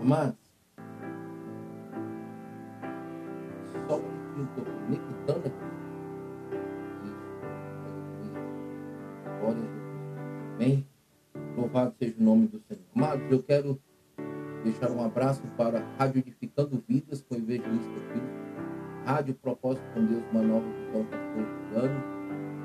Amados, 0.00 0.38
só 3.72 3.96
um 3.96 4.46
pouquinho 4.46 4.48
estou 4.48 4.64
conectando 4.64 5.46
aqui. 5.48 5.68
Glória 9.40 9.62
a. 9.62 10.54
Amém? 10.54 10.86
Louvado 11.56 11.94
seja 11.98 12.14
o 12.18 12.22
nome 12.22 12.46
do 12.46 12.60
Senhor. 12.60 12.82
Amados, 12.94 13.30
eu 13.30 13.42
quero 13.42 13.80
deixar 14.62 14.90
um 14.90 15.04
abraço 15.04 15.42
para 15.56 15.80
Rádio 15.98 16.20
Edificando 16.20 16.82
Vidas 16.86 17.22
com 17.22 17.34
o 17.34 17.38
Evangelista 17.38 18.00
Filho. 18.12 18.28
Rádio 19.04 19.34
Propósito 19.34 19.84
com 19.94 20.04
Deus, 20.04 20.22
uma 20.30 20.42
nova 20.42 20.66
visão, 20.66 21.04
pastor 21.06 21.44
Juliano. 21.44 22.18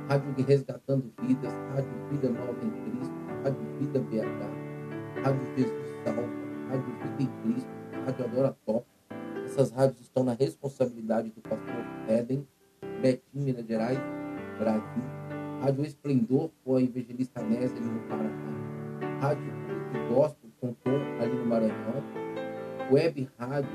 Rádio 0.07 0.45
Resgatando 0.45 1.11
Vidas, 1.21 1.53
Rádio 1.73 2.07
Vida 2.11 2.29
Nova 2.29 2.57
em 2.61 2.69
Cristo, 2.91 3.13
Rádio 3.43 3.61
Vida 3.79 3.99
BH, 3.99 5.23
Rádio 5.23 5.55
Jesus 5.55 6.03
Salva, 6.03 6.42
Rádio 6.73 6.91
Vida 7.03 7.21
em 7.21 7.43
Cristo, 7.43 7.69
Rádio 8.03 8.25
Adora 8.25 8.57
Top. 8.65 8.87
Essas 9.45 9.69
rádios 9.69 10.01
estão 10.01 10.23
na 10.23 10.33
responsabilidade 10.33 11.29
do 11.29 11.39
pastor 11.41 11.85
Éden, 12.07 12.47
Betim, 12.99 13.21
Minas 13.31 13.67
Gerais, 13.67 13.99
Brasil. 14.57 15.03
Rádio 15.61 15.85
Esplendor 15.85 16.49
com 16.65 16.75
a 16.75 16.81
evangelista 16.81 17.41
ali 17.41 17.79
no 17.79 17.99
Paraná. 18.07 18.31
Rádio 19.21 19.53
Culto 19.91 20.15
Gospel 20.15 20.49
com 20.59 20.75
ali 21.21 21.35
no 21.35 21.45
Maranhão. 21.45 22.03
Web 22.91 23.29
Rádio, 23.37 23.69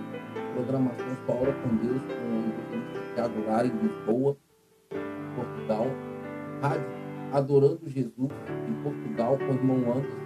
programação 0.55 1.07
Hora 1.29 1.53
com 1.53 1.77
Deus 1.77 2.03
com 2.03 2.11
o 2.11 2.49
evangelista 2.49 3.15
Thiago 3.15 3.47
Lara 3.47 3.67
em 3.69 3.77
Lisboa, 3.77 4.37
Portugal. 5.37 5.87
Rádio 6.61 6.99
Adorando 7.33 7.89
Jesus 7.89 8.33
em 8.69 8.83
Portugal 8.83 9.39
com 9.39 9.45
o 9.45 9.55
irmão 9.55 9.93
Anderson. 9.93 10.19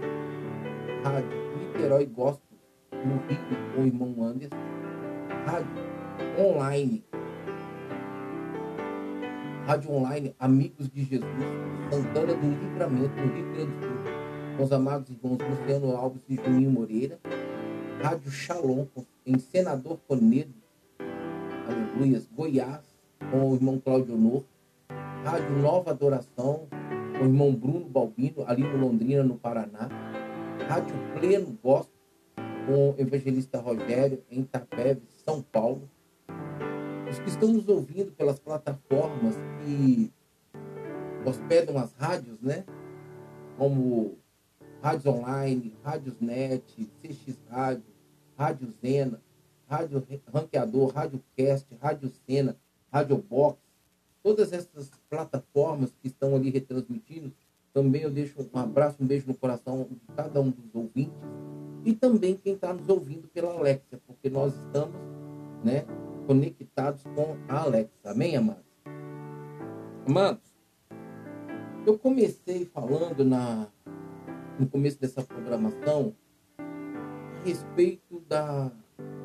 Rádio 1.05 1.43
Niterói 1.59 2.07
Gospel 2.07 2.52
o 3.77 3.87
irmão 3.87 4.15
Anderson. 4.23 4.57
Rádio 5.47 5.71
online 6.39 7.05
Rádio 9.67 9.93
Online 9.93 10.35
Amigos 10.41 10.91
de 10.91 11.05
Jesus, 11.05 11.31
Santana 11.89 12.35
do 12.35 12.49
Livramento, 12.49 13.15
no 13.15 13.33
Rio 13.33 13.53
Grande 13.53 13.73
do 13.73 13.83
Sul, 13.83 14.65
os 14.65 14.73
amados 14.73 15.09
irmãos 15.09 15.39
Luciano 15.39 15.97
Alves 15.97 16.23
e 16.29 16.35
Juninho 16.35 16.71
Moreira. 16.71 17.21
Rádio 18.03 18.31
Shalom, 18.33 18.87
em 19.25 19.39
Senador 19.39 19.99
Conedo, 20.09 20.53
Aleluias, 21.69 22.29
Goiás, 22.35 22.83
com 23.31 23.51
o 23.51 23.55
irmão 23.55 23.79
Cláudio 23.79 24.15
Honor. 24.15 24.43
Rádio 25.25 25.57
Nova 25.59 25.91
Adoração, 25.93 26.67
com 27.17 27.25
o 27.25 27.29
irmão 27.29 27.55
Bruno 27.55 27.85
Balbino, 27.89 28.45
ali 28.49 28.65
no 28.65 28.77
Londrina, 28.77 29.23
no 29.23 29.37
Paraná. 29.37 29.89
Rádio 30.69 30.95
Pleno 31.15 31.57
Gospel, 31.63 31.92
com 32.67 32.91
o 32.91 32.95
evangelista 32.99 33.59
Rogério, 33.61 34.23
em 34.31 34.41
Itapeve, 34.41 35.03
São 35.25 35.43
Paulo. 35.43 35.89
Os 37.11 37.19
que 37.19 37.29
estão 37.29 37.53
nos 37.53 37.69
ouvindo 37.69 38.13
pelas 38.13 38.39
plataformas 38.39 39.37
que 39.65 40.11
hospedam 41.27 41.79
as 41.79 41.93
rádios, 41.95 42.41
né? 42.41 42.65
Como 43.59 44.17
Rádios 44.83 45.07
Online, 45.07 45.77
Rádios 45.85 46.21
Net, 46.21 46.63
CX 47.03 47.39
Rádio, 47.51 47.85
Rádio 48.37 48.69
Zena, 48.81 49.21
Rádio 49.69 50.03
Ranqueador, 50.33 50.93
Rádio 50.93 51.23
Cast, 51.37 51.67
Rádio 51.81 52.11
Cena, 52.27 52.57
Rádio 52.93 53.19
Box, 53.19 53.59
todas 54.23 54.53
essas 54.53 54.91
plataformas 55.09 55.93
que 56.01 56.09
estão 56.09 56.35
ali 56.35 56.51
retransmitindo, 56.51 57.33
também 57.73 58.03
eu 58.03 58.11
deixo 58.11 58.35
um 58.53 58.59
abraço, 58.59 58.97
um 59.01 59.07
beijo 59.07 59.27
no 59.27 59.35
coração 59.35 59.87
de 59.91 60.15
cada 60.15 60.41
um 60.41 60.51
dos 60.51 60.75
ouvintes 60.75 61.17
e 61.85 61.93
também 61.93 62.37
quem 62.37 62.55
está 62.55 62.73
nos 62.73 62.89
ouvindo 62.89 63.29
pela 63.29 63.53
Alexia, 63.53 64.01
porque 64.07 64.31
nós 64.31 64.55
estamos, 64.55 64.97
né, 65.65 65.85
conectados 66.27 67.03
com 67.03 67.37
a 67.49 67.63
Alexa. 67.63 67.93
Amém, 68.05 68.37
amados? 68.37 68.63
Amados, 70.07 70.53
eu 71.87 71.99
comecei 71.99 72.65
falando 72.67 73.25
na, 73.25 73.69
no 74.59 74.67
começo 74.69 75.01
dessa 75.01 75.23
programação 75.23 76.15
a 76.59 77.45
respeito 77.45 78.21
da 78.29 78.71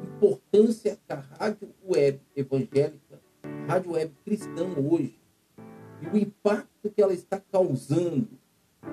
importância 0.03 0.97
que 1.05 1.13
a 1.13 1.15
rádio 1.15 1.69
web 1.87 2.19
evangélica, 2.35 3.21
rádio 3.67 3.91
web 3.91 4.11
cristã 4.23 4.65
hoje, 4.77 5.19
e 6.01 6.07
o 6.07 6.17
impacto 6.17 6.89
que 6.89 7.01
ela 7.01 7.13
está 7.13 7.39
causando 7.39 8.27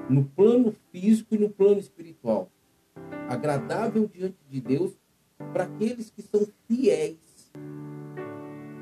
no 0.09 0.25
plano 0.25 0.75
físico 0.91 1.35
e 1.35 1.39
no 1.39 1.49
plano 1.49 1.79
espiritual. 1.79 2.51
Agradável 3.29 4.07
diante 4.07 4.39
de 4.49 4.61
Deus 4.61 4.93
para 5.53 5.65
aqueles 5.65 6.11
que 6.11 6.23
são 6.23 6.47
fiéis 6.67 7.19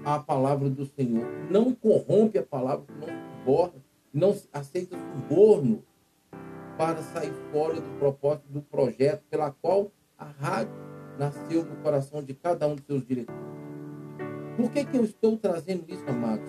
a 0.05 0.19
palavra 0.19 0.69
do 0.69 0.85
Senhor, 0.85 1.25
não 1.49 1.73
corrompe 1.73 2.39
a 2.39 2.43
palavra, 2.43 2.85
não 2.99 3.07
suborna, 3.39 3.85
não 4.13 4.37
aceita 4.53 4.97
suborno 4.97 5.85
para 6.77 7.03
sair 7.03 7.33
fora 7.53 7.81
do 7.81 7.99
propósito 7.99 8.49
do 8.49 8.63
projeto 8.63 9.23
pela 9.31 9.51
qual 9.51 9.93
a 10.19 10.25
rádio 10.25 10.75
nasceu 11.19 11.65
no 11.65 11.77
coração 11.77 12.23
de 12.23 12.35
cada 12.35 12.67
um 12.67 12.75
dos 12.75 12.85
seus 12.85 13.07
diretores. 13.07 13.41
Por 14.57 14.71
que, 14.71 14.85
que 14.85 14.97
eu 14.97 15.05
estou 15.05 15.37
trazendo 15.37 15.85
isso, 15.89 16.05
amados? 16.09 16.49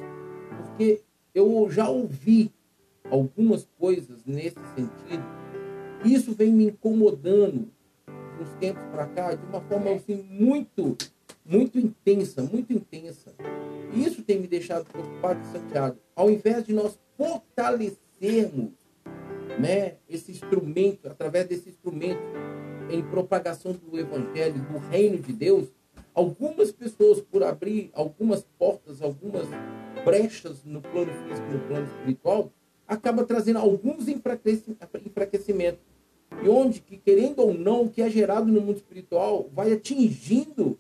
Porque 0.58 1.02
eu 1.34 1.70
já 1.70 1.88
ouvi 1.88 2.52
algumas 3.10 3.68
coisas 3.78 4.26
nesse 4.26 4.60
sentido. 4.76 5.24
Isso 6.04 6.34
vem 6.34 6.52
me 6.52 6.66
incomodando 6.68 7.70
uns 8.44 8.54
tempos 8.60 8.84
para 8.92 9.08
cá 9.08 9.34
de 9.34 9.46
uma 9.46 9.62
forma 9.62 9.92
assim 9.92 10.22
muito 10.30 10.96
muito 11.46 11.78
intensa, 11.78 12.42
muito 12.42 12.72
intensa. 12.72 13.34
Isso 13.94 14.24
tem 14.24 14.40
me 14.40 14.48
deixado 14.48 14.86
preocupado 14.86 15.40
e 15.42 15.52
chateado. 15.52 16.00
Ao 16.16 16.30
invés 16.30 16.64
de 16.66 16.74
nós 16.74 16.98
fortalecermos 17.18 18.72
né, 19.60 19.96
esse 20.10 20.32
instrumento, 20.32 21.08
através 21.08 21.48
desse 21.48 21.70
instrumento 21.70 22.22
em 22.90 23.04
propagação 23.04 23.74
do 23.74 24.00
evangelho, 24.00 24.62
do 24.64 24.78
reino 24.90 25.18
de 25.18 25.34
Deus, 25.34 25.68
algumas 26.14 26.72
pessoas, 26.72 27.22
por 27.22 27.44
abrir 27.44 27.90
algumas 27.94 28.46
portas, 28.58 29.02
algumas 29.02 29.48
brechas 30.04 30.64
no 30.64 30.82
plano 30.82 31.12
físico, 31.28 31.52
no 31.52 31.60
plano 31.68 31.88
espiritual, 31.88 32.52
acaba 32.88 33.24
trazendo 33.26 33.60
alguns 33.60 34.08
enfraquecimentos. 34.08 35.93
E 36.44 36.50
onde 36.50 36.82
que, 36.82 36.98
querendo 36.98 37.40
ou 37.40 37.54
não, 37.54 37.84
o 37.84 37.90
que 37.90 38.02
é 38.02 38.10
gerado 38.10 38.52
no 38.52 38.60
mundo 38.60 38.76
espiritual 38.76 39.50
vai 39.54 39.72
atingindo 39.72 40.78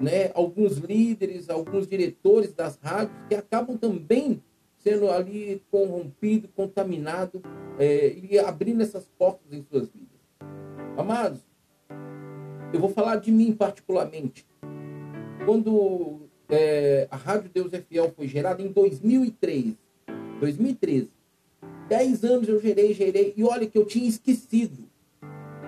né, 0.00 0.30
alguns 0.34 0.78
líderes, 0.78 1.50
alguns 1.50 1.86
diretores 1.86 2.52
das 2.52 2.78
rádios 2.80 3.16
que 3.28 3.34
acabam 3.34 3.76
também 3.76 4.40
sendo 4.78 5.10
ali 5.10 5.62
corrompido, 5.70 6.48
contaminado 6.54 7.42
é, 7.78 8.14
e 8.14 8.38
abrindo 8.38 8.82
essas 8.82 9.10
portas 9.18 9.52
em 9.52 9.62
suas 9.62 9.88
vidas. 9.88 10.08
Amados, 10.96 11.40
eu 12.72 12.80
vou 12.80 12.88
falar 12.88 13.16
de 13.16 13.30
mim 13.32 13.52
particularmente. 13.52 14.46
Quando 15.44 16.20
é, 16.48 17.08
a 17.10 17.16
Rádio 17.16 17.50
Deus 17.52 17.72
é 17.72 17.80
Fiel 17.80 18.12
foi 18.14 18.26
gerada 18.26 18.62
em 18.62 18.68
2003, 18.68 19.74
2013, 20.38 21.10
dez 21.88 22.24
anos 22.24 22.48
eu 22.48 22.60
gerei, 22.60 22.94
gerei, 22.94 23.34
e 23.36 23.44
olha 23.44 23.66
que 23.66 23.76
eu 23.76 23.84
tinha 23.84 24.08
esquecido. 24.08 24.89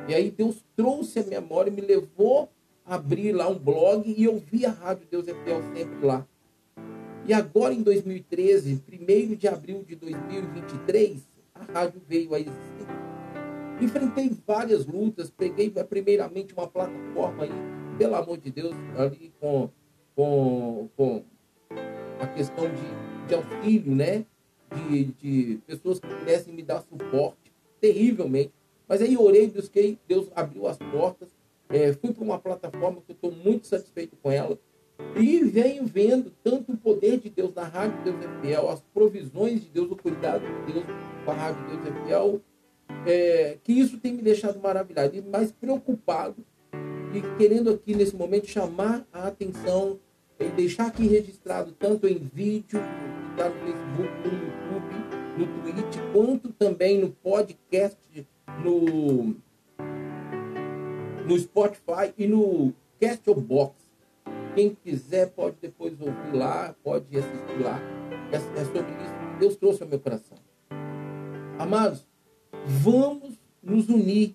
E 0.08 0.14
aí 0.14 0.30
Deus 0.30 0.64
trouxe 0.76 1.20
a 1.20 1.24
memória 1.24 1.70
e 1.70 1.72
me 1.72 1.80
levou 1.80 2.48
abri 2.84 3.32
lá 3.32 3.48
um 3.48 3.58
blog 3.58 4.04
e 4.06 4.24
eu 4.24 4.38
vi 4.38 4.66
a 4.66 4.70
Rádio 4.70 5.06
Deus 5.10 5.28
é 5.28 5.34
Fiel 5.44 5.62
sempre 5.74 6.04
lá. 6.04 6.26
E 7.24 7.32
agora 7.32 7.72
em 7.72 7.82
2013, 7.82 8.82
1 8.90 9.36
de 9.36 9.48
abril 9.48 9.84
de 9.84 9.94
2023, 9.94 11.20
a 11.54 11.72
rádio 11.72 12.02
veio 12.08 12.34
a 12.34 12.40
existir. 12.40 12.86
Enfrentei 13.80 14.36
várias 14.46 14.86
lutas, 14.86 15.30
peguei 15.30 15.70
primeiramente 15.70 16.52
uma 16.52 16.66
plataforma 16.66 17.44
aí, 17.44 17.50
pelo 17.96 18.16
amor 18.16 18.38
de 18.38 18.50
Deus, 18.50 18.74
ali 18.96 19.32
com, 19.40 19.70
com, 20.16 20.88
com 20.96 21.22
a 22.20 22.26
questão 22.26 22.64
de, 22.68 23.28
de 23.28 23.34
auxílio, 23.34 23.94
né? 23.94 24.26
De, 24.88 25.04
de 25.04 25.60
pessoas 25.66 26.00
que 26.00 26.08
pudessem 26.08 26.52
me 26.52 26.62
dar 26.62 26.82
suporte, 26.82 27.52
terrivelmente. 27.80 28.52
Mas 28.88 29.00
aí 29.00 29.16
orei, 29.16 29.48
busquei, 29.48 29.98
Deus 30.06 30.28
abriu 30.34 30.66
as 30.66 30.76
portas 30.76 31.28
é, 31.72 31.92
fui 31.94 32.12
para 32.12 32.22
uma 32.22 32.38
plataforma 32.38 33.00
que 33.00 33.12
eu 33.12 33.14
estou 33.14 33.32
muito 33.32 33.66
satisfeito 33.66 34.14
com 34.22 34.30
ela. 34.30 34.58
E 35.16 35.42
venho 35.42 35.86
vendo 35.86 36.30
tanto 36.44 36.72
o 36.72 36.76
poder 36.76 37.18
de 37.18 37.30
Deus 37.30 37.52
na 37.54 37.64
Rádio 37.64 38.04
Deus 38.04 38.16
é 38.22 38.40
Fiel, 38.40 38.68
as 38.68 38.80
provisões 38.92 39.62
de 39.62 39.70
Deus, 39.70 39.90
o 39.90 39.96
cuidado 39.96 40.42
de 40.42 40.72
Deus 40.72 40.84
com 41.24 41.30
a 41.30 41.34
Rádio 41.34 41.66
Deus 41.66 41.86
é 41.86 42.04
Fiel, 42.04 42.40
é, 43.06 43.58
que 43.64 43.72
isso 43.72 43.98
tem 43.98 44.12
me 44.12 44.22
deixado 44.22 44.60
maravilhado 44.60 45.16
e 45.16 45.22
mais 45.22 45.50
preocupado 45.50 46.44
e 47.14 47.38
querendo 47.38 47.70
aqui 47.70 47.94
nesse 47.94 48.14
momento 48.14 48.46
chamar 48.46 49.06
a 49.12 49.26
atenção 49.26 49.98
e 50.38 50.44
deixar 50.50 50.86
aqui 50.86 51.06
registrado 51.06 51.72
tanto 51.72 52.06
em 52.06 52.18
vídeo, 52.18 52.80
no 52.80 53.36
Facebook, 53.36 54.28
no 54.28 54.44
YouTube, 54.44 55.22
no 55.38 55.72
Twitch, 55.72 56.12
quanto 56.12 56.52
também 56.52 56.98
no 56.98 57.10
podcast, 57.10 58.26
no 58.62 59.34
no 61.26 61.38
Spotify 61.38 62.12
e 62.18 62.26
no 62.26 62.72
Castbox. 63.00 63.74
Quem 64.54 64.74
quiser 64.74 65.30
pode 65.30 65.56
depois 65.60 65.98
ouvir 66.00 66.34
lá, 66.34 66.74
pode 66.82 67.16
assistir 67.16 67.62
lá. 67.62 67.80
É, 68.30 68.36
é 68.36 68.64
sobre 68.64 68.92
isso 69.02 69.14
que 69.14 69.38
Deus 69.40 69.56
trouxe 69.56 69.82
ao 69.82 69.88
meu 69.88 69.98
coração. 69.98 70.36
Amados, 71.58 72.06
vamos 72.66 73.38
nos 73.62 73.88
unir. 73.88 74.34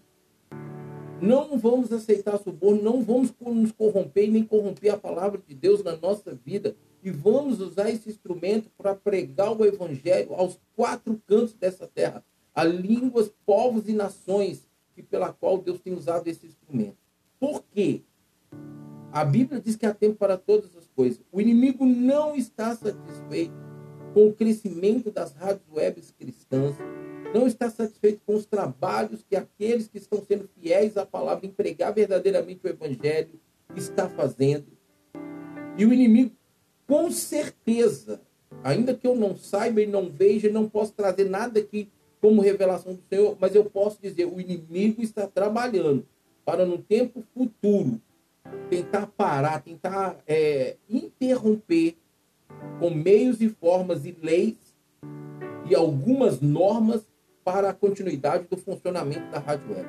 Não 1.21 1.57
vamos 1.57 1.91
aceitar 1.91 2.37
suborno, 2.37 2.81
não 2.81 3.01
vamos 3.03 3.33
nos 3.41 3.71
corromper 3.71 4.29
nem 4.29 4.43
corromper 4.43 4.93
a 4.93 4.97
palavra 4.97 5.41
de 5.45 5.55
Deus 5.55 5.83
na 5.83 5.97
nossa 5.97 6.33
vida. 6.33 6.75
E 7.03 7.11
vamos 7.11 7.59
usar 7.59 7.89
esse 7.89 8.09
instrumento 8.09 8.69
para 8.77 8.95
pregar 8.95 9.51
o 9.51 9.65
evangelho 9.65 10.33
aos 10.33 10.59
quatro 10.75 11.19
cantos 11.25 11.53
dessa 11.53 11.87
terra, 11.87 12.23
a 12.57 12.63
línguas, 12.63 13.31
povos 13.45 13.87
e 13.87 13.93
nações 13.93 14.67
que 14.95 15.03
pela 15.03 15.31
qual 15.31 15.59
Deus 15.59 15.79
tem 15.79 15.93
usado 15.93 16.27
esse 16.27 16.47
instrumento. 16.47 16.97
Por 17.39 17.63
quê? 17.71 18.01
A 19.11 19.23
Bíblia 19.23 19.61
diz 19.61 19.75
que 19.75 19.85
há 19.85 19.93
tempo 19.93 20.15
para 20.15 20.37
todas 20.37 20.75
as 20.75 20.87
coisas. 20.87 21.21
O 21.31 21.39
inimigo 21.39 21.85
não 21.85 22.35
está 22.35 22.75
satisfeito 22.75 23.53
com 24.11 24.29
o 24.29 24.33
crescimento 24.33 25.11
das 25.11 25.33
rádios 25.33 25.69
webs 25.71 26.09
cristãs, 26.17 26.75
não 27.31 27.45
está 27.45 27.69
satisfeito 27.69 28.21
com 28.25 28.33
os 28.33 28.47
trabalhos 28.47 29.21
que 29.21 29.35
aqueles 29.35 29.87
que 29.87 29.99
estão 29.99 30.19
sendo 30.25 30.49
fiéis 30.59 30.97
à 30.97 31.05
palavra, 31.05 31.45
empregar 31.45 31.93
verdadeiramente 31.93 32.61
o 32.63 32.69
evangelho, 32.69 33.39
está 33.75 34.09
fazendo. 34.09 34.65
E 35.77 35.85
o 35.85 35.93
inimigo, 35.93 36.31
com 36.87 37.11
certeza, 37.11 38.19
ainda 38.63 38.95
que 38.95 39.05
eu 39.05 39.15
não 39.15 39.37
saiba 39.37 39.79
e 39.79 39.85
não 39.85 40.09
veja, 40.09 40.49
não 40.49 40.67
posso 40.67 40.93
trazer 40.93 41.29
nada 41.29 41.59
aqui 41.59 41.91
como 42.21 42.41
revelação 42.41 42.93
do 42.93 43.01
Senhor, 43.09 43.37
mas 43.39 43.55
eu 43.55 43.65
posso 43.65 44.01
dizer, 44.01 44.25
o 44.25 44.39
inimigo 44.39 45.01
está 45.01 45.27
trabalhando 45.27 46.05
para 46.45 46.65
no 46.65 46.77
tempo 46.77 47.23
futuro 47.33 48.01
tentar 48.69 49.07
parar, 49.07 49.61
tentar 49.61 50.17
é, 50.25 50.77
interromper 50.89 51.95
com 52.79 52.89
meios 52.89 53.41
e 53.41 53.49
formas 53.49 54.05
e 54.05 54.15
leis 54.21 54.55
e 55.69 55.75
algumas 55.75 56.39
normas 56.39 57.05
para 57.43 57.69
a 57.69 57.73
continuidade 57.73 58.47
do 58.49 58.57
funcionamento 58.57 59.29
da 59.31 59.39
rádio 59.39 59.73
web. 59.73 59.87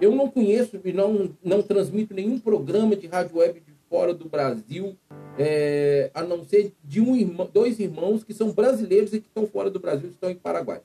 Eu 0.00 0.14
não 0.14 0.28
conheço 0.28 0.80
e 0.84 0.92
não, 0.92 1.30
não 1.42 1.62
transmito 1.62 2.14
nenhum 2.14 2.38
programa 2.38 2.94
de 2.94 3.06
rádio 3.06 3.38
web 3.38 3.60
de 3.60 3.72
fora 3.88 4.14
do 4.14 4.28
Brasil, 4.28 4.96
é, 5.38 6.10
a 6.14 6.22
não 6.22 6.44
ser 6.44 6.72
de 6.84 7.00
um 7.00 7.16
irmão, 7.16 7.48
dois 7.52 7.78
irmãos 7.80 8.22
que 8.22 8.34
são 8.34 8.52
brasileiros 8.52 9.12
e 9.12 9.20
que 9.20 9.26
estão 9.26 9.46
fora 9.46 9.70
do 9.70 9.80
Brasil, 9.80 10.08
estão 10.08 10.30
em 10.30 10.36
Paraguai. 10.36 10.80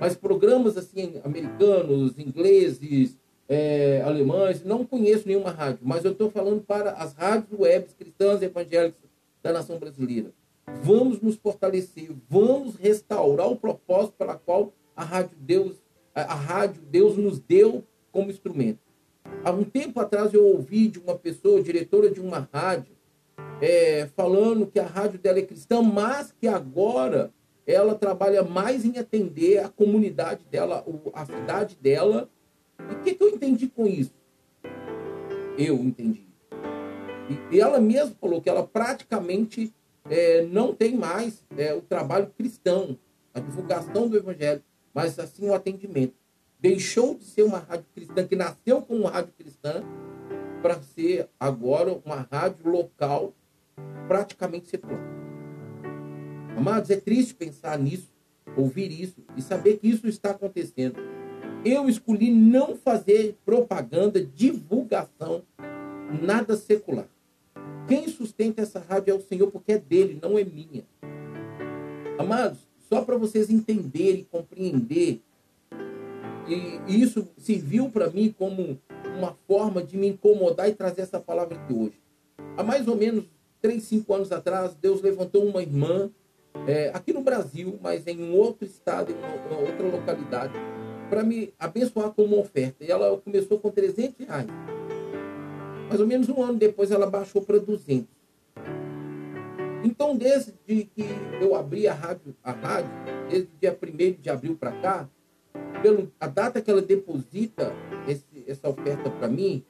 Mas 0.00 0.16
programas 0.16 0.76
assim, 0.76 1.20
americanos, 1.24 2.18
ingleses, 2.18 3.16
é, 3.48 4.02
alemães, 4.02 4.64
não 4.64 4.84
conheço 4.84 5.28
nenhuma 5.28 5.50
rádio, 5.50 5.80
mas 5.82 6.04
eu 6.04 6.12
estou 6.12 6.30
falando 6.30 6.62
para 6.62 6.92
as 6.92 7.14
rádios 7.14 7.58
webs 7.58 7.94
cristãs 7.94 8.42
e 8.42 8.46
evangélicas 8.46 9.10
da 9.42 9.52
nação 9.52 9.78
brasileira. 9.78 10.32
Vamos 10.82 11.20
nos 11.20 11.36
fortalecer, 11.36 12.10
vamos 12.28 12.76
restaurar 12.76 13.50
o 13.50 13.56
propósito 13.56 14.14
pela 14.16 14.36
qual 14.36 14.72
a 14.96 15.04
rádio 15.04 15.36
Deus, 15.38 15.76
a 16.14 16.34
rádio 16.34 16.82
Deus 16.90 17.16
nos 17.16 17.38
deu 17.38 17.84
como 18.10 18.30
instrumento. 18.30 18.78
Há 19.44 19.50
um 19.50 19.64
tempo 19.64 20.00
atrás 20.00 20.32
eu 20.32 20.46
ouvi 20.46 20.88
de 20.88 20.98
uma 20.98 21.14
pessoa, 21.14 21.62
diretora 21.62 22.10
de 22.10 22.20
uma 22.20 22.48
rádio, 22.52 22.94
é, 23.60 24.06
falando 24.16 24.66
que 24.66 24.78
a 24.78 24.86
rádio 24.86 25.18
dela 25.18 25.38
é 25.38 25.42
cristã, 25.42 25.82
mas 25.82 26.32
que 26.32 26.48
agora 26.48 27.32
ela 27.66 27.94
trabalha 27.94 28.42
mais 28.42 28.84
em 28.84 28.98
atender 28.98 29.58
a 29.58 29.68
comunidade 29.68 30.44
dela, 30.50 30.84
a 31.12 31.24
cidade 31.24 31.76
dela. 31.80 32.28
E 32.90 32.94
o 32.94 33.00
que, 33.00 33.14
que 33.14 33.22
eu 33.22 33.30
entendi 33.30 33.68
com 33.68 33.86
isso? 33.86 34.12
Eu 35.56 35.76
entendi. 35.76 36.26
E 37.50 37.60
ela 37.60 37.80
mesma 37.80 38.14
falou 38.20 38.40
que 38.40 38.50
ela 38.50 38.66
praticamente 38.66 39.72
é, 40.10 40.42
não 40.42 40.74
tem 40.74 40.94
mais 40.94 41.42
é, 41.56 41.72
o 41.72 41.80
trabalho 41.80 42.30
cristão, 42.36 42.98
a 43.32 43.40
divulgação 43.40 44.08
do 44.08 44.16
evangelho 44.16 44.62
mas 44.94 45.18
assim 45.18 45.48
o 45.48 45.54
atendimento. 45.54 46.14
Deixou 46.60 47.16
de 47.16 47.24
ser 47.24 47.42
uma 47.42 47.58
rádio 47.58 47.86
cristã, 47.92 48.26
que 48.26 48.36
nasceu 48.36 48.80
como 48.80 49.00
uma 49.00 49.10
rádio 49.10 49.32
cristã, 49.36 49.82
para 50.62 50.80
ser 50.80 51.28
agora 51.38 51.92
uma 52.04 52.26
rádio 52.30 52.70
local, 52.70 53.34
praticamente 54.06 54.68
secular. 54.68 55.23
Amados, 56.56 56.90
é 56.90 56.96
triste 56.96 57.34
pensar 57.34 57.78
nisso, 57.78 58.08
ouvir 58.56 58.90
isso 58.92 59.16
e 59.36 59.42
saber 59.42 59.78
que 59.78 59.88
isso 59.88 60.06
está 60.06 60.30
acontecendo. 60.30 60.96
Eu 61.64 61.88
escolhi 61.88 62.30
não 62.30 62.76
fazer 62.76 63.36
propaganda, 63.44 64.24
divulgação, 64.24 65.42
nada 66.22 66.56
secular. 66.56 67.08
Quem 67.88 68.08
sustenta 68.08 68.62
essa 68.62 68.78
rádio 68.78 69.12
é 69.12 69.14
o 69.14 69.20
Senhor, 69.20 69.50
porque 69.50 69.72
é 69.72 69.78
dele, 69.78 70.18
não 70.22 70.38
é 70.38 70.44
minha. 70.44 70.84
Amados, 72.18 72.58
só 72.88 73.02
para 73.02 73.16
vocês 73.16 73.50
entenderem 73.50 74.26
compreender. 74.30 75.20
E 76.46 77.02
isso 77.02 77.26
serviu 77.36 77.90
para 77.90 78.10
mim 78.10 78.34
como 78.38 78.78
uma 79.18 79.34
forma 79.46 79.82
de 79.82 79.96
me 79.96 80.08
incomodar 80.08 80.68
e 80.68 80.74
trazer 80.74 81.02
essa 81.02 81.18
palavra 81.18 81.56
aqui 81.56 81.72
hoje. 81.72 81.98
Há 82.56 82.62
mais 82.62 82.86
ou 82.86 82.96
menos 82.96 83.24
3, 83.60 83.82
5 83.82 84.14
anos 84.14 84.32
atrás, 84.32 84.74
Deus 84.74 85.00
levantou 85.00 85.44
uma 85.44 85.62
irmã 85.62 86.10
é, 86.66 86.90
aqui 86.94 87.12
no 87.12 87.22
Brasil, 87.22 87.78
mas 87.82 88.06
em 88.06 88.22
um 88.22 88.34
outro 88.34 88.64
estado, 88.64 89.12
em 89.12 89.14
uma, 89.14 89.58
outra 89.58 89.86
localidade, 89.86 90.54
para 91.10 91.22
me 91.22 91.52
abençoar 91.58 92.10
com 92.10 92.22
uma 92.22 92.38
oferta. 92.38 92.84
E 92.84 92.90
ela 92.90 93.16
começou 93.18 93.58
com 93.58 93.70
300 93.70 94.26
reais. 94.26 94.46
Mais 95.88 96.00
ou 96.00 96.06
menos 96.06 96.28
um 96.28 96.42
ano 96.42 96.58
depois, 96.58 96.90
ela 96.90 97.08
baixou 97.08 97.42
para 97.42 97.58
200. 97.58 98.06
Então, 99.84 100.16
desde 100.16 100.52
que 100.66 100.90
eu 101.40 101.54
abri 101.54 101.86
a 101.86 101.92
rádio, 101.92 102.34
a 102.42 102.52
rádio 102.52 102.90
desde 103.28 103.48
o 103.48 103.58
dia 103.60 103.78
1 103.80 104.22
de 104.22 104.30
abril 104.30 104.56
para 104.56 104.72
cá, 104.80 105.08
pelo, 105.82 106.10
a 106.18 106.26
data 106.26 106.62
que 106.62 106.70
ela 106.70 106.80
deposita 106.80 107.72
esse, 108.08 108.24
essa 108.46 108.68
oferta 108.68 109.10
para 109.10 109.28
mim 109.28 109.62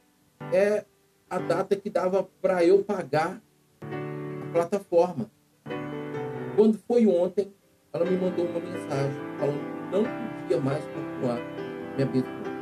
é 0.53 0.85
a 1.29 1.39
data 1.39 1.75
que 1.75 1.91
dava 1.91 2.29
para 2.41 2.65
eu 2.65 2.85
pagar 2.85 3.43
a 3.81 4.53
plataforma. 4.53 5.34
Quando 6.57 6.79
foi 6.79 7.07
ontem, 7.07 7.53
ela 7.93 8.05
me 8.05 8.17
mandou 8.17 8.47
uma 8.47 8.61
mensagem 8.61 9.13
falando 9.39 9.59
que 9.59 9.97
não 9.97 10.05
podia 10.41 10.61
mais 10.61 10.85
continuar 10.85 11.39
me 11.97 12.03
abençoando. 12.03 12.55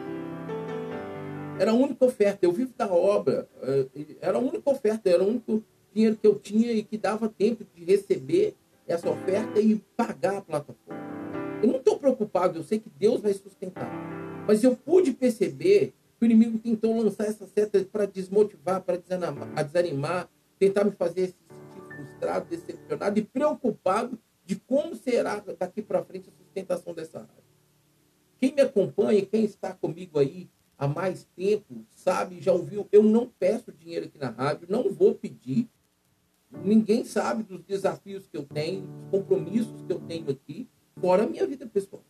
Era 1.58 1.70
a 1.70 1.74
única 1.74 2.04
oferta, 2.04 2.44
eu 2.46 2.52
vivo 2.52 2.72
da 2.76 2.92
obra, 2.92 3.48
eh, 3.62 4.16
era 4.20 4.38
a 4.38 4.40
única 4.40 4.70
oferta, 4.70 5.10
era 5.10 5.22
o 5.22 5.28
único 5.28 5.62
dinheiro 5.92 6.16
que 6.16 6.26
eu 6.26 6.38
tinha 6.38 6.72
e 6.72 6.82
que 6.82 6.96
dava 6.96 7.28
tempo 7.28 7.64
de 7.74 7.84
receber 7.84 8.56
essa 8.86 9.10
oferta 9.10 9.60
e 9.60 9.80
pagar 9.96 10.38
a 10.38 10.40
plataforma. 10.40 11.02
Eu 11.62 11.68
não 11.68 11.76
estou 11.76 11.98
preocupado, 11.98 12.58
eu 12.58 12.64
sei 12.64 12.78
que 12.78 12.90
Deus 12.90 13.20
vai 13.20 13.32
sustentar. 13.34 13.90
Mas 14.46 14.64
eu 14.64 14.74
pude 14.74 15.12
perceber 15.12 15.92
que 16.18 16.24
o 16.24 16.26
inimigo 16.26 16.58
tentou 16.58 17.00
lançar 17.00 17.24
essa 17.24 17.46
seta 17.46 17.84
para 17.84 18.06
desmotivar, 18.06 18.82
para 18.82 18.96
desanimar, 18.96 19.64
desanimar, 19.64 20.28
tentar 20.58 20.84
me 20.84 20.92
fazer 20.92 21.34
frustrado, 22.22 22.46
decepcionado 22.48 23.18
e 23.18 23.22
preocupado 23.22 24.18
de 24.44 24.56
como 24.56 24.94
será 24.94 25.42
daqui 25.58 25.82
para 25.82 26.04
frente 26.04 26.30
a 26.30 26.32
sustentação 26.32 26.94
dessa 26.94 27.20
área. 27.20 27.42
Quem 28.38 28.54
me 28.54 28.62
acompanha, 28.62 29.24
quem 29.24 29.44
está 29.44 29.72
comigo 29.72 30.18
aí 30.18 30.48
há 30.78 30.86
mais 30.86 31.24
tempo, 31.36 31.84
sabe, 31.90 32.40
já 32.40 32.52
ouviu, 32.52 32.88
eu 32.90 33.02
não 33.02 33.28
peço 33.38 33.72
dinheiro 33.72 34.06
aqui 34.06 34.18
na 34.18 34.30
rádio, 34.30 34.66
não 34.70 34.90
vou 34.90 35.14
pedir, 35.14 35.68
Ninguém 36.64 37.02
sabe 37.02 37.42
dos 37.44 37.62
desafios 37.62 38.26
que 38.26 38.36
eu 38.36 38.42
tenho, 38.42 38.82
dos 38.82 39.10
compromissos 39.10 39.80
que 39.86 39.90
eu 39.90 39.98
tenho 40.00 40.30
aqui, 40.30 40.68
fora 41.00 41.22
a 41.22 41.26
minha 41.26 41.46
vida 41.46 41.66
pessoal. 41.66 42.04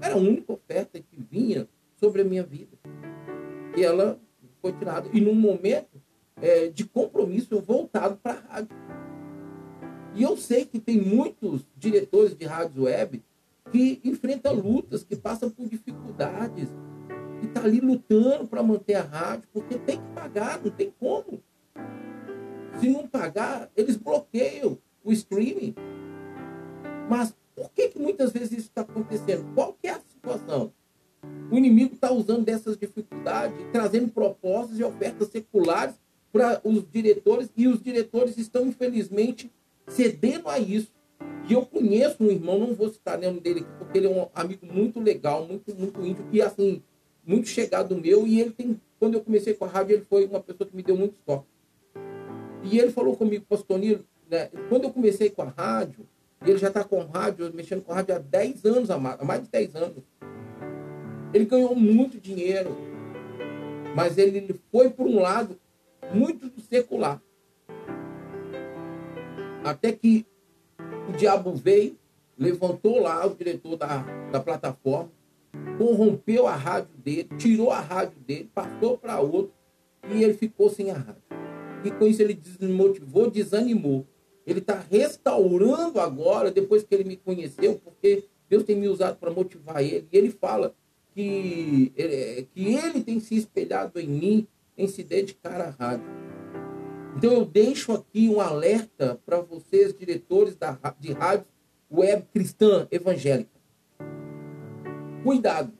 Era 0.00 0.14
a 0.14 0.18
única 0.18 0.52
oferta 0.52 0.98
que 0.98 1.16
vinha 1.30 1.68
sobre 1.94 2.22
a 2.22 2.24
minha 2.24 2.42
vida. 2.42 2.76
E 3.76 3.84
ela 3.84 4.18
foi 4.60 4.72
tirada. 4.72 5.08
E 5.12 5.20
num 5.20 5.34
momento 5.36 6.02
é, 6.42 6.68
de 6.68 6.84
compromisso, 6.84 7.60
voltado 7.60 8.16
para 8.16 8.40
a 8.40 8.54
rádio. 8.54 8.76
E 10.14 10.22
eu 10.22 10.36
sei 10.36 10.64
que 10.64 10.78
tem 10.78 11.00
muitos 11.00 11.62
diretores 11.76 12.36
de 12.36 12.44
rádios 12.44 12.84
web 12.84 13.22
que 13.72 14.00
enfrentam 14.04 14.54
lutas, 14.54 15.02
que 15.02 15.16
passam 15.16 15.50
por 15.50 15.68
dificuldades, 15.68 16.68
que 17.40 17.48
tá 17.48 17.64
ali 17.64 17.80
lutando 17.80 18.46
para 18.46 18.62
manter 18.62 18.94
a 18.94 19.02
rádio, 19.02 19.48
porque 19.52 19.76
tem 19.76 19.98
que 19.98 20.08
pagar, 20.14 20.60
não 20.62 20.70
tem 20.70 20.92
como. 21.00 21.42
Se 22.78 22.88
não 22.88 23.06
pagar, 23.06 23.70
eles 23.76 23.96
bloqueiam 23.96 24.78
o 25.02 25.12
streaming. 25.12 25.74
Mas 27.08 27.34
por 27.54 27.70
que, 27.72 27.88
que 27.88 27.98
muitas 27.98 28.32
vezes 28.32 28.52
isso 28.52 28.68
está 28.68 28.82
acontecendo? 28.82 29.52
Qual 29.54 29.76
que 29.80 29.88
é 29.88 29.92
a 29.92 30.00
situação? 30.00 30.72
O 31.50 31.56
inimigo 31.56 31.94
está 31.94 32.12
usando 32.12 32.44
dessas 32.44 32.76
dificuldades, 32.76 33.56
trazendo 33.72 34.12
propostas 34.12 34.78
e 34.78 34.84
ofertas 34.84 35.28
seculares 35.28 35.94
para 36.32 36.60
os 36.64 36.84
diretores, 36.90 37.48
e 37.56 37.68
os 37.68 37.82
diretores 37.82 38.36
estão, 38.38 38.66
infelizmente, 38.66 39.50
cedendo 39.86 40.48
a 40.48 40.58
isso. 40.58 40.92
E 41.48 41.52
eu 41.52 41.64
conheço 41.66 42.22
um 42.22 42.30
irmão, 42.30 42.58
não 42.58 42.74
vou 42.74 42.88
citar 42.88 43.18
o 43.18 43.22
nome 43.22 43.40
dele 43.40 43.60
aqui, 43.60 43.70
porque 43.78 43.98
ele 43.98 44.06
é 44.06 44.10
um 44.10 44.28
amigo 44.34 44.66
muito 44.66 44.98
legal, 44.98 45.46
muito, 45.46 45.74
muito 45.74 46.04
íntimo, 46.04 46.28
que 46.30 46.40
assim, 46.40 46.82
muito 47.26 47.48
chegado 47.48 47.96
meu 47.96 48.26
e 48.26 48.40
ele 48.40 48.50
tem, 48.50 48.80
quando 48.98 49.14
eu 49.14 49.20
comecei 49.20 49.52
com 49.54 49.64
a 49.64 49.68
rádio, 49.68 49.96
ele 49.96 50.04
foi 50.04 50.26
uma 50.26 50.40
pessoa 50.40 50.68
que 50.68 50.74
me 50.74 50.82
deu 50.82 50.96
muito 50.96 51.18
toque. 51.24 51.46
E 52.62 52.78
ele 52.78 52.90
falou 52.92 53.14
comigo, 53.14 53.44
pastor 53.46 53.78
Nilo, 53.78 54.04
né, 54.30 54.48
quando 54.68 54.84
eu 54.84 54.90
comecei 54.90 55.28
com 55.28 55.42
a 55.42 55.48
rádio, 55.48 56.06
ele 56.46 56.58
já 56.58 56.68
está 56.68 56.82
com 56.82 57.00
rádio, 57.04 57.52
mexendo 57.54 57.82
com 57.82 57.92
rádio 57.92 58.14
há 58.14 58.18
10 58.18 58.64
anos, 58.64 58.90
há 58.90 58.98
mais 58.98 59.42
de 59.42 59.48
10 59.48 59.76
anos. 59.76 60.02
Ele 61.32 61.44
ganhou 61.44 61.74
muito 61.74 62.20
dinheiro, 62.20 62.74
mas 63.94 64.18
ele 64.18 64.58
foi 64.70 64.88
por 64.90 65.06
um 65.06 65.20
lado 65.20 65.58
muito 66.12 66.50
secular. 66.60 67.20
Até 69.64 69.92
que 69.92 70.26
o 71.08 71.12
diabo 71.12 71.54
veio, 71.54 71.96
levantou 72.36 73.00
lá 73.00 73.26
o 73.26 73.34
diretor 73.34 73.76
da, 73.76 74.04
da 74.30 74.38
plataforma, 74.38 75.10
corrompeu 75.78 76.46
a 76.46 76.54
rádio 76.54 76.94
dele, 76.98 77.28
tirou 77.38 77.70
a 77.70 77.80
rádio 77.80 78.18
dele, 78.20 78.50
passou 78.54 78.98
para 78.98 79.20
outro 79.20 79.52
e 80.12 80.22
ele 80.22 80.34
ficou 80.34 80.68
sem 80.68 80.90
a 80.90 80.94
rádio. 80.94 81.22
E 81.84 81.90
com 81.90 82.06
isso 82.06 82.20
ele 82.20 82.34
desmotivou, 82.34 83.30
desanimou. 83.30 84.06
Ele 84.46 84.58
está 84.58 84.78
restaurando 84.90 85.98
agora, 85.98 86.50
depois 86.50 86.82
que 86.82 86.94
ele 86.94 87.04
me 87.04 87.16
conheceu, 87.16 87.80
porque 87.82 88.24
Deus 88.48 88.64
tem 88.64 88.76
me 88.76 88.88
usado 88.88 89.16
para 89.16 89.30
motivar 89.30 89.82
ele. 89.82 90.06
E 90.12 90.16
ele 90.16 90.30
fala 90.30 90.74
que, 91.14 91.92
que 92.52 92.74
ele 92.74 93.02
tem 93.02 93.20
se 93.20 93.36
espelhado 93.36 93.98
em 93.98 94.08
mim 94.08 94.48
em 94.76 94.86
se 94.86 95.02
dedicar 95.02 95.60
à 95.60 95.70
rádio. 95.70 96.06
Então 97.16 97.32
eu 97.32 97.44
deixo 97.44 97.92
aqui 97.92 98.28
um 98.28 98.40
alerta 98.40 99.20
para 99.24 99.40
vocês, 99.40 99.96
diretores 99.96 100.56
da, 100.56 100.78
de 100.98 101.12
rádio 101.12 101.46
web 101.90 102.24
cristã 102.32 102.88
evangélica. 102.90 103.50
Cuidado. 105.22 105.72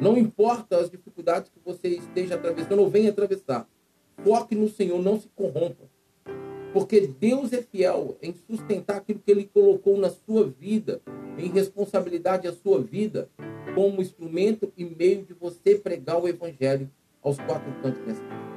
Não 0.00 0.16
importa 0.16 0.78
as 0.78 0.90
dificuldades 0.90 1.50
que 1.50 1.60
você 1.64 1.88
esteja 1.88 2.34
atravessando 2.34 2.80
ou 2.80 2.88
venha 2.88 3.10
atravessar. 3.10 3.68
Foque 4.22 4.54
no 4.54 4.68
Senhor, 4.68 5.00
não 5.02 5.20
se 5.20 5.28
corrompa. 5.34 5.84
Porque 6.72 7.06
Deus 7.06 7.52
é 7.52 7.62
fiel 7.62 8.16
em 8.22 8.34
sustentar 8.48 8.98
aquilo 8.98 9.18
que 9.18 9.30
Ele 9.30 9.50
colocou 9.52 9.98
na 9.98 10.10
sua 10.10 10.46
vida, 10.46 11.00
em 11.36 11.48
responsabilidade 11.48 12.46
a 12.46 12.52
sua 12.52 12.80
vida, 12.80 13.28
como 13.74 14.00
instrumento 14.00 14.72
e 14.76 14.84
meio 14.84 15.24
de 15.24 15.34
você 15.34 15.74
pregar 15.74 16.22
o 16.22 16.28
Evangelho 16.28 16.88
aos 17.22 17.36
quatro 17.38 17.72
cantos 17.82 18.04
dessa 18.04 18.22
terra. 18.22 18.49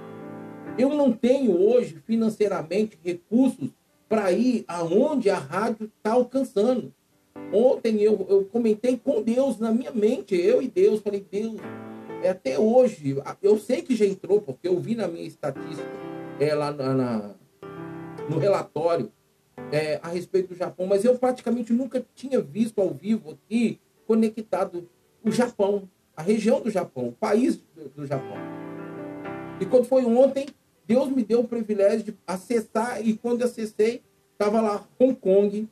Eu 0.77 0.89
não 0.89 1.11
tenho 1.11 1.59
hoje 1.59 2.01
financeiramente 2.05 2.97
recursos 3.03 3.69
para 4.09 4.31
ir 4.31 4.65
aonde 4.67 5.29
a 5.29 5.37
rádio 5.37 5.91
está 5.97 6.13
alcançando. 6.13 6.93
Ontem 7.51 8.01
eu, 8.01 8.25
eu 8.29 8.45
comentei 8.45 8.97
com 8.97 9.21
Deus 9.21 9.59
na 9.59 9.71
minha 9.71 9.91
mente, 9.91 10.35
eu 10.35 10.61
e 10.61 10.67
Deus, 10.67 11.01
falei, 11.01 11.25
Deus, 11.29 11.57
é 12.23 12.29
até 12.29 12.57
hoje, 12.57 13.15
eu 13.41 13.59
sei 13.59 13.81
que 13.81 13.95
já 13.95 14.05
entrou, 14.05 14.41
porque 14.41 14.67
eu 14.67 14.79
vi 14.79 14.95
na 14.95 15.07
minha 15.07 15.25
estatística, 15.25 15.87
é, 16.39 16.53
lá 16.55 16.71
na, 16.71 16.93
na 16.93 17.35
no 18.29 18.37
relatório, 18.39 19.11
é, 19.71 19.99
a 20.01 20.07
respeito 20.07 20.49
do 20.49 20.55
Japão, 20.55 20.87
mas 20.87 21.03
eu 21.03 21.17
praticamente 21.17 21.73
nunca 21.73 22.03
tinha 22.15 22.39
visto 22.39 22.79
ao 22.79 22.91
vivo 22.91 23.31
aqui 23.31 23.79
conectado 24.07 24.87
o 25.23 25.31
Japão, 25.31 25.89
a 26.15 26.21
região 26.21 26.61
do 26.61 26.69
Japão, 26.69 27.09
o 27.09 27.11
país 27.11 27.57
do, 27.57 27.89
do 27.89 28.05
Japão. 28.05 28.37
E 29.59 29.65
quando 29.65 29.85
foi 29.85 30.05
ontem, 30.05 30.47
Deus 30.87 31.09
me 31.09 31.23
deu 31.23 31.41
o 31.41 31.47
privilégio 31.47 32.03
de 32.03 32.17
acessar, 32.27 33.05
e 33.05 33.15
quando 33.15 33.43
acessei, 33.43 34.01
estava 34.31 34.59
lá 34.61 34.87
Hong 34.99 35.15
Kong 35.15 35.67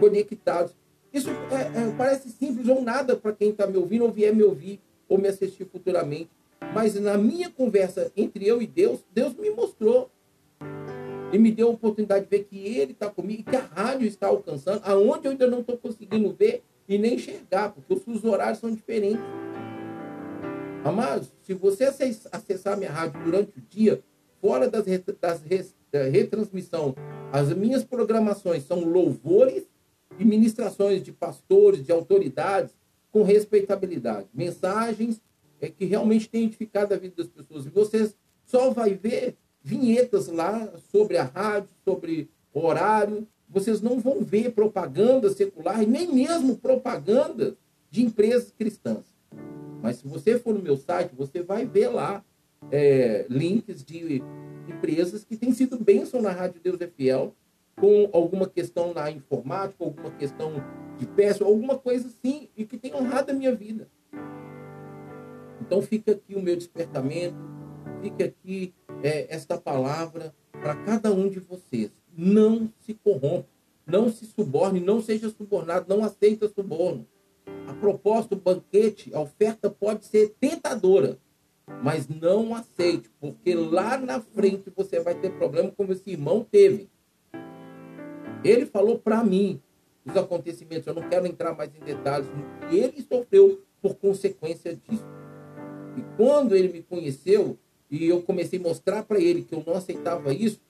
conectados. 0.00 0.74
Isso 1.12 1.30
é, 1.30 1.82
é, 1.82 1.94
parece 1.96 2.30
simples 2.30 2.68
ou 2.68 2.82
nada 2.82 3.16
para 3.16 3.32
quem 3.32 3.50
está 3.50 3.66
me 3.66 3.76
ouvindo 3.76 4.04
ou 4.04 4.12
vier 4.12 4.34
me 4.34 4.42
ouvir 4.42 4.80
ou 5.08 5.18
me 5.18 5.28
assistir 5.28 5.64
futuramente. 5.64 6.30
Mas 6.74 6.94
na 6.94 7.18
minha 7.18 7.50
conversa 7.50 8.12
entre 8.16 8.46
eu 8.46 8.62
e 8.62 8.66
Deus, 8.66 9.00
Deus 9.12 9.34
me 9.34 9.50
mostrou 9.50 10.10
e 11.32 11.38
me 11.38 11.50
deu 11.50 11.68
a 11.68 11.70
oportunidade 11.72 12.24
de 12.24 12.30
ver 12.30 12.44
que 12.44 12.58
Ele 12.58 12.92
está 12.92 13.08
comigo 13.08 13.40
e 13.40 13.44
que 13.44 13.56
a 13.56 13.60
rádio 13.60 14.06
está 14.06 14.28
alcançando, 14.28 14.82
aonde 14.84 15.26
eu 15.26 15.32
ainda 15.32 15.46
não 15.46 15.60
estou 15.60 15.76
conseguindo 15.76 16.32
ver 16.32 16.62
e 16.88 16.98
nem 16.98 17.14
enxergar, 17.14 17.70
porque 17.70 18.10
os 18.10 18.24
horários 18.24 18.58
são 18.58 18.72
diferentes. 18.72 19.22
Amados, 20.84 21.30
se 21.42 21.52
você 21.52 21.84
acessar 22.32 22.76
minha 22.76 22.90
rádio 22.90 23.22
durante 23.22 23.58
o 23.58 23.62
dia, 23.68 24.02
fora 24.40 24.68
das, 24.68 24.84
das 25.20 25.74
da 25.92 26.04
retransmissão, 26.04 26.94
as 27.32 27.52
minhas 27.52 27.84
programações 27.84 28.64
são 28.64 28.84
louvores 28.84 29.68
e 30.18 30.24
ministrações 30.24 31.02
de 31.02 31.12
pastores, 31.12 31.84
de 31.84 31.92
autoridades, 31.92 32.74
com 33.12 33.22
respeitabilidade. 33.22 34.28
Mensagens 34.32 35.20
é, 35.60 35.68
que 35.68 35.84
realmente 35.84 36.28
têm 36.28 36.44
edificado 36.44 36.94
a 36.94 36.96
vida 36.96 37.16
das 37.16 37.28
pessoas. 37.28 37.66
E 37.66 37.68
você 37.68 38.10
só 38.46 38.70
vai 38.70 38.94
ver 38.94 39.36
vinhetas 39.62 40.28
lá 40.28 40.72
sobre 40.90 41.18
a 41.18 41.24
rádio, 41.24 41.68
sobre 41.84 42.30
horário. 42.54 43.26
Vocês 43.48 43.82
não 43.82 44.00
vão 44.00 44.22
ver 44.22 44.52
propaganda 44.52 45.28
secular, 45.30 45.84
nem 45.86 46.12
mesmo 46.12 46.56
propaganda 46.56 47.56
de 47.90 48.02
empresas 48.02 48.52
cristãs. 48.56 49.04
Mas 49.82 49.96
se 49.96 50.08
você 50.08 50.38
for 50.38 50.54
no 50.54 50.62
meu 50.62 50.76
site, 50.76 51.14
você 51.14 51.42
vai 51.42 51.64
ver 51.66 51.88
lá 51.88 52.24
é, 52.70 53.26
links 53.28 53.84
de 53.84 54.22
empresas 54.68 55.24
que 55.24 55.36
têm 55.36 55.52
sido 55.52 55.78
bênção 55.78 56.20
na 56.20 56.30
Rádio 56.30 56.60
Deus 56.62 56.80
é 56.80 56.86
Fiel, 56.86 57.34
com 57.76 58.10
alguma 58.12 58.46
questão 58.46 58.92
na 58.92 59.10
informática, 59.10 59.82
alguma 59.82 60.10
questão 60.10 60.52
de 60.98 61.06
peça, 61.06 61.44
alguma 61.44 61.78
coisa 61.78 62.08
assim, 62.08 62.48
e 62.56 62.64
que 62.64 62.76
tem 62.76 62.94
honrado 62.94 63.30
a 63.30 63.34
minha 63.34 63.54
vida. 63.54 63.88
Então 65.60 65.80
fica 65.80 66.12
aqui 66.12 66.34
o 66.34 66.42
meu 66.42 66.56
despertamento, 66.56 67.36
fica 68.02 68.24
aqui 68.24 68.74
é, 69.02 69.34
esta 69.34 69.56
palavra 69.56 70.34
para 70.52 70.74
cada 70.74 71.12
um 71.12 71.28
de 71.28 71.40
vocês. 71.40 71.90
Não 72.14 72.70
se 72.80 72.92
corrompa, 72.92 73.48
não 73.86 74.10
se 74.10 74.26
suborne, 74.26 74.80
não 74.80 75.00
seja 75.00 75.30
subornado, 75.30 75.86
não 75.88 76.04
aceita 76.04 76.48
suborno. 76.48 77.06
A 77.66 77.74
proposta, 77.74 78.34
o 78.34 78.38
banquete, 78.38 79.14
a 79.14 79.20
oferta 79.20 79.70
pode 79.70 80.04
ser 80.04 80.34
tentadora, 80.40 81.18
mas 81.82 82.08
não 82.08 82.52
aceite, 82.54 83.08
porque 83.20 83.54
lá 83.54 83.96
na 83.96 84.20
frente 84.20 84.72
você 84.74 84.98
vai 84.98 85.14
ter 85.14 85.30
problema 85.32 85.70
como 85.70 85.92
esse 85.92 86.10
irmão 86.10 86.44
teve. 86.50 86.88
Ele 88.42 88.66
falou 88.66 88.98
para 88.98 89.22
mim 89.22 89.60
os 90.04 90.16
acontecimentos, 90.16 90.86
eu 90.86 90.94
não 90.94 91.08
quero 91.08 91.26
entrar 91.26 91.54
mais 91.54 91.70
em 91.74 91.84
detalhes, 91.84 92.26
e 92.72 92.76
ele 92.76 93.00
sofreu 93.02 93.62
por 93.80 93.94
consequência 93.94 94.74
disso. 94.74 95.06
E 95.96 96.02
quando 96.16 96.56
ele 96.56 96.72
me 96.72 96.82
conheceu 96.82 97.56
e 97.90 98.04
eu 98.04 98.20
comecei 98.22 98.58
a 98.58 98.62
mostrar 98.62 99.04
para 99.04 99.20
ele 99.20 99.42
que 99.42 99.54
eu 99.54 99.62
não 99.64 99.74
aceitava 99.74 100.32
isso, 100.32 100.60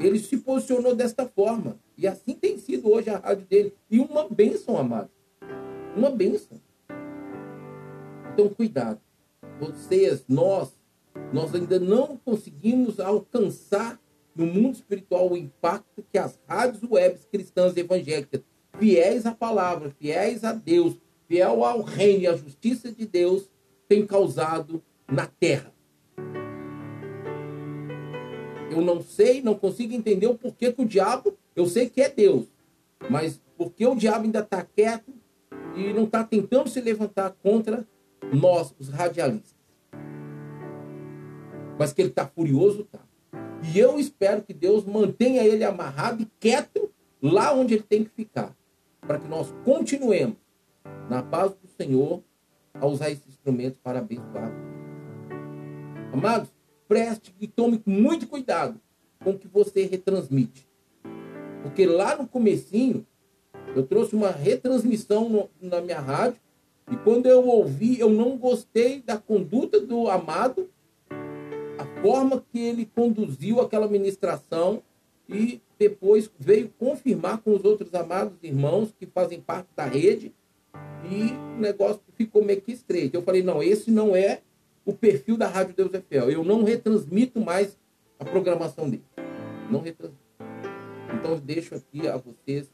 ele 0.00 0.18
se 0.18 0.38
posicionou 0.38 0.94
desta 0.94 1.26
forma. 1.26 1.78
E 1.96 2.06
assim 2.06 2.34
tem 2.34 2.56
sido 2.58 2.90
hoje 2.90 3.10
a 3.10 3.18
rádio 3.18 3.46
dele. 3.46 3.74
E 3.90 3.98
uma 3.98 4.28
bênção, 4.28 4.78
amado 4.78 5.10
uma 5.98 6.10
bênção. 6.10 6.60
Então, 8.32 8.48
cuidado. 8.48 9.00
Vocês, 9.58 10.24
nós, 10.28 10.72
nós 11.32 11.54
ainda 11.54 11.80
não 11.80 12.16
conseguimos 12.16 13.00
alcançar 13.00 14.00
no 14.34 14.46
mundo 14.46 14.74
espiritual 14.74 15.32
o 15.32 15.36
impacto 15.36 16.04
que 16.10 16.16
as 16.16 16.38
rádios 16.46 16.88
webs 16.88 17.26
cristãs 17.26 17.76
evangélicas, 17.76 18.40
fiéis 18.78 19.26
à 19.26 19.34
palavra, 19.34 19.90
fiéis 19.98 20.44
a 20.44 20.52
Deus, 20.52 20.96
fiel 21.26 21.64
ao 21.64 21.82
reino 21.82 22.22
e 22.22 22.26
à 22.28 22.36
justiça 22.36 22.92
de 22.92 23.04
Deus, 23.04 23.50
têm 23.88 24.06
causado 24.06 24.80
na 25.10 25.26
terra. 25.26 25.74
Eu 28.70 28.80
não 28.80 29.02
sei, 29.02 29.42
não 29.42 29.56
consigo 29.56 29.92
entender 29.92 30.28
o 30.28 30.38
porquê 30.38 30.72
que 30.72 30.82
o 30.82 30.86
diabo, 30.86 31.36
eu 31.56 31.66
sei 31.66 31.90
que 31.90 32.00
é 32.00 32.08
Deus, 32.08 32.46
mas 33.10 33.40
porque 33.56 33.84
o 33.84 33.96
diabo 33.96 34.24
ainda 34.24 34.40
está 34.40 34.62
quieto 34.62 35.17
e 35.78 35.92
não 35.92 36.04
está 36.04 36.24
tentando 36.24 36.68
se 36.68 36.80
levantar 36.80 37.30
contra 37.42 37.86
nós, 38.32 38.74
os 38.78 38.88
radialistas. 38.88 39.56
Mas 41.78 41.92
que 41.92 42.02
ele 42.02 42.08
está 42.08 42.26
furioso, 42.26 42.84
tá. 42.84 42.98
E 43.72 43.78
eu 43.78 43.98
espero 43.98 44.42
que 44.42 44.52
Deus 44.52 44.84
mantenha 44.84 45.44
ele 45.44 45.64
amarrado 45.64 46.22
e 46.22 46.28
quieto 46.40 46.90
lá 47.22 47.52
onde 47.52 47.74
ele 47.74 47.82
tem 47.82 48.04
que 48.04 48.10
ficar, 48.10 48.54
para 49.00 49.18
que 49.18 49.28
nós 49.28 49.54
continuemos 49.64 50.36
na 51.08 51.22
paz 51.22 51.52
do 51.52 51.68
Senhor 51.68 52.22
a 52.74 52.86
usar 52.86 53.10
esse 53.10 53.28
instrumento 53.28 53.78
para 53.82 54.00
abençoar. 54.00 54.52
Amados, 56.12 56.50
preste 56.88 57.34
e 57.40 57.46
tome 57.46 57.82
muito 57.86 58.26
cuidado 58.26 58.80
com 59.22 59.30
o 59.30 59.38
que 59.38 59.46
você 59.48 59.84
retransmite. 59.84 60.68
Porque 61.62 61.86
lá 61.86 62.16
no 62.16 62.26
comecinho, 62.26 63.06
eu 63.74 63.86
trouxe 63.86 64.14
uma 64.14 64.30
retransmissão 64.30 65.28
no, 65.28 65.50
na 65.60 65.80
minha 65.80 66.00
rádio 66.00 66.40
e 66.90 66.96
quando 66.96 67.26
eu 67.26 67.46
ouvi, 67.46 68.00
eu 68.00 68.08
não 68.08 68.36
gostei 68.36 69.02
da 69.02 69.18
conduta 69.18 69.80
do 69.80 70.08
amado, 70.08 70.68
a 71.10 72.02
forma 72.02 72.42
que 72.50 72.58
ele 72.58 72.86
conduziu 72.86 73.60
aquela 73.60 73.86
ministração 73.86 74.82
e 75.28 75.60
depois 75.78 76.30
veio 76.38 76.72
confirmar 76.78 77.38
com 77.38 77.54
os 77.54 77.64
outros 77.64 77.94
amados 77.94 78.34
irmãos 78.42 78.92
que 78.98 79.06
fazem 79.06 79.40
parte 79.40 79.68
da 79.76 79.84
rede 79.84 80.32
e 81.04 81.32
o 81.56 81.60
negócio 81.60 82.00
ficou 82.14 82.44
meio 82.44 82.60
que 82.60 82.72
estreito. 82.72 83.16
Eu 83.16 83.22
falei, 83.22 83.42
não, 83.42 83.62
esse 83.62 83.90
não 83.90 84.16
é 84.16 84.40
o 84.84 84.92
perfil 84.92 85.36
da 85.36 85.46
Rádio 85.46 85.74
Deus 85.74 85.92
é 85.92 86.00
Fiel. 86.00 86.30
Eu 86.30 86.42
não 86.42 86.64
retransmito 86.64 87.40
mais 87.40 87.76
a 88.18 88.24
programação 88.24 88.88
dele. 88.88 89.04
Não 89.70 89.80
retransmito. 89.80 90.24
Então 91.14 91.38
deixo 91.38 91.74
aqui 91.74 92.08
a 92.08 92.16
vocês 92.16 92.70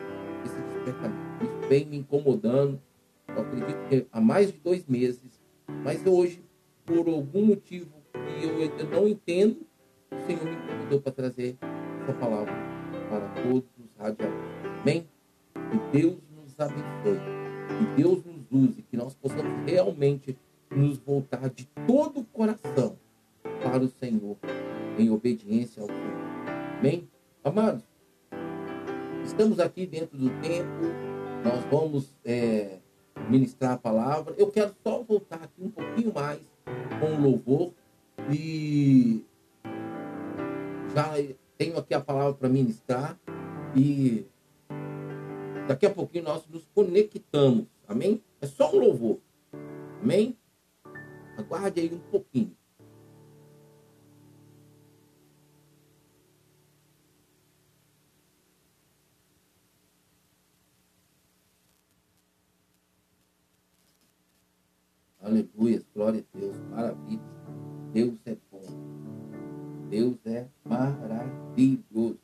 Isso 0.90 1.68
vem 1.68 1.84
me 1.86 1.98
incomodando. 1.98 2.80
Eu 3.28 3.42
acredito 3.42 3.88
que 3.88 4.06
há 4.12 4.20
mais 4.20 4.52
de 4.52 4.58
dois 4.58 4.86
meses. 4.86 5.40
Mas 5.82 6.04
hoje, 6.06 6.42
por 6.84 7.08
algum 7.08 7.46
motivo 7.46 7.90
que 8.12 8.46
eu 8.46 8.56
ainda 8.58 8.84
não 8.84 9.08
entendo, 9.08 9.66
o 10.10 10.26
Senhor 10.26 10.44
me 10.44 10.56
incomodou 10.56 11.00
para 11.00 11.12
trazer 11.12 11.56
essa 12.02 12.12
palavra 12.14 12.52
para 13.08 13.28
todos 13.42 13.68
os 13.78 13.96
radialistas. 13.98 14.80
Amém? 14.82 15.08
Que 15.54 15.98
Deus 15.98 16.16
nos 16.36 16.58
abençoe. 16.60 17.20
Que 17.68 18.02
Deus 18.02 18.24
nos 18.24 18.44
use. 18.50 18.82
Que 18.82 18.96
nós 18.96 19.14
possamos 19.14 19.68
realmente 19.68 20.36
nos 20.70 20.98
voltar 20.98 21.48
de 21.50 21.66
todo 21.86 22.20
o 22.20 22.24
coração 22.24 22.96
para 23.62 23.82
o 23.82 23.88
Senhor, 23.88 24.36
em 24.98 25.10
obediência 25.10 25.82
ao 25.82 25.88
Senhor. 25.88 26.14
Amém? 26.78 27.08
Amados, 27.42 27.82
estamos 29.24 29.58
aqui 29.58 29.86
dentro 29.86 30.16
do 30.16 30.30
tempo, 30.40 30.84
nós 31.42 31.64
vamos 31.70 32.14
é, 32.24 32.78
ministrar 33.28 33.72
a 33.72 33.78
palavra. 33.78 34.34
Eu 34.38 34.50
quero 34.50 34.74
só 34.82 35.02
voltar 35.02 35.42
aqui 35.42 35.62
um 35.62 35.70
pouquinho 35.70 36.12
mais 36.14 36.40
com 37.00 37.14
o 37.14 37.20
louvor 37.20 37.72
e 38.30 39.24
já 40.94 41.14
tenho 41.58 41.78
aqui 41.78 41.94
a 41.94 42.00
palavra 42.00 42.34
para 42.34 42.48
ministrar 42.48 43.18
e 43.74 44.26
daqui 45.66 45.86
a 45.86 45.90
pouquinho 45.90 46.24
nós 46.24 46.46
nos 46.48 46.68
conectamos. 46.74 47.66
Amém? 47.88 48.22
É 48.40 48.46
só 48.46 48.74
um 48.74 48.78
louvor. 48.78 49.18
Amém? 50.02 50.36
Aguarde 51.36 51.80
aí 51.80 51.92
um 51.92 52.10
pouquinho. 52.10 52.54
Aleluia, 65.24 65.82
glória 65.94 66.20
a 66.20 66.38
Deus, 66.38 66.54
maravilha. 66.70 67.22
Deus 67.94 68.20
é 68.26 68.36
bom. 68.52 68.60
Deus 69.88 70.18
é 70.26 70.46
maravilhoso. 70.62 72.18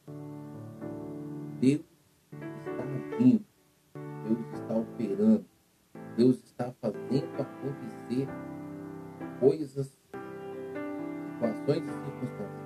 Deus 1.59 1.81
está 2.21 3.17
vindo. 3.17 3.47
Deus 4.29 4.39
está 4.53 4.75
operando. 4.75 5.47
Deus 6.15 6.45
está 6.45 6.73
fazendo 6.73 7.41
acontecer 7.41 8.29
coisas, 9.41 9.99
situações 11.33 11.83
e 11.83 11.93
circunstâncias 12.05 12.61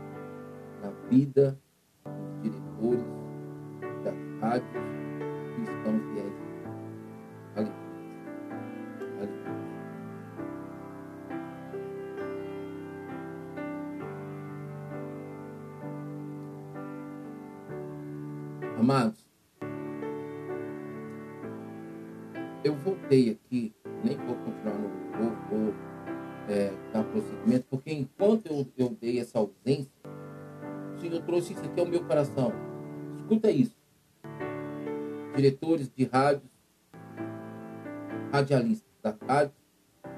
na 0.82 0.90
vida 1.10 1.56
dos 2.04 2.42
diretores 2.42 3.06
das 4.02 4.40
rádios 4.40 5.03
Amados, 18.84 19.26
eu 22.62 22.74
voltei 22.74 23.30
aqui, 23.30 23.72
nem 24.04 24.14
vou 24.14 24.36
continuar 24.36 24.78
no 24.78 24.90
vou, 25.16 25.30
vou 25.48 25.74
é, 26.50 26.70
dar 26.92 27.02
prosseguimento, 27.04 27.64
porque 27.70 27.94
enquanto 27.94 28.44
eu, 28.44 28.66
eu 28.76 28.90
dei 28.90 29.18
essa 29.18 29.38
ausência, 29.38 29.90
o 30.94 31.00
Senhor 31.00 31.22
trouxe 31.22 31.54
isso 31.54 31.64
aqui 31.64 31.80
ao 31.80 31.86
meu 31.86 32.04
coração. 32.04 32.52
Escuta 33.16 33.50
isso. 33.50 33.74
Diretores 35.34 35.90
de 35.90 36.04
rádios, 36.04 36.52
radialistas 38.30 38.92
da 39.02 39.16
rádio, 39.26 39.54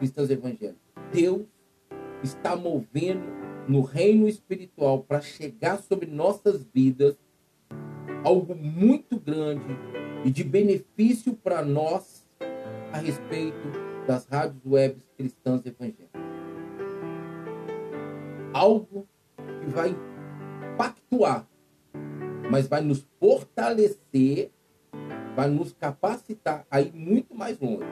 cristãos 0.01 0.29
evangélicos. 0.29 0.83
Deus 1.13 1.47
está 2.21 2.57
movendo 2.57 3.29
no 3.69 3.83
reino 3.83 4.27
espiritual 4.27 5.05
para 5.05 5.21
chegar 5.21 5.79
sobre 5.79 6.11
nossas 6.11 6.65
vidas 6.75 7.17
algo 8.27 8.57
muito 8.57 9.21
grande 9.21 9.79
e 10.25 10.31
de 10.33 10.43
benefício 10.43 11.33
para 11.33 11.65
nós 11.65 12.27
a 12.93 12.99
respeito 12.99 13.71
das 14.05 14.27
rádios 14.27 14.61
web 14.67 15.01
cristãs 15.17 15.65
evangélicas. 15.65 16.11
Algo 18.53 19.07
que 19.37 19.71
vai 19.71 19.97
pactuar, 20.77 21.47
mas 22.51 22.67
vai 22.67 22.81
nos 22.81 23.07
fortalecer, 23.21 24.51
vai 25.37 25.49
nos 25.49 25.73
capacitar 25.73 26.67
a 26.69 26.81
ir 26.81 26.93
muito 26.93 27.33
mais 27.33 27.61
longe, 27.61 27.87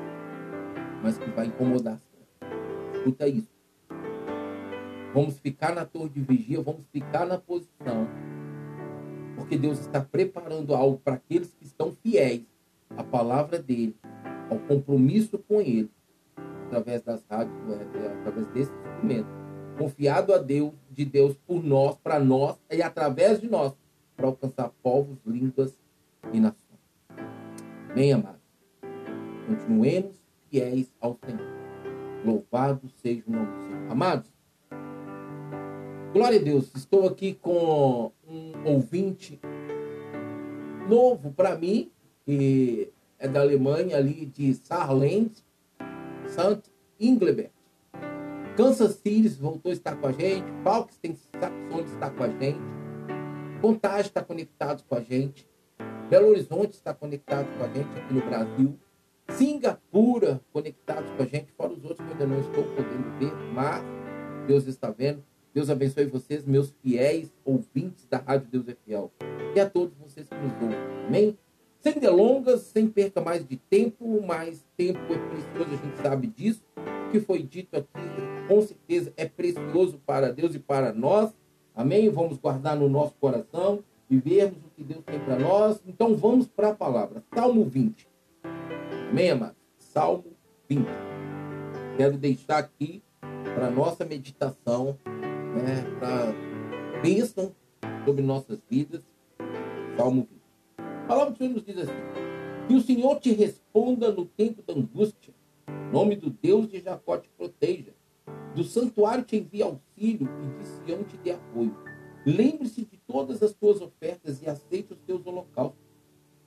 mas 1.01 1.16
que 1.16 1.31
vai 1.31 1.47
incomodar. 1.47 2.01
Escuta 2.92 3.29
isso. 3.29 3.55
Vamos 5.14 5.38
ficar 5.38 5.73
na 5.77 5.85
torre 5.85 6.09
de 6.09 6.20
vigia, 6.20 6.61
vamos 6.61 6.85
ficar 6.90 7.25
na 7.25 7.38
posição, 7.38 8.09
porque 9.37 9.57
Deus 9.57 9.81
está 9.81 10.01
preparando 10.01 10.75
algo 10.75 10.99
para 10.99 11.14
aqueles 11.14 11.53
que 11.55 11.64
estão 11.64 11.92
fiéis 11.92 12.42
à 12.97 13.03
palavra 13.03 13.59
dele, 13.59 13.97
ao 14.51 14.59
compromisso 14.61 15.38
com 15.38 15.61
ele, 15.61 15.90
através 16.66 17.03
das 17.03 17.25
rádios, 17.29 17.57
através 18.20 18.47
desse 18.49 18.73
instrumento, 18.73 19.29
confiado 19.79 20.33
a 20.33 20.38
Deus, 20.38 20.73
de 20.90 21.05
Deus 21.05 21.37
por 21.47 21.62
nós, 21.62 21.97
para 21.97 22.18
nós 22.20 22.57
e 22.70 22.83
através 22.83 23.40
de 23.40 23.49
nós, 23.49 23.73
para 24.16 24.27
alcançar 24.27 24.70
povos, 24.83 25.18
línguas 25.27 25.77
e 26.33 26.40
nações. 26.40 26.64
Bem, 27.94 28.12
amados, 28.12 28.40
continuemos 29.47 30.16
fiéis 30.49 30.92
ao 31.01 31.18
Senhor. 31.25 31.55
Louvado 32.25 32.88
seja 33.03 33.23
o 33.27 33.31
nome 33.31 33.47
do 33.47 33.66
Senhor. 33.66 33.90
Amados, 33.90 34.34
glória 36.14 36.38
a 36.38 36.42
Deus, 36.42 36.72
estou 36.77 37.09
aqui 37.09 37.35
com 37.35 38.12
um 38.24 38.53
ouvinte 38.64 39.40
novo 40.88 41.33
para 41.33 41.59
mim, 41.59 41.90
que 42.24 42.92
é 43.18 43.27
da 43.27 43.40
Alemanha, 43.40 43.96
ali 43.96 44.24
de 44.24 44.55
Saarland, 44.55 45.33
St. 46.29 46.70
Inglebert. 47.00 47.50
Kansas 48.57 48.92
City 48.92 49.29
voltou 49.31 49.70
a 49.70 49.72
estar 49.72 49.96
com 49.96 50.07
a 50.07 50.12
gente, 50.12 50.44
Falks 50.62 50.96
tem 50.98 51.16
Saxony 51.16 51.83
está 51.83 52.09
com 52.09 52.22
a 52.22 52.29
gente, 52.29 52.61
Contagem 53.61 54.07
está 54.07 54.22
conectado 54.22 54.85
com 54.88 54.94
a 54.94 55.00
gente, 55.00 55.48
Belo 56.09 56.29
Horizonte 56.29 56.74
está 56.74 56.94
conectado 56.94 57.48
com 57.59 57.64
a 57.64 57.66
gente 57.66 57.98
aqui 57.98 58.14
no 58.14 58.20
Brasil, 58.20 58.79
Singapura 59.31 60.40
conectados 60.53 61.11
com 61.11 61.24
a 61.24 61.27
gente, 61.27 61.50
fora 61.57 61.72
os 61.72 61.83
outros 61.83 62.07
que 62.07 62.12
eu 62.12 62.12
ainda 62.12 62.27
não 62.29 62.40
estou 62.40 62.62
podendo 62.62 63.18
ver, 63.18 63.35
mas 63.53 63.83
Deus 64.46 64.68
está 64.68 64.92
vendo. 64.92 65.24
Deus 65.55 65.71
abençoe 65.71 66.07
vocês, 66.07 66.45
meus 66.45 66.75
fiéis 66.83 67.33
ouvintes 67.45 68.05
da 68.11 68.19
Rádio 68.19 68.49
Deus 68.51 68.69
é 68.69 68.75
Fiel. 68.85 69.12
E 69.55 69.61
a 69.61 69.71
todos 69.71 69.97
vocês 69.97 70.29
que 70.29 70.35
nos 70.35 70.53
ouvem. 70.55 70.77
Amém? 71.07 71.38
Sem 71.79 71.93
delongas, 72.01 72.62
sem 72.62 72.88
perca 72.88 73.21
mais 73.21 73.47
de 73.47 73.57
tempo, 73.57 74.21
mas 74.27 74.67
tempo 74.77 74.99
é 74.99 75.29
precioso, 75.29 75.71
a 75.71 75.87
gente 75.87 76.03
sabe 76.03 76.27
disso. 76.27 76.61
O 77.07 77.12
que 77.12 77.21
foi 77.21 77.40
dito 77.40 77.77
aqui, 77.77 77.87
com 78.49 78.61
certeza, 78.62 79.12
é 79.17 79.27
precioso 79.27 80.01
para 80.05 80.33
Deus 80.33 80.57
e 80.57 80.59
para 80.59 80.93
nós. 80.93 81.33
Amém? 81.73 82.11
Vamos 82.11 82.37
guardar 82.37 82.77
no 82.77 82.88
nosso 82.88 83.14
coração 83.21 83.85
e 84.11 84.17
vermos 84.17 84.59
o 84.59 84.71
que 84.75 84.83
Deus 84.83 85.05
tem 85.05 85.21
para 85.21 85.38
nós. 85.38 85.81
Então 85.87 86.17
vamos 86.17 86.49
para 86.49 86.71
a 86.71 86.75
palavra. 86.75 87.23
Salmo 87.33 87.64
20. 87.64 88.09
Amém, 89.09 89.31
amados? 89.31 89.57
Salmo 89.79 90.25
20. 90.69 90.85
Quero 91.97 92.19
deixar 92.19 92.59
aqui 92.59 93.05
para 93.55 93.71
nossa 93.71 94.05
meditação, 94.05 94.99
né, 95.55 95.85
para 95.99 97.01
bênção 97.01 97.55
sobre 98.05 98.23
nossas 98.23 98.59
vidas. 98.69 99.03
Salmo 99.97 100.27
20. 100.29 100.40
A 100.79 101.07
palavra 101.07 101.33
do 101.33 101.38
Senhor 101.38 101.53
nos 101.53 101.64
diz 101.64 101.79
assim: 101.79 101.93
Que 102.69 102.75
o 102.75 102.81
Senhor 102.81 103.21
te 103.21 103.33
responda 103.33 104.11
no 104.11 104.27
tempo 104.27 104.62
da 104.62 104.75
angústia, 104.75 105.33
nome 105.93 106.17
do 106.17 106.31
Deus 106.31 106.69
de 106.69 106.81
Jacó 106.81 107.17
te 107.19 107.29
proteja, 107.37 107.93
do 108.55 108.64
santuário 108.64 109.25
te 109.25 109.37
envie 109.37 109.62
auxílio 109.62 110.29
e 110.43 110.59
de 110.59 110.67
Sião 110.67 111.05
te 111.05 111.17
dê 111.19 111.33
apoio. 111.33 111.77
Lembre-se 112.27 112.85
de 112.85 112.97
todas 113.07 113.43
as 113.43 113.53
tuas 113.53 113.81
ofertas 113.81 114.43
e 114.43 114.49
aceite 114.49 114.93
os 114.93 114.99
teus 115.01 115.27
holocaustos. 115.27 115.85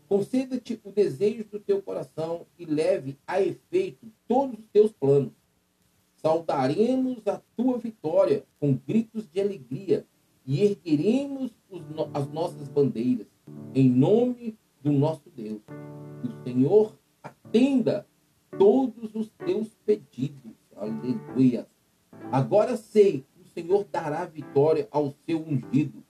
Conceda-te 0.10 0.80
o 0.84 0.92
desejo 0.92 1.44
do 1.44 1.60
teu 1.60 1.82
coração 1.82 2.48
e 2.58 2.66
leve 2.66 3.18
a 3.28 3.42
efeito 3.42 4.08
todos 4.28 4.58
os 4.58 4.66
teus 4.72 4.92
planos. 4.92 5.34
Saudaremos 6.18 7.26
a 7.28 7.42
tua 7.56 7.78
vitória 7.78 8.44
com 8.60 8.74
gritos 8.74 9.28
de 9.32 9.40
alegria 9.40 10.06
e 10.46 10.64
ergueremos 10.64 11.52
os, 11.70 11.82
as 12.14 12.32
nossas 12.32 12.68
bandeiras 12.68 13.28
em 13.74 13.90
nome 13.90 14.58
do 14.82 14.92
nosso 14.92 15.30
Deus. 15.36 15.62
Que 16.22 16.28
o 16.28 16.44
Senhor 16.44 16.98
atenda 17.22 18.06
todos 18.58 19.14
os 19.14 19.30
teus 19.30 19.70
pedidos. 19.86 20.54
Aleluia. 20.76 21.68
Agora 22.32 22.76
sei 22.76 23.26
que 23.34 23.42
o 23.42 23.46
Senhor 23.54 23.86
dará 23.92 24.26
vitória 24.26 24.88
ao 24.92 25.14
seu 25.26 25.40
ungido. 25.40 26.04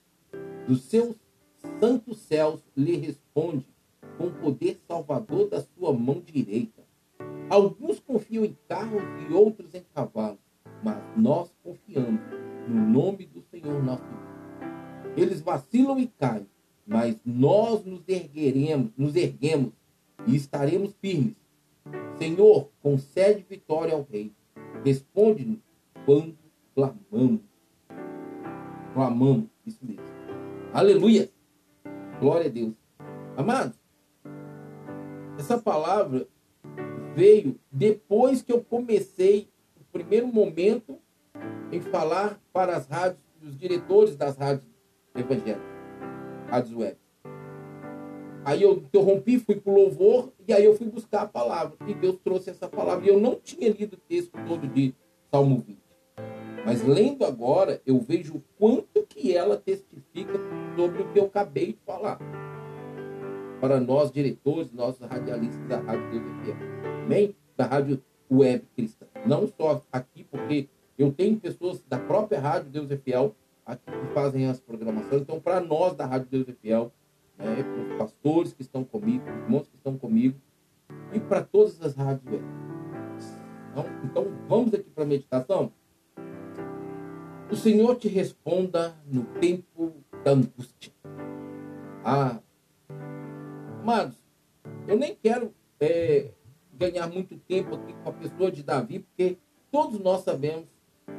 Dos 0.68 0.84
seus 0.84 1.16
santos 1.80 2.20
céus 2.20 2.62
lhe 2.76 2.96
responde 2.96 3.66
com 4.18 4.28
o 4.28 4.34
poder 4.34 4.80
salvador 4.88 5.50
da 5.50 5.62
sua 5.62 5.94
mão 5.94 6.22
direita. 6.22 6.77
Alguns 7.50 8.00
confiam 8.00 8.44
em 8.44 8.58
carros 8.68 9.02
e 9.28 9.34
outros 9.34 9.74
em 9.74 9.84
cavalos, 9.94 10.40
mas 10.84 10.98
nós 11.16 11.54
confiamos 11.64 12.20
no 12.68 12.76
nome 12.76 13.26
do 13.26 13.42
Senhor 13.42 13.82
nosso 13.82 14.04
Deus. 14.04 15.18
Eles 15.18 15.42
vacilam 15.42 15.98
e 15.98 16.08
caem, 16.08 16.46
mas 16.86 17.16
nós 17.26 17.86
nos 17.86 18.02
ergueremos, 18.08 18.92
nos 18.98 19.16
erguemos 19.16 19.72
e 20.26 20.36
estaremos 20.36 20.94
firmes. 21.02 21.36
Senhor, 22.18 22.70
concede 22.82 23.46
vitória 23.50 23.94
ao 23.94 24.06
rei. 24.12 24.34
Responde-nos 24.84 25.60
quando 26.06 26.36
clamamos. 26.76 27.42
Clamamos, 28.94 29.46
isso 29.66 29.80
mesmo. 29.86 30.04
Aleluia. 30.74 31.30
Glória 32.20 32.48
a 32.48 32.50
Deus. 32.50 32.74
Amados, 33.38 33.78
essa 35.38 35.58
palavra 35.60 36.28
veio 37.18 37.60
depois 37.72 38.44
que 38.44 38.54
eu 38.54 38.64
comecei 38.64 39.50
o 39.76 39.84
primeiro 39.92 40.28
momento 40.28 41.00
em 41.72 41.82
falar 41.82 42.40
para 42.54 42.78
as 42.78 42.86
rádios, 42.86 43.20
os 43.42 43.58
diretores 43.58 44.16
das 44.16 44.38
rádios 44.38 44.68
evangélicas, 45.16 45.64
rádios 46.48 46.76
web. 46.76 46.96
Aí 48.46 48.62
eu 48.62 48.74
interrompi, 48.74 49.40
fui 49.40 49.56
para 49.56 49.74
o 49.74 49.76
louvor, 49.76 50.32
e 50.48 50.54
aí 50.54 50.64
eu 50.64 50.78
fui 50.78 50.88
buscar 50.88 51.24
a 51.24 51.28
palavra. 51.28 51.76
E 51.88 51.94
Deus 51.96 52.18
trouxe 52.24 52.52
essa 52.52 52.70
palavra. 52.70 53.04
E 53.06 53.10
eu 53.10 53.20
não 53.20 53.36
tinha 53.36 53.70
lido 53.70 53.96
o 53.96 53.98
texto 54.08 54.32
todo 54.48 54.68
de 54.68 54.94
Salmo 55.32 55.58
20. 55.66 55.80
Mas 56.66 56.84
lendo 56.84 57.26
agora, 57.26 57.82
eu 57.86 58.00
vejo 58.00 58.36
o 58.36 58.44
quanto 58.60 59.06
que 59.10 59.36
ela 59.36 59.58
testifica 59.58 60.34
sobre 60.78 61.02
o 61.02 61.12
que 61.12 61.20
eu 61.20 61.26
acabei 61.26 61.74
de 61.74 61.80
falar. 61.84 62.20
Para 63.60 63.80
nós, 63.80 64.12
diretores, 64.12 64.72
nossos 64.72 65.06
radialistas 65.08 65.68
da 65.68 65.80
Rádio 65.80 66.22
Fiel. 66.44 66.56
Amém? 67.06 67.36
Da 67.56 67.66
Rádio 67.66 68.02
Web 68.30 68.66
Cristã. 68.76 69.06
Não 69.26 69.48
só 69.48 69.82
aqui, 69.92 70.24
porque 70.24 70.68
eu 70.98 71.12
tenho 71.12 71.40
pessoas 71.40 71.84
da 71.88 71.98
própria 71.98 72.40
Rádio 72.40 72.70
Deus 72.70 72.92
é 72.92 72.98
Fiel 72.98 73.36
aqui 73.66 73.92
que 73.92 74.14
fazem 74.14 74.48
as 74.48 74.60
programações. 74.60 75.22
Então, 75.22 75.40
para 75.40 75.60
nós 75.60 75.96
da 75.96 76.06
Rádio 76.06 76.28
Deus 76.30 76.50
é 76.50 76.54
Fiel, 76.54 76.92
né, 77.38 77.64
para 77.64 77.82
os 77.82 77.98
pastores 77.98 78.54
que 78.54 78.62
estão 78.62 78.84
comigo, 78.84 79.24
para 79.24 79.34
os 79.34 79.44
irmãos 79.44 79.68
que 79.68 79.76
estão 79.76 79.98
comigo, 79.98 80.38
e 81.14 81.20
para 81.20 81.44
todas 81.44 81.82
as 81.82 81.96
rádios 81.96 82.26
web. 82.26 82.46
Então, 83.72 83.86
então 84.04 84.28
vamos 84.48 84.74
aqui 84.74 84.90
para 84.90 85.04
a 85.04 85.08
meditação. 85.08 85.72
O 87.50 87.56
Senhor 87.56 87.96
te 87.96 88.08
responda 88.08 88.96
no 89.06 89.24
tempo 89.40 89.94
da 90.24 90.32
angústia. 90.32 90.92
Ah, 92.04 92.40
amados, 93.88 94.18
eu 94.86 94.98
nem 94.98 95.16
quero 95.16 95.54
é, 95.80 96.32
ganhar 96.74 97.08
muito 97.08 97.38
tempo 97.48 97.76
aqui 97.76 97.94
com 98.04 98.10
a 98.10 98.12
pessoa 98.12 98.52
de 98.52 98.62
Davi, 98.62 99.00
porque 99.00 99.38
todos 99.72 99.98
nós 99.98 100.26
sabemos 100.26 100.66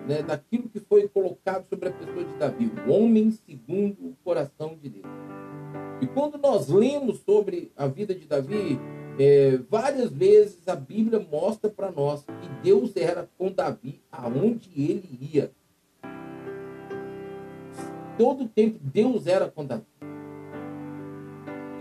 né, 0.07 0.23
daquilo 0.23 0.69
que 0.69 0.79
foi 0.79 1.09
colocado 1.09 1.67
sobre 1.67 1.89
a 1.89 1.93
pessoa 1.93 2.23
de 2.23 2.35
Davi, 2.35 2.71
o 2.87 2.93
homem 2.93 3.31
segundo 3.31 4.09
o 4.09 4.17
coração 4.23 4.77
de 4.83 4.91
Deus. 4.91 5.07
E 6.03 6.07
quando 6.09 6.37
nós 6.37 6.69
lemos 6.69 7.21
sobre 7.21 7.73
a 7.75 7.87
vida 7.87 8.15
de 8.15 8.27
Davi, 8.27 8.79
é, 9.19 9.57
várias 9.71 10.11
vezes 10.11 10.69
a 10.69 10.77
Bíblia 10.77 11.27
mostra 11.33 11.71
para 11.71 11.91
nós 11.91 12.23
que 12.23 12.49
Deus 12.63 12.95
era 12.95 13.31
com 13.39 13.51
Davi 13.51 14.03
aonde 14.13 14.71
ele 14.77 15.19
ia. 15.33 15.51
Todo 18.19 18.45
o 18.45 18.49
tempo 18.49 18.79
Deus 18.83 19.27
era 19.27 19.49
com 19.49 19.65
Davi. 19.65 19.87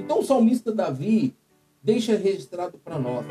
Então 0.07 0.19
o 0.19 0.23
salmista 0.23 0.71
Davi 0.71 1.35
deixa 1.83 2.15
registrado 2.15 2.77
para 2.77 2.97
nós. 2.97 3.25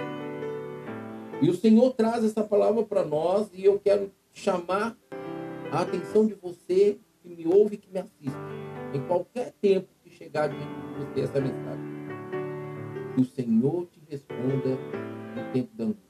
E 1.40 1.48
o 1.48 1.56
Senhor 1.56 1.94
traz 1.94 2.22
essa 2.22 2.44
palavra 2.44 2.82
para 2.82 3.02
nós 3.02 3.48
e 3.54 3.64
eu 3.64 3.80
quero 3.80 4.12
chamar 4.34 4.94
a 5.72 5.80
atenção 5.80 6.26
de 6.26 6.34
você 6.34 6.98
que 7.22 7.30
me 7.30 7.46
ouve 7.46 7.76
e 7.76 7.78
que 7.78 7.90
me 7.90 7.98
assiste. 7.98 8.36
Em 8.92 9.00
qualquer 9.06 9.54
tempo 9.60 9.88
chegar 10.16 10.48
diante 10.48 10.64
de 10.64 11.04
você 11.04 11.20
essa 11.20 11.40
mensagem. 11.40 11.84
Que 13.14 13.20
o 13.20 13.24
Senhor 13.24 13.86
te 13.86 14.00
responda 14.08 14.76
no 15.34 15.52
tempo 15.52 15.70
da 15.74 15.84
angústia. 15.84 16.06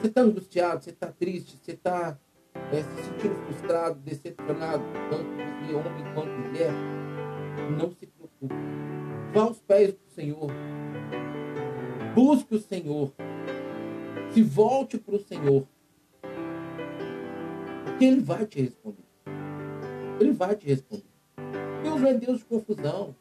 Você 0.00 0.06
está 0.06 0.20
angustiado, 0.20 0.84
você 0.84 0.90
está 0.90 1.06
triste, 1.08 1.58
você 1.60 1.72
está 1.72 2.16
é, 2.72 2.82
se 2.82 3.02
sentindo 3.02 3.34
frustrado, 3.46 3.98
decepcionado, 4.00 4.84
tanto 5.10 5.30
você 5.66 5.74
homem 5.74 6.14
quanto 6.14 6.30
mulher. 6.30 6.72
Não 7.76 7.90
se 7.90 8.06
preocupe. 8.06 8.83
Vá 9.34 9.42
aos 9.42 9.58
pés 9.58 9.92
do 9.92 10.14
Senhor. 10.14 10.48
Busque 12.14 12.54
o 12.54 12.60
Senhor. 12.60 13.12
Se 14.32 14.42
volte 14.42 14.96
para 14.96 15.16
o 15.16 15.18
Senhor. 15.18 15.66
Porque 17.84 18.04
Ele 18.04 18.20
vai 18.20 18.46
te 18.46 18.62
responder. 18.62 19.04
Ele 20.20 20.30
vai 20.30 20.54
te 20.54 20.66
responder. 20.68 21.02
Deus 21.82 22.00
não 22.00 22.08
é 22.08 22.14
Deus 22.14 22.38
de 22.38 22.44
confusão. 22.44 23.16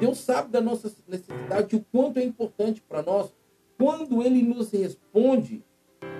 Deus 0.00 0.18
sabe 0.18 0.50
da 0.50 0.60
nossa 0.60 0.92
necessidade, 1.06 1.76
o 1.76 1.84
quanto 1.92 2.18
é 2.18 2.24
importante 2.24 2.80
para 2.80 3.02
nós, 3.02 3.32
quando 3.76 4.20
Ele 4.22 4.42
nos 4.42 4.72
responde 4.72 5.62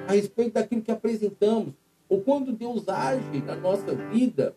a 0.07 0.13
respeito 0.13 0.55
daquilo 0.55 0.83
que 0.83 0.91
apresentamos, 0.91 1.75
ou 2.09 2.21
quando 2.21 2.53
Deus 2.53 2.89
age 2.89 3.43
na 3.43 3.57
nossa 3.57 3.95
vida 3.95 4.57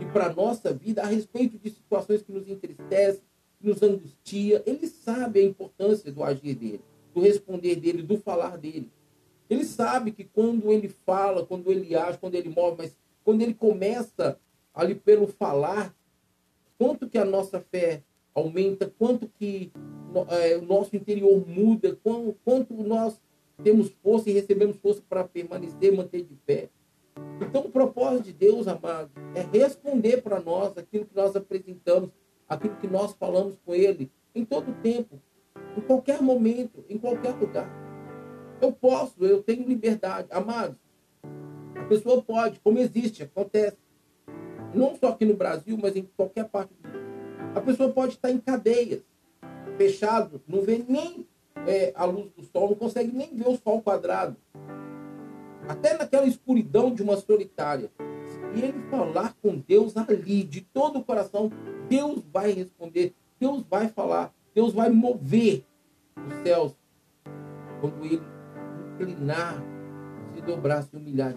e 0.00 0.04
para 0.06 0.26
a 0.26 0.32
nossa 0.32 0.72
vida 0.72 1.02
a 1.02 1.06
respeito 1.06 1.56
de 1.58 1.70
situações 1.70 2.22
que 2.22 2.32
nos 2.32 2.48
entristecem, 2.48 3.27
nos 3.60 3.82
angustia. 3.82 4.62
Ele 4.66 4.86
sabe 4.86 5.40
a 5.40 5.44
importância 5.44 6.12
do 6.12 6.22
agir 6.22 6.54
dele, 6.54 6.80
do 7.14 7.20
responder 7.20 7.76
dele, 7.76 8.02
do 8.02 8.18
falar 8.18 8.56
dele. 8.56 8.90
Ele 9.48 9.64
sabe 9.64 10.12
que 10.12 10.24
quando 10.24 10.70
ele 10.70 10.88
fala, 10.88 11.44
quando 11.44 11.70
ele 11.70 11.94
age, 11.94 12.18
quando 12.18 12.34
ele 12.34 12.50
move, 12.50 12.76
mas 12.78 12.96
quando 13.24 13.42
ele 13.42 13.54
começa 13.54 14.38
ali 14.74 14.94
pelo 14.94 15.26
falar, 15.26 15.94
quanto 16.78 17.08
que 17.08 17.18
a 17.18 17.24
nossa 17.24 17.60
fé 17.60 18.02
aumenta, 18.34 18.92
quanto 18.98 19.28
que 19.38 19.72
é, 20.28 20.56
o 20.56 20.62
nosso 20.62 20.94
interior 20.94 21.46
muda, 21.46 21.98
quanto, 22.44 22.74
nós 22.74 23.20
temos 23.62 23.90
força 24.02 24.30
e 24.30 24.32
recebemos 24.32 24.76
força 24.76 25.02
para 25.08 25.24
permanecer, 25.24 25.94
manter 25.94 26.22
de 26.22 26.34
pé. 26.46 26.68
Então, 27.40 27.62
o 27.62 27.70
propósito 27.70 28.24
de 28.24 28.32
Deus, 28.32 28.68
amado, 28.68 29.10
é 29.34 29.42
responder 29.42 30.22
para 30.22 30.40
nós 30.40 30.76
aquilo 30.78 31.04
que 31.04 31.16
nós 31.16 31.34
apresentamos, 31.34 32.10
aquilo 32.48 32.76
que 32.76 32.86
nós 32.86 33.12
falamos 33.12 33.58
com 33.64 33.74
Ele, 33.74 34.10
em 34.34 34.44
todo 34.44 34.72
tempo, 34.82 35.20
em 35.76 35.80
qualquer 35.80 36.22
momento, 36.22 36.84
em 36.88 36.98
qualquer 36.98 37.34
lugar. 37.34 37.68
Eu 38.60 38.72
posso, 38.72 39.24
eu 39.24 39.42
tenho 39.42 39.68
liberdade. 39.68 40.28
Amados, 40.30 40.76
a 41.76 41.84
pessoa 41.84 42.22
pode, 42.22 42.58
como 42.60 42.78
existe, 42.78 43.22
acontece 43.22 43.76
não 44.74 44.94
só 44.96 45.08
aqui 45.08 45.24
no 45.24 45.34
Brasil, 45.34 45.78
mas 45.80 45.96
em 45.96 46.08
qualquer 46.16 46.44
parte 46.48 46.72
do 46.74 46.88
mundo. 46.88 46.98
A 47.54 47.60
pessoa 47.60 47.90
pode 47.90 48.14
estar 48.14 48.30
em 48.30 48.38
cadeias, 48.38 49.02
fechado, 49.76 50.42
não 50.46 50.62
vê 50.62 50.84
nem 50.86 51.26
é, 51.66 51.92
a 51.94 52.04
luz 52.04 52.30
do 52.32 52.44
sol, 52.44 52.68
não 52.68 52.76
consegue 52.76 53.10
nem 53.14 53.34
ver 53.34 53.48
o 53.48 53.56
sol 53.56 53.80
quadrado. 53.80 54.36
Até 55.66 55.96
naquela 55.96 56.26
escuridão 56.26 56.92
de 56.92 57.02
uma 57.02 57.16
solitária. 57.16 57.90
Se 58.52 58.64
ele 58.64 58.80
falar 58.90 59.34
com 59.42 59.56
Deus 59.58 59.96
ali, 59.96 60.42
de 60.42 60.60
todo 60.60 60.98
o 60.98 61.04
coração, 61.04 61.50
Deus 61.88 62.22
vai 62.32 62.52
responder, 62.52 63.14
Deus 63.38 63.62
vai 63.68 63.88
falar, 63.88 64.34
Deus 64.54 64.72
vai 64.72 64.90
mover 64.90 65.64
os 66.16 66.34
céus 66.42 66.76
quando 67.80 68.04
ele 68.04 68.22
inclinar, 68.94 69.62
se 70.34 70.40
dobrar, 70.42 70.82
se 70.82 70.96
humilhar 70.96 71.34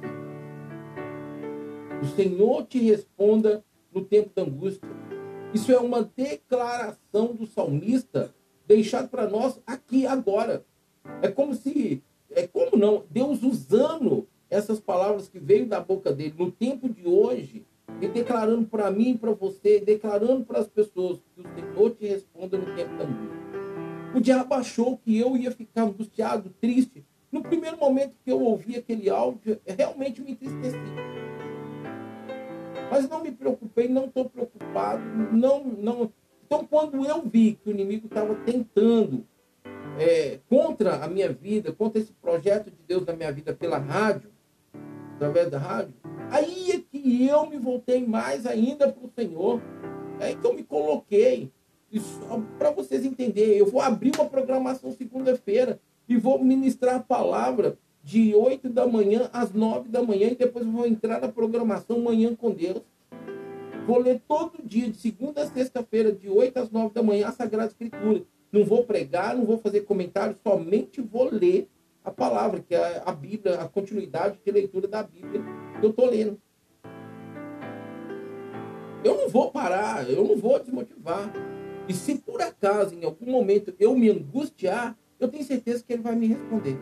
o 2.01 2.05
Senhor 2.07 2.65
te 2.65 2.79
responda 2.79 3.63
no 3.93 4.03
tempo 4.03 4.31
da 4.35 4.41
angústia. 4.41 4.89
Isso 5.53 5.71
é 5.71 5.77
uma 5.77 6.03
declaração 6.15 7.35
do 7.35 7.45
salmista 7.45 8.33
deixado 8.67 9.09
para 9.09 9.29
nós 9.29 9.59
aqui 9.67 10.07
agora. 10.07 10.65
É 11.21 11.29
como 11.29 11.53
se, 11.53 12.03
é 12.31 12.47
como 12.47 12.75
não, 12.75 13.03
Deus 13.09 13.43
usando 13.43 14.27
essas 14.51 14.81
palavras 14.81 15.29
que 15.29 15.39
veio 15.39 15.65
da 15.65 15.79
boca 15.79 16.11
dele 16.11 16.35
no 16.37 16.51
tempo 16.51 16.89
de 16.89 17.07
hoje 17.07 17.65
e 18.01 18.07
declarando 18.07 18.67
para 18.67 18.91
mim 18.91 19.11
e 19.11 19.17
para 19.17 19.31
você, 19.31 19.79
declarando 19.79 20.43
para 20.43 20.59
as 20.59 20.67
pessoas 20.67 21.19
que 21.33 21.41
o 21.41 21.55
Senhor 21.55 21.91
te 21.91 22.05
responda 22.05 22.57
no 22.57 22.75
tempo 22.75 22.97
da 22.97 23.05
angústia. 23.05 23.41
O 24.13 24.19
diabo 24.19 24.53
achou 24.53 24.97
que 24.97 25.17
eu 25.17 25.37
ia 25.37 25.51
ficar 25.51 25.83
angustiado, 25.83 26.53
triste. 26.59 27.05
No 27.31 27.41
primeiro 27.41 27.77
momento 27.77 28.13
que 28.25 28.31
eu 28.31 28.41
ouvi 28.41 28.75
aquele 28.75 29.09
áudio, 29.09 29.57
realmente 29.65 30.21
me 30.21 30.31
entristeci. 30.31 30.77
Mas 32.91 33.07
não 33.07 33.23
me 33.23 33.31
preocupei, 33.31 33.87
não 33.87 34.05
estou 34.05 34.29
preocupado, 34.29 35.01
não, 35.31 35.63
não. 35.63 36.11
Então, 36.45 36.67
quando 36.69 37.05
eu 37.05 37.21
vi 37.21 37.53
que 37.53 37.69
o 37.69 37.71
inimigo 37.71 38.07
estava 38.07 38.35
tentando 38.35 39.25
é, 39.97 40.39
contra 40.49 41.05
a 41.05 41.07
minha 41.07 41.31
vida, 41.31 41.71
contra 41.71 42.01
esse 42.01 42.11
projeto 42.11 42.69
de 42.69 42.83
Deus 42.85 43.05
na 43.05 43.13
minha 43.13 43.31
vida 43.31 43.53
pela 43.53 43.77
rádio, 43.77 44.29
da 45.29 45.59
rádio, 45.59 45.93
aí 46.31 46.71
é 46.71 46.79
que 46.79 47.27
eu 47.27 47.47
me 47.47 47.59
voltei 47.59 48.03
mais 48.03 48.47
ainda 48.47 48.91
para 48.91 49.05
o 49.05 49.11
Senhor. 49.15 49.61
É 50.19 50.25
aí 50.25 50.35
que 50.35 50.45
eu 50.45 50.53
me 50.53 50.63
coloquei. 50.63 51.51
Para 52.57 52.71
vocês 52.71 53.05
entenderem, 53.05 53.57
eu 53.57 53.67
vou 53.67 53.81
abrir 53.81 54.11
uma 54.15 54.25
programação 54.25 54.91
segunda-feira 54.91 55.79
e 56.09 56.17
vou 56.17 56.43
ministrar 56.43 56.95
a 56.95 56.99
palavra 56.99 57.77
de 58.03 58.33
8 58.33 58.69
da 58.69 58.87
manhã 58.87 59.29
às 59.31 59.53
9 59.53 59.89
da 59.89 60.01
manhã 60.01 60.29
e 60.29 60.35
depois 60.35 60.65
vou 60.65 60.87
entrar 60.87 61.21
na 61.21 61.27
programação 61.27 61.99
Manhã 61.99 62.35
com 62.35 62.49
Deus. 62.49 62.81
Vou 63.85 63.99
ler 63.99 64.21
todo 64.27 64.63
dia, 64.63 64.89
de 64.89 64.97
segunda 64.97 65.43
a 65.43 65.47
sexta-feira, 65.47 66.11
de 66.11 66.29
8 66.29 66.57
às 66.57 66.71
9 66.71 66.95
da 66.95 67.03
manhã, 67.03 67.27
a 67.27 67.31
Sagrada 67.31 67.67
Escritura. 67.67 68.23
Não 68.51 68.63
vou 68.63 68.85
pregar, 68.85 69.35
não 69.35 69.45
vou 69.45 69.59
fazer 69.59 69.81
comentário, 69.81 70.35
somente 70.43 70.99
vou 70.99 71.29
ler 71.31 71.67
a 72.03 72.11
palavra, 72.11 72.59
que 72.59 72.73
é 72.73 73.01
a 73.05 73.11
Bíblia, 73.11 73.61
a 73.61 73.67
continuidade 73.67 74.39
de 74.43 74.51
leitura 74.51 74.87
da 74.87 75.03
Bíblia 75.03 75.41
que 75.79 75.85
eu 75.85 75.91
estou 75.91 76.09
lendo. 76.09 76.39
Eu 79.03 79.17
não 79.17 79.29
vou 79.29 79.51
parar, 79.51 80.07
eu 80.09 80.23
não 80.23 80.37
vou 80.37 80.59
desmotivar. 80.59 81.31
E 81.87 81.93
se 81.93 82.15
por 82.15 82.41
acaso, 82.41 82.95
em 82.95 83.03
algum 83.03 83.31
momento, 83.31 83.73
eu 83.79 83.95
me 83.95 84.09
angustiar, 84.09 84.97
eu 85.19 85.27
tenho 85.27 85.43
certeza 85.43 85.83
que 85.83 85.93
ele 85.93 86.01
vai 86.01 86.15
me 86.15 86.27
responder. 86.27 86.77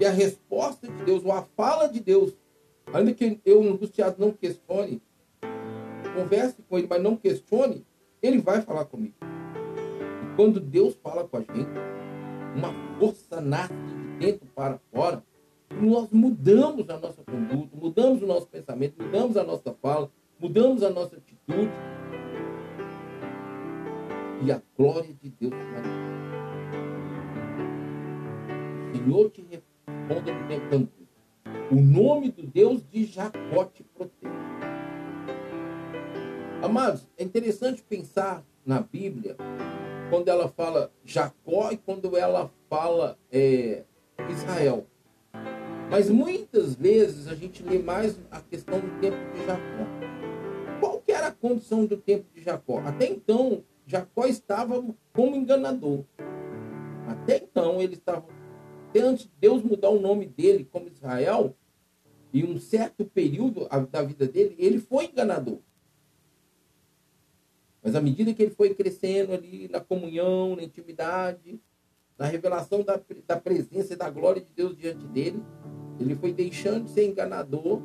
E 0.00 0.04
a 0.04 0.10
resposta 0.10 0.86
de 0.86 1.04
Deus, 1.04 1.24
ou 1.24 1.32
a 1.32 1.42
fala 1.42 1.88
de 1.88 2.00
Deus, 2.00 2.36
ainda 2.92 3.12
que 3.12 3.40
eu, 3.44 3.62
angustiado, 3.62 4.16
não 4.18 4.30
questione, 4.30 5.02
converse 6.14 6.62
com 6.68 6.78
ele, 6.78 6.86
mas 6.88 7.02
não 7.02 7.16
questione, 7.16 7.84
ele 8.22 8.38
vai 8.38 8.62
falar 8.62 8.84
comigo. 8.84 9.14
E 10.22 10.36
quando 10.36 10.60
Deus 10.60 10.96
fala 11.02 11.24
com 11.24 11.36
a 11.36 11.40
gente, 11.40 11.70
uma 12.56 12.72
força 12.98 13.40
nasce 13.40 13.74
dentro 14.18 14.46
para 14.54 14.78
fora, 14.92 15.22
nós 15.70 16.10
mudamos 16.10 16.88
a 16.90 16.98
nossa 16.98 17.22
conduta, 17.22 17.76
mudamos 17.76 18.22
o 18.22 18.26
nosso 18.26 18.46
pensamento, 18.48 19.02
mudamos 19.02 19.36
a 19.36 19.44
nossa 19.44 19.74
fala, 19.80 20.10
mudamos 20.38 20.82
a 20.82 20.90
nossa 20.90 21.16
atitude. 21.16 21.70
E 24.40 24.52
a 24.52 24.62
glória 24.76 25.12
de 25.20 25.30
Deus 25.30 25.52
O 28.86 28.96
Senhor 28.96 29.30
te 29.30 29.42
responda 29.42 30.32
no 30.32 30.68
tempo 30.70 30.88
O 31.72 31.74
nome 31.74 32.30
do 32.30 32.44
Deus 32.44 32.88
de 32.88 33.04
Jacó 33.04 33.64
te 33.64 33.82
protege. 33.82 34.32
Amados, 36.62 37.08
é 37.16 37.24
interessante 37.24 37.82
pensar 37.82 38.44
na 38.64 38.80
Bíblia 38.80 39.36
quando 40.10 40.28
ela 40.28 40.48
fala 40.48 40.92
Jacó 41.04 41.70
e 41.72 41.76
quando 41.76 42.16
ela 42.16 42.50
fala 42.68 43.18
é, 43.30 43.84
Israel. 44.28 44.86
Mas 45.90 46.10
muitas 46.10 46.74
vezes 46.74 47.28
a 47.28 47.34
gente 47.34 47.62
lê 47.62 47.78
mais 47.78 48.20
a 48.30 48.40
questão 48.40 48.78
do 48.78 49.00
tempo 49.00 49.16
de 49.32 49.46
Jacó. 49.46 49.86
Qual 50.80 51.00
que 51.00 51.12
era 51.12 51.28
a 51.28 51.32
condição 51.32 51.86
do 51.86 51.96
tempo 51.96 52.26
de 52.34 52.42
Jacó? 52.42 52.78
Até 52.80 53.08
então, 53.08 53.64
Jacó 53.86 54.26
estava 54.26 54.84
como 55.12 55.34
enganador. 55.34 56.04
Até 57.06 57.38
então, 57.38 57.80
ele 57.80 57.94
estava. 57.94 58.26
Antes 58.94 59.24
de 59.24 59.32
Deus 59.40 59.62
mudar 59.62 59.90
o 59.90 60.00
nome 60.00 60.26
dele 60.26 60.68
como 60.70 60.88
Israel, 60.88 61.54
em 62.34 62.44
um 62.44 62.58
certo 62.58 63.04
período 63.04 63.68
da 63.90 64.02
vida 64.02 64.26
dele, 64.26 64.54
ele 64.58 64.78
foi 64.78 65.06
enganador. 65.06 65.58
Mas 67.82 67.94
à 67.94 68.00
medida 68.00 68.34
que 68.34 68.42
ele 68.42 68.50
foi 68.50 68.74
crescendo 68.74 69.32
ali 69.32 69.68
na 69.68 69.80
comunhão, 69.80 70.56
na 70.56 70.62
intimidade, 70.62 71.60
na 72.18 72.26
revelação 72.26 72.82
da, 72.82 73.00
da 73.26 73.36
presença 73.36 73.94
e 73.94 73.96
da 73.96 74.10
glória 74.10 74.42
de 74.42 74.48
Deus 74.54 74.76
diante 74.76 75.06
dele, 75.06 75.40
ele 76.00 76.16
foi 76.16 76.32
deixando 76.32 76.84
de 76.84 76.90
ser 76.90 77.06
enganador, 77.06 77.80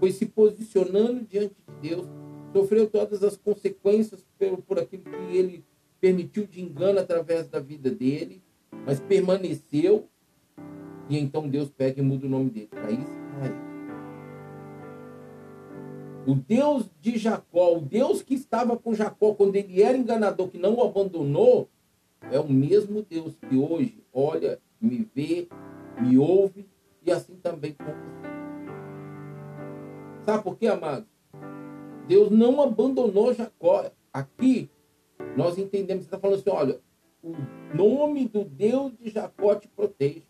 foi 0.00 0.10
se 0.10 0.26
posicionando 0.26 1.24
diante 1.24 1.54
de 1.54 1.88
Deus, 1.88 2.06
sofreu 2.52 2.88
todas 2.88 3.22
as 3.22 3.36
consequências 3.36 4.26
por, 4.38 4.62
por 4.62 4.78
aquilo 4.78 5.04
que 5.04 5.36
ele 5.36 5.64
permitiu 6.00 6.46
de 6.46 6.60
engano 6.60 6.98
através 6.98 7.48
da 7.48 7.60
vida 7.60 7.90
dele, 7.90 8.42
mas 8.84 9.00
permaneceu. 9.00 10.08
E 11.08 11.18
então 11.18 11.48
Deus 11.48 11.70
pega 11.70 12.00
e 12.00 12.04
muda 12.04 12.26
o 12.26 12.30
nome 12.30 12.50
dele 12.50 12.68
para 12.68 12.90
Israel. 12.90 13.68
O 16.26 16.34
Deus 16.34 16.90
de 17.00 17.16
Jacó, 17.16 17.76
o 17.76 17.80
Deus 17.80 18.22
que 18.22 18.34
estava 18.34 18.76
com 18.76 18.94
Jacó 18.94 19.34
quando 19.34 19.56
ele 19.56 19.82
era 19.82 19.96
enganador, 19.96 20.48
que 20.48 20.58
não 20.58 20.74
o 20.74 20.82
abandonou, 20.82 21.68
é 22.30 22.38
o 22.38 22.48
mesmo 22.48 23.02
Deus 23.02 23.36
que 23.36 23.56
hoje 23.56 24.02
olha, 24.12 24.60
me 24.80 25.08
vê, 25.14 25.48
me 26.00 26.18
ouve 26.18 26.68
e 27.04 27.10
assim 27.10 27.36
também 27.36 27.72
com 27.72 27.84
você. 27.84 28.28
Sabe 30.24 30.42
por 30.42 30.56
quê, 30.56 30.66
amado? 30.66 31.06
Deus 32.06 32.30
não 32.30 32.60
abandonou 32.60 33.32
Jacó. 33.32 33.90
Aqui 34.12 34.70
nós 35.36 35.58
entendemos, 35.58 36.04
você 36.04 36.08
está 36.08 36.18
falando 36.18 36.38
assim, 36.40 36.50
olha, 36.50 36.80
o 37.22 37.34
nome 37.74 38.26
do 38.26 38.44
Deus 38.44 38.92
de 38.98 39.10
Jacó 39.10 39.54
te 39.54 39.68
protege. 39.68 40.26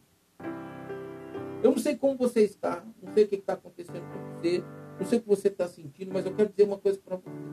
Eu 1.62 1.72
não 1.72 1.79
sei 1.79 1.96
como 1.96 2.16
você 2.16 2.42
está, 2.42 2.85
não 3.03 3.12
sei 3.14 3.24
o 3.24 3.29
que 3.29 3.37
está 3.37 3.55
acontecendo 3.55 4.03
com 4.12 4.40
você, 4.40 4.62
não 4.98 5.07
sei 5.07 5.18
o 5.18 5.22
que 5.22 5.29
você 5.29 5.48
está 5.48 5.66
sentindo, 5.66 6.12
mas 6.12 6.24
eu 6.24 6.35
quero 6.35 6.51
dizer 6.51 6.64
uma 6.64 6.79
coisa 6.79 6.98
para 7.05 7.16
você. 7.16 7.48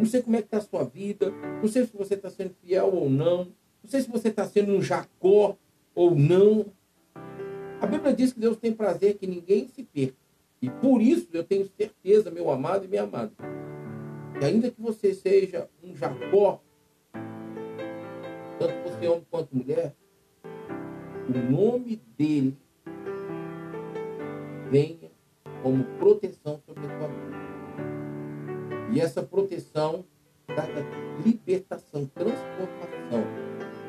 Eu 0.00 0.04
não 0.04 0.10
sei 0.10 0.22
como 0.22 0.34
é 0.34 0.40
que 0.40 0.46
está 0.46 0.56
a 0.56 0.62
sua 0.62 0.82
vida, 0.82 1.30
não 1.60 1.68
sei 1.68 1.84
se 1.84 1.94
você 1.94 2.14
está 2.14 2.30
sendo 2.30 2.54
fiel 2.62 2.86
ou 2.86 3.10
não, 3.10 3.52
não 3.82 3.90
sei 3.90 4.00
se 4.00 4.10
você 4.10 4.28
está 4.28 4.46
sendo 4.46 4.72
um 4.72 4.80
Jacó 4.80 5.58
ou 5.94 6.14
não, 6.14 6.72
a 7.82 7.86
Bíblia 7.86 8.14
diz 8.14 8.32
que 8.32 8.40
Deus 8.40 8.56
tem 8.56 8.72
prazer 8.72 9.18
que 9.18 9.26
ninguém 9.26 9.68
se 9.68 9.82
perca. 9.82 10.16
E 10.62 10.70
por 10.70 11.02
isso 11.02 11.28
eu 11.34 11.44
tenho 11.44 11.68
certeza, 11.76 12.30
meu 12.30 12.48
amado 12.48 12.86
e 12.86 12.88
minha 12.88 13.02
amada, 13.02 13.30
que 14.38 14.42
ainda 14.42 14.70
que 14.70 14.80
você 14.80 15.12
seja 15.12 15.68
um 15.84 15.94
Jacó, 15.94 16.62
tanto 18.58 18.88
você 18.88 19.06
homem 19.06 19.26
quanto 19.30 19.54
mulher, 19.54 19.94
o 21.28 21.52
nome 21.52 22.00
dele 22.16 22.56
venha 24.70 25.10
como 25.62 25.84
proteção 25.98 26.58
sobre 26.66 26.86
a 26.86 26.98
sua 26.98 27.06
vida. 27.06 27.19
E 28.92 29.00
essa 29.00 29.22
proteção 29.22 30.04
traga 30.46 30.84
libertação, 31.24 32.06
transformação 32.06 33.24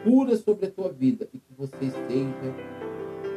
pura 0.03 0.35
sobre 0.35 0.67
a 0.67 0.71
tua 0.71 0.91
vida 0.91 1.27
e 1.33 1.37
que 1.37 1.53
você 1.57 1.89
seja 1.89 2.55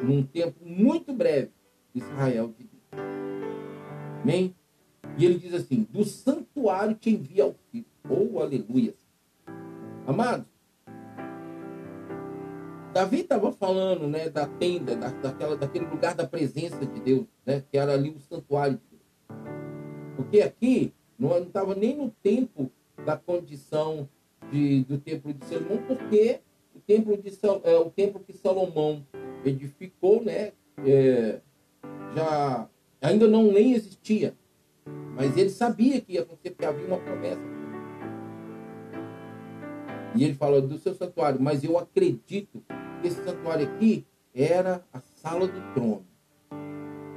num 0.03 0.22
tempo 0.22 0.64
muito 0.64 1.12
breve, 1.12 1.50
Israel 1.94 2.48
de 2.48 2.64
Deus. 2.64 3.05
Amém? 4.22 4.55
E 5.16 5.24
ele 5.24 5.38
diz 5.38 5.55
assim: 5.55 5.87
do 5.90 6.05
santuário 6.05 6.94
te 6.94 7.11
envia 7.11 7.44
auxílio. 7.44 7.87
Oh, 8.09 8.40
aleluia. 8.40 8.94
Amados, 10.07 10.46
Davi 12.94 13.20
estava 13.20 13.50
falando 13.50 14.07
né, 14.07 14.29
da 14.29 14.46
tenda, 14.46 14.94
da, 14.94 15.11
daquela, 15.11 15.57
daquele 15.57 15.87
lugar 15.87 16.14
da 16.14 16.27
presença 16.27 16.87
de 16.87 17.00
Deus, 17.00 17.27
né, 17.44 17.62
que 17.68 17.77
era 17.77 17.92
ali 17.92 18.11
o 18.11 18.20
santuário 18.20 18.79
de 18.79 18.83
Deus. 18.90 19.46
Porque 20.16 20.40
aqui 20.40 20.92
não 21.28 21.46
estava 21.46 21.74
nem 21.74 21.96
no 21.96 22.10
tempo 22.22 22.70
da 23.04 23.16
condição 23.16 24.08
de, 24.50 24.84
do 24.84 24.98
templo 24.98 25.32
de 25.32 25.44
Salomão, 25.44 25.78
porque 25.87 26.40
o 26.74 26.80
templo, 26.80 27.16
de, 27.16 27.30
é, 27.64 27.76
o 27.76 27.90
templo 27.90 28.20
que 28.20 28.32
Salomão 28.32 29.04
edificou, 29.44 30.22
né? 30.22 30.52
É, 30.78 31.40
já 32.14 32.68
ainda 33.00 33.26
não 33.28 33.44
nem 33.52 33.74
existia, 33.74 34.34
mas 35.14 35.37
ele 35.37 35.50
sabia 35.50 36.00
que 36.00 36.14
ia 36.14 36.22
acontecer, 36.22 36.50
porque 36.50 36.66
havia 36.66 36.87
uma 36.87 36.98
promessa. 36.98 37.42
E 40.16 40.24
ele 40.24 40.34
fala 40.34 40.60
do 40.60 40.78
seu 40.78 40.94
santuário, 40.94 41.40
mas 41.40 41.64
eu 41.64 41.76
acredito 41.78 42.62
que 43.00 43.08
esse 43.08 43.22
santuário 43.24 43.66
aqui 43.66 44.04
era 44.34 44.84
a 44.92 45.00
sala 45.00 45.46
do 45.46 45.74
trono, 45.74 46.06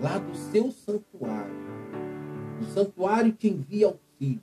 lá 0.01 0.17
do 0.17 0.35
seu 0.35 0.71
santuário. 0.71 1.66
O 2.61 2.65
santuário 2.65 3.31
te 3.31 3.49
envia 3.49 3.87
auxílio. 3.87 4.41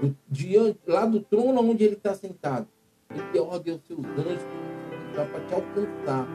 Do, 0.00 0.16
diante, 0.28 0.78
lá 0.86 1.04
do 1.06 1.20
trono 1.20 1.60
onde 1.60 1.84
ele 1.84 1.94
está 1.94 2.14
sentado. 2.14 2.68
Ele 3.10 3.38
ordem 3.38 3.74
os 3.74 3.82
seus 3.86 4.04
anjos 4.04 4.44
para 5.14 5.46
te 5.46 5.54
alcançar 5.54 6.28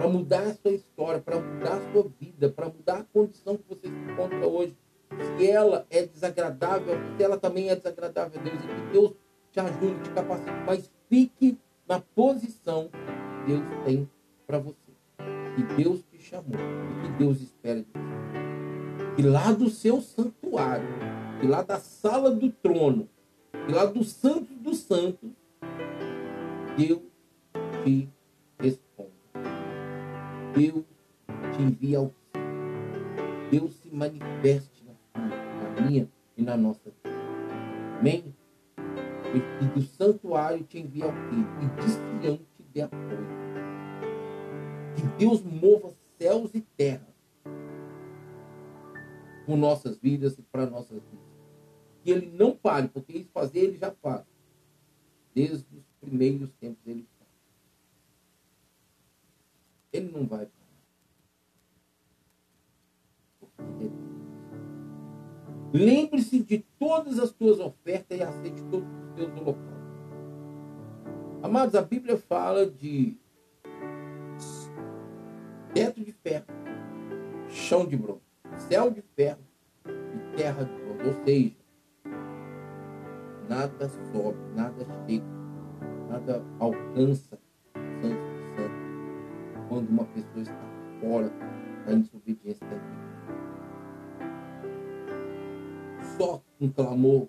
para 0.00 0.08
mudar 0.08 0.42
a 0.44 0.54
sua 0.54 0.72
história, 0.72 1.20
para 1.20 1.38
mudar 1.38 1.74
a 1.74 1.92
sua 1.92 2.10
vida, 2.18 2.48
para 2.48 2.66
mudar 2.66 3.00
a 3.00 3.04
condição 3.04 3.58
que 3.58 3.64
você 3.68 3.86
se 3.86 4.10
encontra 4.10 4.46
hoje. 4.46 4.74
Se 5.36 5.46
ela 5.46 5.86
é 5.90 6.06
desagradável, 6.06 6.96
se 7.16 7.22
ela 7.22 7.36
também 7.36 7.68
é 7.68 7.76
desagradável 7.76 8.40
a 8.40 8.42
Deus, 8.42 8.64
e 8.64 8.66
que 8.66 8.92
Deus 8.92 9.12
te 9.52 9.60
ajude, 9.60 10.02
te 10.02 10.10
capacite, 10.10 10.50
mas 10.66 10.90
fique 11.10 11.58
na 11.86 12.00
posição 12.00 12.88
que 12.88 13.52
Deus 13.52 13.62
tem 13.84 14.10
para 14.46 14.58
você. 14.58 14.76
Que 15.54 15.82
Deus 15.82 16.02
te 16.10 16.18
chamou 16.18 16.58
e 16.58 17.02
que 17.02 17.18
Deus 17.18 17.42
espera 17.42 17.80
de 17.80 17.86
você. 17.92 18.19
Que 19.16 19.22
lá 19.22 19.52
do 19.52 19.68
seu 19.68 20.00
santuário, 20.00 20.88
que 21.40 21.46
lá 21.46 21.62
da 21.62 21.78
sala 21.78 22.30
do 22.30 22.50
trono, 22.50 23.08
que 23.66 23.72
lá 23.72 23.84
do 23.84 24.04
santo 24.04 24.54
dos 24.54 24.78
santos, 24.78 25.30
Deus 26.76 27.02
te 27.84 28.08
Deus 30.54 30.84
te 31.52 31.62
envia 31.62 31.98
ao 31.98 32.12
Deus 33.50 33.74
se 33.74 33.88
manifeste 33.90 34.84
na 34.84 34.92
sua, 34.94 35.74
na 35.74 35.80
minha 35.80 36.08
e 36.36 36.42
na 36.42 36.56
nossa 36.56 36.90
vida. 37.02 37.16
Amém? 37.98 38.34
E 39.34 39.64
do 39.66 39.82
santuário 39.82 40.64
te 40.64 40.78
envia 40.78 41.04
ao 41.04 41.12
Filho, 41.12 41.48
e 41.60 41.82
de 41.82 41.90
Sião 41.90 42.36
te 42.36 42.62
dê 42.72 42.82
apoio. 42.82 43.26
Que 44.96 45.02
Deus 45.18 45.42
mova 45.42 45.92
céus 46.18 46.54
e 46.54 46.60
terra 46.60 47.09
por 49.50 49.56
nossas 49.56 49.98
vidas 49.98 50.38
e 50.38 50.42
para 50.42 50.64
nossas 50.64 51.02
vidas. 51.02 51.26
Que 52.04 52.12
Ele 52.12 52.30
não 52.38 52.54
pare, 52.56 52.86
porque 52.86 53.14
isso 53.14 53.28
fazer 53.34 53.58
Ele 53.58 53.76
já 53.76 53.90
faz. 53.90 54.24
Desde 55.34 55.66
os 55.76 55.84
primeiros 56.00 56.52
tempos 56.52 56.86
Ele 56.86 57.04
faz. 57.18 57.30
Ele 59.92 60.12
não 60.12 60.24
vai 60.24 60.46
parar. 60.46 60.60
Lembre-se 65.72 66.44
de 66.44 66.58
todas 66.78 67.18
as 67.18 67.32
tuas 67.32 67.58
ofertas 67.58 68.18
e 68.18 68.22
aceite 68.22 68.62
todos 68.70 68.88
os 68.88 69.14
teus 69.16 69.32
holocaustos. 69.32 69.80
Amados, 71.42 71.74
a 71.74 71.82
Bíblia 71.82 72.16
fala 72.16 72.70
de 72.70 73.16
teto 75.74 76.04
de 76.04 76.12
ferro, 76.12 76.46
chão 77.48 77.84
de 77.86 77.96
bronze, 77.96 78.29
céu 78.56 78.90
de 78.90 79.02
ferro 79.16 79.40
e 79.86 80.36
terra 80.36 80.64
de 80.64 80.72
bronze. 80.72 81.06
Ou 81.06 81.24
seja, 81.24 81.56
nada 83.48 83.88
sobe, 84.12 84.38
nada 84.54 84.86
chega, 85.06 85.24
nada 86.08 86.44
alcança 86.58 87.38
o 87.74 88.02
Santo 88.02 88.30
Santo 88.56 89.68
quando 89.68 89.88
uma 89.88 90.04
pessoa 90.06 90.42
está 90.42 90.70
fora 91.00 91.30
da 91.86 91.94
desobediência 91.94 92.66
da 92.66 92.76
vida. 92.76 93.10
só 96.20 96.42
um 96.60 96.68
clamor 96.68 97.28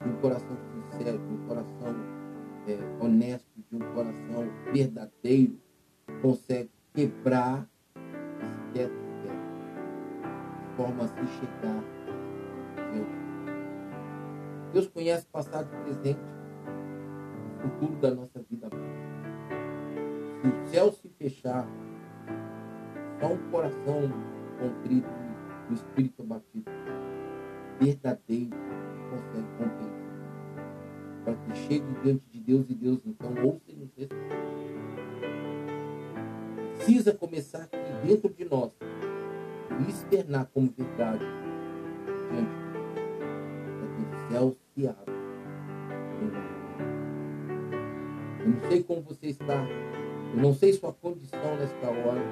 de 0.00 0.08
um 0.08 0.16
coração 0.16 0.56
sincero, 0.56 1.18
de 1.18 1.34
um 1.34 1.46
coração 1.46 1.94
é, 2.66 3.04
honesto, 3.04 3.46
de 3.70 3.76
um 3.76 3.80
coração 3.94 4.48
verdadeiro, 4.72 5.60
consegue 6.22 6.70
quebrar 6.94 7.68
esse 8.42 8.72
teto 8.72 9.09
forma 10.80 11.06
chegar 11.06 11.84
Deus. 12.94 13.08
Deus 14.72 14.88
conhece 14.88 15.26
passado 15.26 15.68
e 15.74 15.84
presente, 15.84 16.20
o 17.58 17.68
futuro 17.68 17.96
da 17.96 18.14
nossa 18.14 18.42
vida. 18.48 18.68
Se 20.40 20.48
o 20.48 20.68
céu 20.68 20.92
se 20.92 21.08
fechar, 21.10 21.68
só 23.20 23.26
um 23.26 23.50
coração 23.50 24.10
contrito, 24.58 25.10
um 25.70 25.74
espírito 25.74 26.22
abatido 26.22 26.70
verdadeiro 27.78 28.56
consegue 29.10 29.48
compreender. 29.58 30.00
Para 31.24 31.34
que 31.34 31.54
chegue 31.56 32.00
diante 32.02 32.24
de 32.30 32.40
Deus 32.40 32.70
e 32.70 32.74
Deus 32.74 33.00
então 33.04 33.34
ouça 33.44 33.64
e 33.68 33.74
nos 33.74 33.90
responda. 33.94 34.40
Precisa 36.76 37.12
começar 37.12 37.64
aqui 37.64 37.76
dentro 38.06 38.32
de 38.32 38.46
nós 38.46 38.72
e 39.78 39.90
externar 39.90 40.48
como 40.52 40.72
verdade 40.76 41.24
diante. 42.30 42.50
Para 43.78 43.88
que 43.88 44.02
o 44.02 44.30
céu 44.30 44.56
se 44.74 44.88
abra. 44.88 45.14
Eu 48.40 48.48
não 48.48 48.60
sei 48.68 48.82
como 48.82 49.02
você 49.02 49.26
está. 49.28 49.66
Eu 50.34 50.42
não 50.42 50.54
sei 50.54 50.72
sua 50.72 50.92
condição 50.92 51.56
nesta 51.56 51.88
hora, 51.88 52.22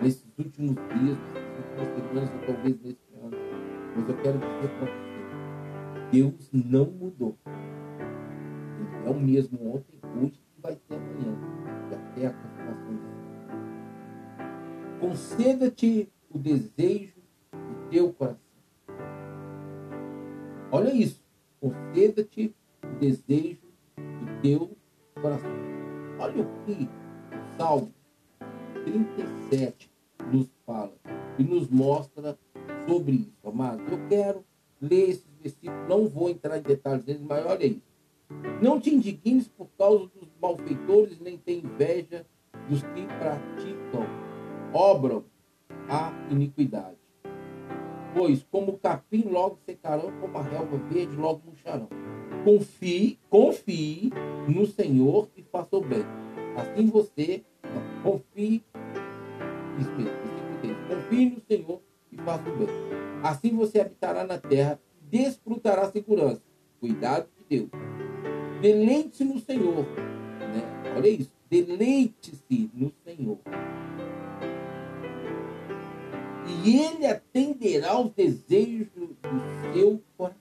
nesses 0.00 0.26
últimos 0.38 0.74
dias, 0.74 1.18
nessas 1.56 1.88
últimas 1.96 2.28
semanas, 2.28 2.30
ou 2.34 2.54
talvez 2.54 2.80
nesse 2.82 3.04
mas 3.96 4.08
eu 4.08 4.16
quero 4.16 4.38
dizer 4.38 4.68
para 4.76 4.86
você: 4.86 6.10
Deus 6.10 6.50
não 6.52 6.86
mudou. 6.86 7.38
Ele 7.46 9.06
é 9.06 9.10
o 9.10 9.14
mesmo 9.14 9.74
ontem, 9.74 9.94
hoje 10.20 10.40
e 10.58 10.60
vai 10.60 10.74
ter 10.74 10.96
amanhã. 10.96 11.38
E 11.90 11.94
até 11.94 12.26
a 12.26 12.32
confirmação 12.32 12.94
disso. 12.96 13.24
Conceda-te 15.00 16.12
desejo 16.44 17.13
Deleite-se 69.04 69.24
no 69.24 69.38
Senhor. 69.38 69.84
Né? 69.84 70.92
Olha 70.96 71.08
isso. 71.08 71.30
Deleite-se 71.50 72.70
no 72.72 72.90
Senhor. 73.04 73.38
E 76.64 76.78
Ele 76.78 77.06
atenderá 77.06 77.92
aos 77.92 78.10
desejos 78.12 78.88
do 78.96 79.74
seu 79.74 80.00
coração. 80.16 80.38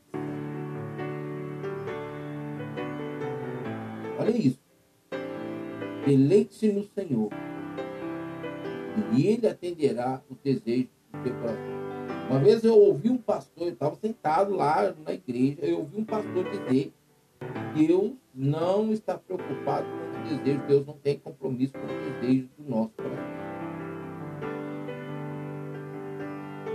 Olha 4.17 4.37
isso. 4.37 4.59
Deleite-se 6.05 6.71
no 6.71 6.85
Senhor. 6.85 7.29
E 9.13 9.27
Ele 9.27 9.47
atenderá 9.47 10.21
os 10.29 10.37
desejos 10.37 10.89
teu 11.23 11.33
coração. 11.35 11.73
Uma 12.29 12.39
vez 12.39 12.63
eu 12.63 12.79
ouvi 12.79 13.09
um 13.09 13.17
pastor, 13.17 13.67
eu 13.67 13.73
estava 13.73 13.95
sentado 13.97 14.55
lá 14.55 14.93
na 15.05 15.13
igreja, 15.13 15.59
eu 15.61 15.79
ouvi 15.79 15.99
um 15.99 16.05
pastor 16.05 16.49
dizer 16.49 16.91
Deus 17.75 18.13
não 18.33 18.91
está 18.91 19.17
preocupado 19.17 19.87
com 19.87 20.31
os 20.33 20.37
desejos, 20.37 20.67
Deus 20.67 20.85
não 20.85 20.97
tem 20.97 21.19
compromisso 21.19 21.73
com 21.73 21.85
os 21.85 22.21
desejos 22.21 22.49
do 22.57 22.69
nosso 22.69 22.93
coração. 22.93 23.43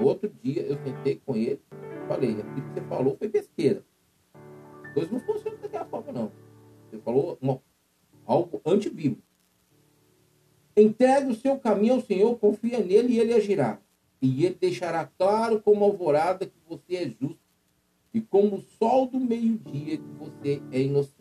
Outro 0.00 0.32
dia 0.42 0.62
eu 0.62 0.76
sentei 0.84 1.20
com 1.26 1.34
ele, 1.36 1.60
falei, 2.06 2.30
aquilo 2.30 2.54
que 2.54 2.74
você 2.74 2.80
falou 2.82 3.16
foi 3.16 3.28
besteira. 3.28 3.84
As 4.84 4.92
coisas 4.92 5.12
não 5.12 5.20
funcionam 5.20 5.58
daquela 5.60 5.84
forma, 5.86 6.12
não. 6.12 6.32
Você 6.88 6.98
falou 6.98 7.36
uma, 7.40 7.60
algo 8.24 8.60
antibíblico. 8.64 9.22
Entregue 10.76 11.32
o 11.32 11.34
seu 11.34 11.58
caminho 11.58 11.94
ao 11.94 12.00
Senhor, 12.00 12.38
confia 12.38 12.78
nele 12.78 13.14
e 13.14 13.18
ele 13.18 13.34
agirá 13.34 13.80
e 14.20 14.44
ele 14.44 14.56
deixará 14.60 15.06
claro 15.06 15.60
como 15.60 15.84
alvorada 15.84 16.46
que 16.46 16.58
você 16.68 16.96
é 16.96 17.08
justo 17.08 17.38
e 18.12 18.20
como 18.20 18.56
o 18.56 18.60
sol 18.78 19.06
do 19.06 19.20
meio-dia 19.20 19.96
que 19.96 20.12
você 20.18 20.62
é 20.72 20.80
inocente. 20.80 21.17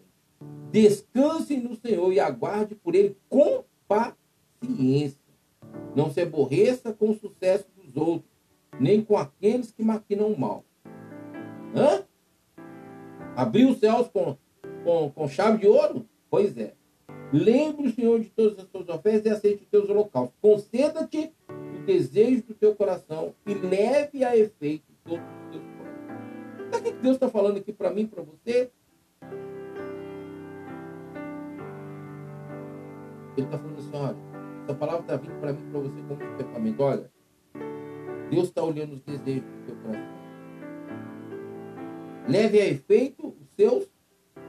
Descanse 0.72 1.58
no 1.58 1.76
Senhor 1.76 2.12
e 2.12 2.20
aguarde 2.20 2.76
por 2.76 2.96
ele 2.96 3.18
com 3.30 3.64
paciência. 3.88 5.20
Não 5.96 6.12
se 6.12 6.22
aborreça 6.22 6.94
com 6.94 7.12
o 7.12 7.18
sucesso 7.18 7.66
dos 7.76 7.96
outros, 7.96 8.30
nem 8.80 9.02
com 9.02 9.18
aqueles 9.18 9.72
que 9.72 9.84
maquinam 9.84 10.32
o 10.32 10.40
mal. 10.40 10.64
Hã? 11.76 12.04
Abriu 13.36 13.70
os 13.70 13.80
céus 13.80 14.08
com, 14.08 14.38
com, 14.84 15.12
com 15.12 15.28
chave 15.28 15.60
de 15.60 15.68
ouro? 15.68 16.06
Pois 16.30 16.58
é. 16.58 16.74
Lembre 17.32 17.88
o 17.88 17.92
Senhor 17.92 18.20
de 18.20 18.30
todas 18.30 18.60
as 18.60 18.70
suas 18.70 18.88
ofertas 18.90 19.26
e 19.26 19.30
aceite 19.30 19.64
os 19.64 19.70
teus 19.70 19.90
holocaustos. 19.90 20.38
Conceda-te 20.42 21.32
desejo 21.88 22.44
do 22.44 22.54
teu 22.54 22.76
coração 22.76 23.34
e 23.46 23.54
leve 23.54 24.24
a 24.24 24.38
efeito 24.38 24.86
todos 25.06 25.24
os 25.24 25.52
teus 25.52 25.64
planos. 25.64 26.70
Sabe 26.72 26.90
o 26.90 26.94
que 26.94 27.02
Deus 27.02 27.16
está 27.16 27.30
falando 27.30 27.58
aqui 27.58 27.72
para 27.72 27.92
mim 27.92 28.06
para 28.06 28.22
você? 28.22 28.70
Ele 33.38 33.46
está 33.46 33.60
falando 33.60 33.78
assim, 33.78 33.96
olha, 33.96 34.18
essa 34.64 34.74
palavra 34.74 35.02
está 35.02 35.16
vindo 35.16 35.40
para 35.40 35.54
mim 35.54 35.70
para 35.72 35.80
você 35.80 36.02
como 36.02 36.16
despertamento. 36.18 36.84
Olha, 36.84 37.12
Deus 38.32 38.48
está 38.48 38.64
olhando 38.64 38.96
os 38.96 39.02
desejos 39.02 39.44
do 39.44 39.66
teu 39.66 39.76
coração. 39.78 40.18
Leve 42.28 42.60
a 42.60 42.66
efeito 42.66 43.28
os 43.28 43.48
seus 43.56 43.88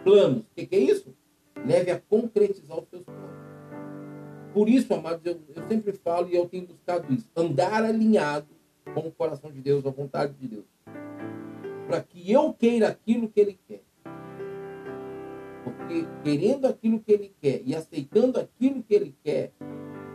planos. 0.03 0.41
O 0.41 0.47
que, 0.57 0.67
que 0.67 0.75
é 0.75 0.79
isso? 0.79 1.15
Leve 1.65 1.91
a 1.91 2.01
concretizar 2.01 2.79
os 2.79 2.89
seus 2.89 3.05
planos. 3.05 3.29
Por 4.55 4.69
isso, 4.69 4.93
amados, 4.95 5.25
eu, 5.25 5.39
eu 5.55 5.69
sempre 5.69 5.93
falo 5.93 6.29
e 6.29 6.35
eu 6.35 6.49
tenho 6.49 6.67
buscado 6.67 7.13
isso: 7.13 7.29
andar 7.37 7.85
alinhado 7.85 8.49
com 8.95 9.01
o 9.01 9.13
coração 9.13 9.53
de 9.53 9.61
Deus, 9.61 9.85
a 9.87 9.91
vontade 9.91 10.33
de 10.35 10.49
Deus. 10.49 10.65
Para 11.87 12.03
que 12.03 12.33
eu 12.33 12.53
queira 12.55 12.89
aquilo 12.89 13.29
que 13.29 13.41
Ele 13.41 13.59
quer. 13.69 13.83
Porque 15.89 16.07
querendo 16.23 16.67
aquilo 16.67 17.01
que 17.01 17.11
Ele 17.11 17.35
quer 17.41 17.63
e 17.65 17.75
aceitando 17.75 18.39
aquilo 18.39 18.83
que 18.83 18.95
Ele 18.95 19.17
quer, 19.25 19.53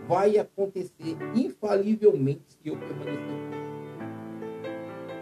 vai 0.07 0.37
acontecer 0.37 1.17
infalivelmente 1.33 2.43
se 2.47 2.69
eu 2.69 2.77
permanecer. 2.77 3.43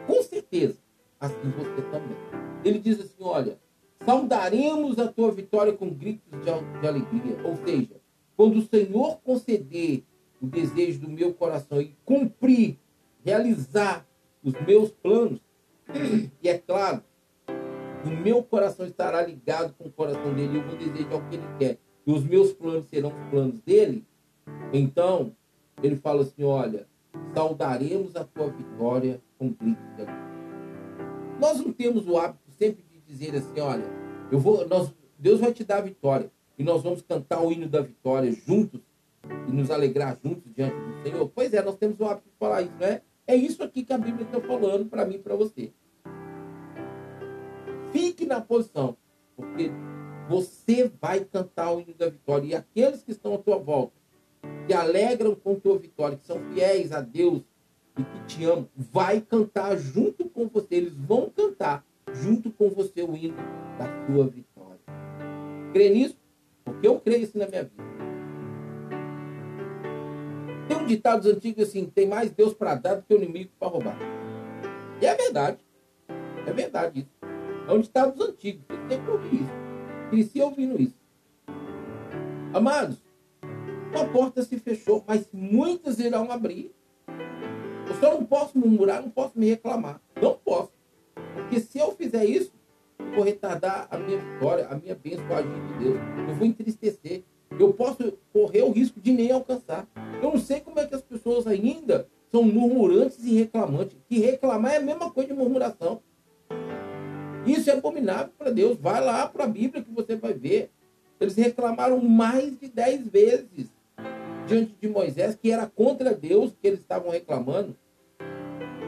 Com 0.05 0.21
certeza, 0.21 0.77
assim 1.17 1.49
você 1.51 1.81
também. 1.83 2.17
Ele 2.65 2.79
diz 2.79 2.99
assim: 2.99 3.23
olha, 3.23 3.57
saudaremos 4.05 4.99
a 4.99 5.07
tua 5.07 5.31
vitória 5.31 5.71
com 5.71 5.89
gritos 5.89 6.29
de, 6.43 6.49
alegria. 6.85 7.37
Ou 7.45 7.55
seja, 7.65 8.01
quando 8.35 8.57
o 8.57 8.67
Senhor 8.67 9.21
conceder 9.23 10.03
o 10.41 10.47
desejo 10.47 10.99
do 10.99 11.09
meu 11.09 11.33
coração 11.33 11.79
e 11.79 11.95
cumprir, 12.03 12.77
realizar 13.23 14.05
os 14.43 14.53
meus 14.67 14.91
planos, 14.91 15.39
e 16.43 16.49
é 16.49 16.57
claro, 16.57 17.01
o 18.05 18.09
meu 18.09 18.43
coração 18.43 18.85
estará 18.85 19.21
ligado 19.21 19.73
com 19.77 19.87
o 19.87 19.91
coração 19.91 20.33
dele, 20.33 20.57
eu 20.57 20.63
vou 20.63 20.75
desejar 20.75 21.15
o 21.15 21.29
que 21.29 21.35
ele 21.35 21.47
quer, 21.59 21.77
e 22.05 22.11
os 22.11 22.23
meus 22.23 22.53
planos 22.53 22.87
serão 22.87 23.09
os 23.09 23.29
planos 23.29 23.59
dele, 23.61 24.05
então 24.73 25.35
ele 25.83 25.95
fala 25.97 26.21
assim: 26.21 26.43
olha, 26.43 26.87
saudaremos 27.33 28.15
a 28.15 28.23
tua 28.23 28.49
vitória 28.49 29.21
com 29.37 29.49
gritos 29.49 29.83
de. 29.95 30.05
Nós 31.39 31.59
não 31.59 31.73
temos 31.73 32.07
o 32.07 32.17
hábito 32.17 32.49
sempre 32.57 32.83
de 32.91 32.99
dizer 33.01 33.35
assim: 33.35 33.59
olha, 33.59 33.85
eu 34.31 34.39
vou, 34.39 34.67
nós, 34.67 34.93
Deus 35.17 35.39
vai 35.39 35.53
te 35.53 35.63
dar 35.63 35.77
a 35.77 35.81
vitória 35.81 36.31
e 36.57 36.63
nós 36.63 36.83
vamos 36.83 37.01
cantar 37.01 37.41
o 37.41 37.51
hino 37.51 37.67
da 37.67 37.81
vitória 37.81 38.31
juntos 38.31 38.81
e 39.47 39.51
nos 39.51 39.71
alegrar 39.71 40.17
juntos 40.23 40.51
diante 40.53 40.75
do 40.75 41.03
Senhor. 41.03 41.31
Pois 41.33 41.53
é, 41.53 41.61
nós 41.61 41.75
temos 41.75 41.99
o 41.99 42.05
hábito 42.05 42.29
de 42.29 42.35
falar 42.37 42.61
isso, 42.61 42.75
né? 42.79 43.01
É 43.27 43.35
isso 43.35 43.63
aqui 43.63 43.83
que 43.83 43.93
a 43.93 43.97
Bíblia 43.97 44.25
está 44.25 44.41
falando 44.41 44.85
para 44.89 45.05
mim 45.05 45.15
e 45.15 45.19
para 45.19 45.35
você. 45.35 45.71
Fique 47.91 48.25
na 48.25 48.39
posição, 48.39 48.95
porque 49.35 49.71
você 50.29 50.91
vai 51.01 51.25
cantar 51.25 51.71
o 51.73 51.81
hino 51.81 51.93
da 51.93 52.09
vitória. 52.09 52.47
E 52.47 52.55
aqueles 52.55 53.03
que 53.03 53.11
estão 53.11 53.35
à 53.35 53.37
tua 53.37 53.57
volta, 53.57 53.93
que 54.65 54.73
alegram 54.73 55.35
com 55.35 55.55
tua 55.55 55.77
vitória, 55.77 56.17
que 56.17 56.23
são 56.23 56.39
fiéis 56.53 56.91
a 56.91 57.01
Deus 57.01 57.41
e 57.97 58.03
que 58.03 58.25
te 58.25 58.45
amam, 58.45 58.67
vai 58.75 59.19
cantar 59.19 59.77
junto 59.77 60.29
com 60.29 60.47
você. 60.47 60.75
Eles 60.75 60.93
vão 60.93 61.29
cantar 61.29 61.85
junto 62.13 62.49
com 62.51 62.69
você 62.69 63.03
o 63.03 63.15
hino 63.15 63.35
da 63.77 63.87
tua 64.05 64.27
vitória. 64.27 64.79
Crê 65.73 65.89
nisso? 65.89 66.17
Porque 66.63 66.87
eu 66.87 66.99
creio 66.99 67.23
isso 67.23 67.37
na 67.37 67.47
minha 67.47 67.63
vida. 67.63 67.83
Tem 70.67 70.77
um 70.77 70.85
ditado 70.85 71.29
antigo 71.29 71.61
assim: 71.61 71.85
tem 71.85 72.07
mais 72.07 72.31
Deus 72.31 72.53
para 72.53 72.75
dar 72.75 72.95
do 72.95 73.03
que 73.03 73.13
o 73.13 73.17
inimigo 73.17 73.51
para 73.59 73.67
roubar. 73.67 73.97
E 75.01 75.05
é 75.05 75.15
verdade. 75.15 75.57
É 76.47 76.53
verdade 76.53 77.01
isso. 77.01 77.10
É 77.67 77.73
um 77.73 77.79
ditado 77.79 78.23
antigos. 78.23 78.63
Eu 78.69 78.89
sempre 78.89 79.11
ouvi 79.11 79.35
isso. 79.37 80.09
Cresci 80.09 80.41
ouvindo 80.41 80.81
isso. 80.81 80.95
Amados, 82.53 82.97
uma 83.93 84.05
porta 84.05 84.43
se 84.43 84.57
fechou, 84.59 85.03
mas 85.07 85.27
muitas 85.31 85.99
irão 85.99 86.31
abrir. 86.31 86.71
Eu 87.87 87.95
só 87.99 88.13
não 88.13 88.25
posso 88.25 88.57
murmurar, 88.57 89.01
não 89.01 89.09
posso 89.09 89.37
me 89.37 89.49
reclamar. 89.49 90.01
Não 90.21 90.33
posso. 90.33 90.71
Porque 91.33 91.59
se 91.59 91.77
eu 91.77 91.91
fizer 91.91 92.25
isso, 92.25 92.51
eu 92.99 93.15
vou 93.15 93.23
retardar 93.23 93.87
a 93.89 93.97
minha 93.97 94.17
vitória, 94.17 94.67
a 94.67 94.75
minha 94.75 94.95
bênção 94.95 95.25
a 95.31 95.37
agir 95.37 95.49
de 95.49 95.79
Deus. 95.79 95.99
Eu 96.29 96.35
vou 96.35 96.47
entristecer. 96.47 97.23
Eu 97.59 97.73
posso 97.73 98.17
correr 98.31 98.61
o 98.61 98.71
risco 98.71 98.99
de 98.99 99.11
nem 99.11 99.31
alcançar. 99.31 99.87
Eu 100.21 100.31
não 100.31 100.39
sei 100.39 100.61
como 100.61 100.79
é 100.79 100.85
que 100.85 100.95
as 100.95 101.01
pessoas 101.01 101.45
ainda 101.45 102.07
são 102.31 102.43
murmurantes 102.43 103.23
e 103.23 103.35
reclamantes. 103.35 103.97
Que 104.07 104.19
reclamar 104.19 104.73
é 104.73 104.77
a 104.77 104.81
mesma 104.81 105.11
coisa 105.11 105.33
de 105.33 105.39
murmuração. 105.39 106.01
Isso 107.45 107.69
é 107.69 107.73
abominável 107.73 108.31
para 108.37 108.51
Deus. 108.51 108.77
Vai 108.77 109.03
lá 109.03 109.27
para 109.27 109.45
a 109.45 109.47
Bíblia 109.47 109.83
que 109.83 109.91
você 109.91 110.15
vai 110.15 110.33
ver. 110.33 110.71
Eles 111.19 111.35
reclamaram 111.35 112.01
mais 112.03 112.57
de 112.59 112.67
dez 112.67 113.07
vezes 113.07 113.69
diante 114.47 114.75
de 114.79 114.87
Moisés, 114.87 115.35
que 115.35 115.51
era 115.51 115.67
contra 115.67 116.13
Deus 116.13 116.53
que 116.59 116.67
eles 116.67 116.79
estavam 116.79 117.11
reclamando. 117.11 117.75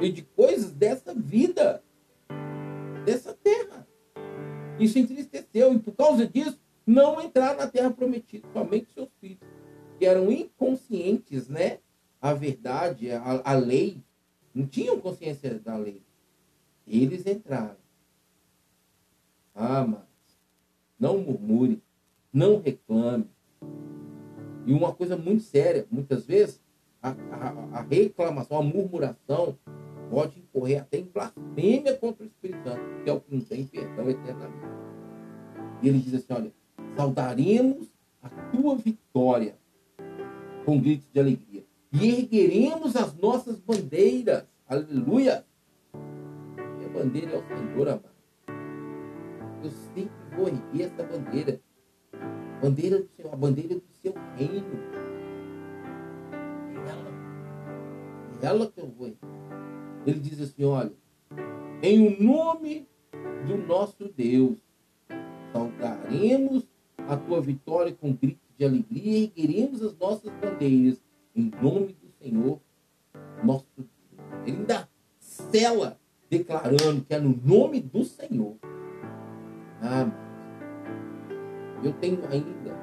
E 0.01 0.12
de 0.12 0.24
coisas 0.24 0.72
dessa 0.72 1.14
vida, 1.14 1.84
dessa 3.06 3.34
terra. 3.34 3.88
Isso 4.80 4.99
entristeceu. 4.99 5.74
E 5.74 5.80
por 5.80 5.93
causa 5.93 6.28
disso, 6.28 6.60
não 6.86 7.22
entraram 7.22 7.60
na 7.60 7.68
terra 7.68 7.91
prometida, 7.91 8.47
somente 8.51 8.91
seus 8.93 9.10
filhos, 9.22 9.39
que 9.97 10.06
eram 10.06 10.32
inconscientes, 10.32 11.47
né? 11.47 11.80
A 12.22 12.34
verdade, 12.34 13.12
a, 13.12 13.41
a 13.43 13.54
lei, 13.54 14.04
não 14.54 14.68
tinham 14.68 14.99
consciência 14.99 15.60
da 15.60 15.78
lei. 15.78 16.01
Eles 16.86 17.26
entraram. 17.26 17.83
Ah, 19.56 19.86
mas 19.88 20.01
não 20.99 21.18
murmure, 21.18 21.82
não 22.32 22.62
reclame. 22.62 23.30
E 24.66 24.74
uma 24.74 24.93
coisa 24.93 25.18
muito 25.18 25.43
séria, 25.43 25.86
muitas 25.91 26.26
vezes, 26.26 26.62
a, 27.01 27.10
a, 27.10 27.80
a 27.80 27.82
reclamação, 27.82 28.58
a 28.58 28.64
murmuração 28.64 29.58
pode 30.10 30.39
incorrer 30.39 30.82
até 30.82 30.99
em 30.99 31.04
blasfêmia 31.04 31.97
contra 31.97 32.24
o 32.24 32.28
Espírito 32.28 32.64
Santo, 32.64 33.04
que 33.04 33.10
é 33.10 33.14
o 33.14 33.20
que 33.20 33.36
não 33.36 33.41
tem 33.41 33.66
perdão 33.66 34.10
eternamente. 34.10 34.74
E 35.82 35.89
ele 35.89 35.99
diz 35.99 36.14
assim: 36.14 36.34
olha, 36.34 36.54
saudaremos 36.95 37.88
a 38.22 38.30
tua 38.30 38.76
vitória 38.76 39.56
com 40.66 40.80
gritos 40.80 41.08
de 41.12 41.20
alegria 41.20 41.66
e 41.91 42.10
ergueremos 42.10 42.95
as 42.95 43.14
nossas 43.16 43.60
bandeiras. 43.60 44.45
Aleluia! 44.68 45.45
Minha 46.78 46.89
bandeira 46.89 47.32
é 47.34 47.38
o 47.38 47.47
Senhor, 47.47 47.89
amado. 47.89 48.12
Eu 49.64 49.72
sempre 49.72 50.11
vou 50.36 50.47
erguer 50.49 50.91
essa 50.91 51.03
bandeira. 51.03 51.61
Bandeira 52.61 52.99
do 52.99 53.07
Senhor, 53.16 53.34
a 53.34 53.38
bandeira 53.38 53.76
do 53.76 53.84
seu 54.01 54.14
reino. 54.36 54.78
É 56.74 56.89
ela. 56.89 57.11
É 58.41 58.45
ela 58.45 58.70
que 58.70 58.82
eu 58.82 58.88
vou 58.88 59.07
erguer. 59.07 59.20
Ele 60.05 60.20
diz 60.20 60.41
assim: 60.41 60.66
olha, 60.66 60.91
em 61.82 62.05
o 62.05 62.22
nome 62.22 62.86
do 63.47 63.57
nosso 63.66 64.09
Deus, 64.09 64.57
saudaremos 65.53 66.68
a 67.07 67.16
tua 67.16 67.39
vitória 67.39 67.93
com 67.93 68.11
gritos 68.11 68.49
de 68.57 68.66
alegria 68.66 69.18
e 69.18 69.24
ergueremos 69.24 69.82
as 69.82 69.97
nossas 69.97 70.32
bandeiras 70.41 71.01
em 71.34 71.49
nome 71.61 71.95
do 72.01 72.11
Senhor, 72.22 72.59
nosso 73.41 73.66
Deus. 73.78 73.89
Ele 74.45 74.57
ainda 74.57 74.89
cela, 75.20 75.97
declarando 76.30 77.01
que 77.05 77.14
é 77.14 77.20
no 77.20 77.39
nome 77.45 77.80
do 77.80 78.03
Senhor. 78.03 78.57
Ah, 79.86 80.10
eu 81.84 81.92
tenho 81.92 82.26
ainda, 82.32 82.74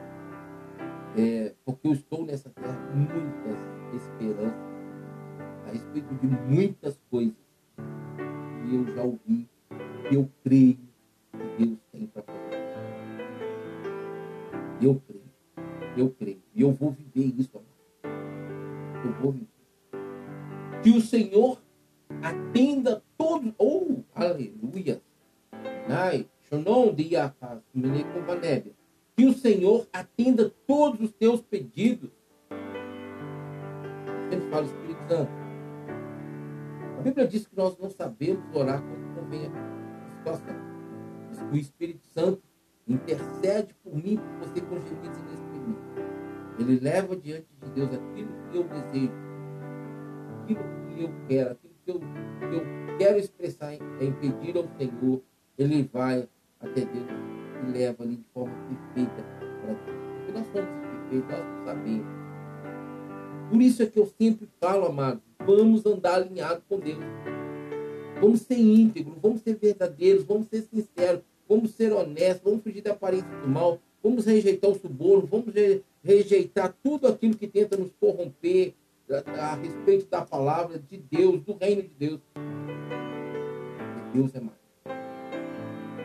é, 1.16 1.54
porque 1.64 1.88
eu 1.88 1.92
estou 1.94 2.26
nessa 2.26 2.50
terra, 2.50 2.78
muitas 2.94 3.56
esperanças 3.94 4.52
a 5.66 5.70
respeito 5.70 6.14
de 6.16 6.26
muitas 6.26 7.00
coisas. 7.10 7.34
E 8.68 8.74
eu 8.74 8.94
já 8.94 9.02
ouvi, 9.02 9.48
e 10.10 10.14
eu 10.14 10.28
creio 10.44 10.76
que 10.76 11.64
Deus 11.64 11.78
tem 11.90 12.06
para 12.06 12.22
fazer. 12.22 12.60
Eu 14.82 15.00
creio, 15.06 15.24
eu 15.96 16.10
creio. 16.10 16.42
E 16.54 16.60
eu 16.60 16.70
vou 16.70 16.90
viver 16.90 17.34
isso, 17.40 17.50
amor. 17.56 18.14
Eu 19.06 19.12
vou 19.22 19.32
viver. 19.32 19.48
Que 20.82 20.90
o 20.90 21.00
Senhor 21.00 21.58
atenda 22.22 23.02
todos. 23.16 23.54
Oh, 23.56 24.02
aleluia. 24.14 25.00
Ai, 25.88 26.26
Que 29.16 29.26
o 29.26 29.32
Senhor 29.32 29.86
atenda 29.92 30.50
todos 30.66 31.00
os 31.00 31.12
teus 31.12 31.40
pedidos. 31.42 32.10
Sempre 34.28 34.50
fala, 34.50 34.66
Espírito 34.66 35.08
Santo, 35.08 35.30
a 36.98 37.02
Bíblia 37.02 37.28
diz 37.28 37.46
que 37.46 37.56
nós 37.56 37.78
não 37.78 37.88
sabemos 37.88 38.44
orar 38.54 38.82
quando 38.82 39.14
convém 39.14 39.46
a 39.46 40.16
situação. 40.18 41.50
O 41.52 41.56
Espírito 41.56 42.06
Santo 42.08 42.42
intercede 42.86 43.74
por 43.82 43.94
mim, 43.94 44.16
por 44.16 44.48
você 44.48 44.60
com 44.60 44.80
gemidos 44.80 45.18
inexprimíveis. 45.18 45.84
Ele 46.58 46.80
leva 46.80 47.16
diante 47.16 47.46
de 47.62 47.70
Deus 47.70 47.94
aquilo 47.94 48.28
que 48.50 48.56
eu 48.56 48.64
desejo, 48.64 49.12
aquilo 50.42 50.60
que 50.88 51.02
eu 51.02 51.10
quero, 51.28 51.50
aquilo 51.52 51.74
que 51.84 51.90
eu, 51.90 52.00
que 52.00 52.56
eu 52.56 52.98
quero 52.98 53.18
expressar 53.18 53.72
em 53.74 54.12
pedir 54.14 54.56
ao 54.56 54.68
Senhor. 54.76 55.22
Ele 55.56 55.88
vai 55.92 56.28
até 56.60 56.80
Deus 56.82 57.06
e 57.66 57.72
leva 57.72 58.02
ali 58.02 58.16
de 58.16 58.24
forma 58.32 58.54
perfeita 58.94 59.22
para 59.22 59.74
Deus. 59.74 59.78
Porque 60.16 60.32
nós 60.32 60.46
somos 60.52 60.70
perfeitos, 61.10 61.30
nós 61.30 61.64
sabemos. 61.64 62.06
Por 63.50 63.62
isso 63.62 63.82
é 63.82 63.86
que 63.86 63.98
eu 63.98 64.06
sempre 64.18 64.48
falo, 64.60 64.86
amados, 64.86 65.22
vamos 65.44 65.84
andar 65.84 66.14
alinhado 66.14 66.62
com 66.68 66.78
Deus. 66.78 67.02
Vamos 68.20 68.42
ser 68.42 68.58
íntegros, 68.58 69.16
vamos 69.20 69.40
ser 69.40 69.56
verdadeiros, 69.56 70.24
vamos 70.24 70.46
ser 70.48 70.62
sinceros, 70.62 71.22
vamos 71.48 71.72
ser 71.72 71.92
honestos, 71.92 72.44
vamos 72.44 72.62
fugir 72.62 72.82
da 72.82 72.92
aparência 72.92 73.28
do 73.42 73.48
mal, 73.48 73.80
vamos 74.02 74.26
rejeitar 74.26 74.70
o 74.70 74.78
suborno, 74.78 75.26
vamos 75.26 75.54
rejeitar 76.04 76.74
tudo 76.82 77.08
aquilo 77.08 77.34
que 77.34 77.48
tenta 77.48 77.76
nos 77.76 77.90
corromper 77.98 78.74
a, 79.10 79.52
a 79.52 79.54
respeito 79.54 80.08
da 80.08 80.22
palavra 80.22 80.78
de 80.78 80.98
Deus, 80.98 81.40
do 81.42 81.54
reino 81.54 81.82
de 81.82 81.88
Deus. 81.88 82.20
Deus 84.12 84.34
é 84.34 84.40
mais. 84.40 84.59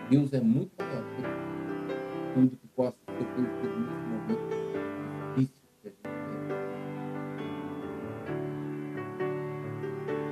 Deus 0.10 0.32
é 0.34 0.40
muito 0.40 0.72
maior 0.78 1.04
que 1.16 1.24
tudo 2.36 2.56
que 2.58 2.68
possa 2.76 2.96
ser 3.08 3.26
feito 3.26 3.40
nesse 3.40 4.06
momento 4.08 4.48
difícil 5.36 5.64
que 5.82 5.88
a 5.88 5.90
gente 5.90 6.04
tem. 6.04 6.40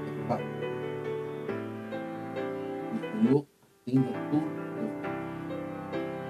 É 0.05 0.27
fato. 0.27 0.43
O 2.93 2.97
Senhor 2.99 3.41
atende 3.81 4.09
a 4.09 4.29
todos 4.29 4.53
os 4.53 4.77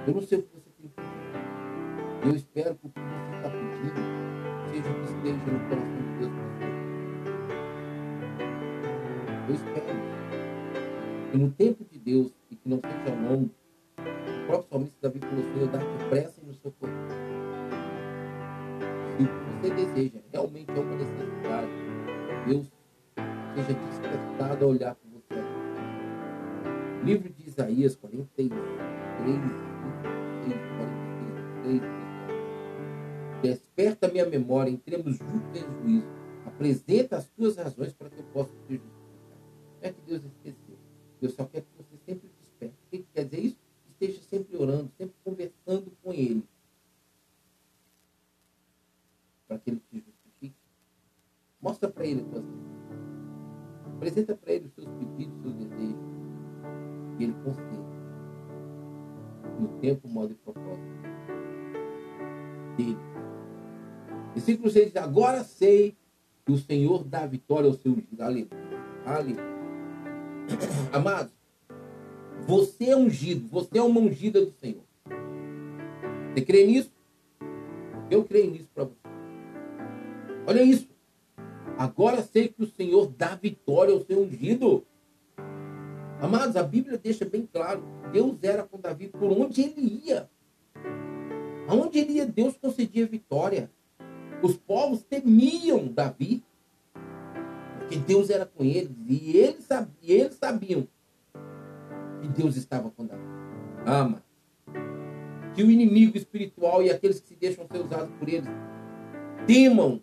Eu 0.07 0.13
não 0.13 0.21
sei 0.21 0.37
o 0.39 0.43
que 0.43 0.49
você 0.55 0.69
tem 0.79 0.87
pedido. 0.87 1.11
Eu 2.23 2.35
espero 2.35 2.75
que 2.75 2.87
o 2.87 2.89
que 2.91 2.99
você 3.01 3.35
está 3.35 3.49
pedindo 3.49 4.01
seja 4.71 4.89
o 4.89 4.93
que 4.93 5.03
esteja 5.03 5.51
no 5.51 5.59
coração 5.67 6.01
de 6.01 6.13
Deus 6.19 6.33
Eu 9.49 9.53
espero. 9.53 9.99
E 11.33 11.37
no 11.37 11.51
tempo 11.51 11.83
de 11.83 11.99
Deus, 11.99 12.31
e 12.53 12.55
que 12.55 12.69
não 12.69 12.79
seja 12.79 12.93
o 14.43 14.45
próprio 14.45 14.69
salmista 14.69 14.97
Davi 15.01 15.19
falou, 15.19 15.43
Senhor, 15.53 15.67
dá 15.69 15.79
depressa 15.79 16.41
no 16.45 16.53
seu 16.53 16.71
corpo. 16.71 16.95
Se 19.17 19.23
o 19.23 19.27
você 19.61 19.69
deseja 19.73 20.19
realmente 20.31 20.71
é 20.71 20.79
uma 20.79 20.95
necessidade, 20.95 21.71
Deus 22.45 22.71
seja 23.55 23.73
despertado 23.73 24.65
a 24.65 24.67
olhar 24.67 24.95
para 24.95 25.09
você. 25.09 25.41
Livro 27.03 27.29
de 27.29 27.47
Isaías 27.47 27.95
43, 27.95 28.49
46, 29.17 30.61
46, 31.63 31.81
3, 31.81 32.03
Desperta 33.41 34.07
minha 34.07 34.25
memória, 34.25 34.69
entremos 34.69 35.17
juntos 35.17 35.55
em 35.55 35.81
juízo. 35.81 36.07
Apresenta 36.45 37.17
as 37.17 37.27
tuas 37.29 37.57
razões 37.57 37.93
para 37.93 38.09
que 38.09 38.19
eu 38.19 38.25
possa 38.25 38.51
te 38.67 38.73
justificar. 38.73 39.37
É 39.81 39.91
que 39.91 40.01
Deus 40.05 40.23
esqueceu. 40.23 40.77
Deus 41.19 41.33
só 41.33 41.45
quer 41.45 41.61
que 41.61 41.67
você 41.77 41.97
sempre 42.05 42.29
desperte. 42.41 42.75
O 42.85 42.89
que 42.89 43.05
quer 43.23 43.25
dizer 43.25 43.39
isso? 43.47 43.57
Esteja 43.91 44.21
sempre 44.23 44.57
orando, 44.57 44.91
sempre 44.97 45.15
conversando 45.23 45.91
com 46.01 46.11
Ele. 46.11 46.43
Para 49.47 49.57
que 49.59 49.69
Ele 49.69 49.81
te 49.89 49.97
justifique. 49.97 50.55
Mostra 51.61 51.89
para 51.89 52.05
Ele 52.05 52.21
as 52.21 52.27
tuas. 52.27 52.43
Apresenta 53.95 54.35
para 54.35 54.51
Ele 54.51 54.67
os 54.67 54.73
seus 54.73 54.87
pedidos, 54.87 55.35
os 55.35 55.41
seus 55.41 55.55
desejos. 55.55 56.03
E 57.19 57.23
Ele 57.23 57.33
concede. 57.43 57.93
No 59.59 59.79
tempo, 59.79 60.07
modo 60.09 60.33
e 60.33 60.35
propósito. 60.35 60.93
Dele. 62.75 62.97
Versículo 64.33 64.69
6 64.69 64.87
diz: 64.87 64.95
Agora 64.97 65.43
sei 65.43 65.95
que 66.45 66.51
o 66.51 66.57
Senhor 66.57 67.03
dá 67.03 67.25
vitória 67.25 67.69
ao 67.69 67.75
seu 67.75 67.93
ungido. 67.93 68.21
Aleluia. 68.21 68.49
Aleluia. 69.05 69.53
Amados, 70.91 71.31
você 72.47 72.85
é 72.89 72.97
ungido, 72.97 73.47
você 73.47 73.77
é 73.77 73.81
uma 73.81 73.99
ungida 73.99 74.45
do 74.45 74.51
Senhor. 74.51 74.83
Você 76.33 76.41
crê 76.41 76.65
nisso? 76.65 76.91
Eu 78.09 78.23
creio 78.23 78.51
nisso 78.51 78.69
para 78.73 78.85
você. 78.85 78.97
Olha 80.45 80.63
isso. 80.63 80.87
Agora 81.77 82.21
sei 82.21 82.49
que 82.49 82.63
o 82.63 82.67
Senhor 82.67 83.07
dá 83.07 83.35
vitória 83.35 83.93
ao 83.93 84.01
seu 84.01 84.21
ungido. 84.21 84.85
Amados, 86.21 86.55
a 86.55 86.63
Bíblia 86.63 86.97
deixa 86.97 87.25
bem 87.25 87.47
claro: 87.51 87.83
Deus 88.11 88.37
era 88.43 88.63
com 88.63 88.79
Davi 88.79 89.07
por 89.07 89.31
onde 89.31 89.61
ele 89.61 90.01
ia. 90.05 90.29
Aonde 91.67 91.99
ele 91.99 92.13
ia, 92.13 92.25
Deus 92.25 92.57
concedia 92.57 93.05
vitória. 93.05 93.71
Os 94.41 94.57
povos 94.57 95.03
temiam 95.03 95.87
Davi, 95.87 96.43
porque 97.79 97.95
Deus 97.95 98.29
era 98.29 98.45
com 98.45 98.63
eles, 98.63 98.91
e 99.07 99.37
eles, 99.37 99.63
sabiam, 99.63 99.93
eles 100.01 100.35
sabiam 100.35 100.87
que 102.23 102.29
Deus 102.29 102.55
estava 102.55 102.89
com 102.89 103.05
Davi. 103.05 103.21
Ama. 103.85 104.23
Que 105.53 105.61
o 105.61 105.69
inimigo 105.69 106.17
espiritual 106.17 106.81
e 106.81 106.89
aqueles 106.89 107.19
que 107.19 107.27
se 107.27 107.35
deixam 107.35 107.67
ser 107.67 107.79
usados 107.79 108.09
por 108.17 108.29
eles 108.29 108.49
temam 109.45 110.01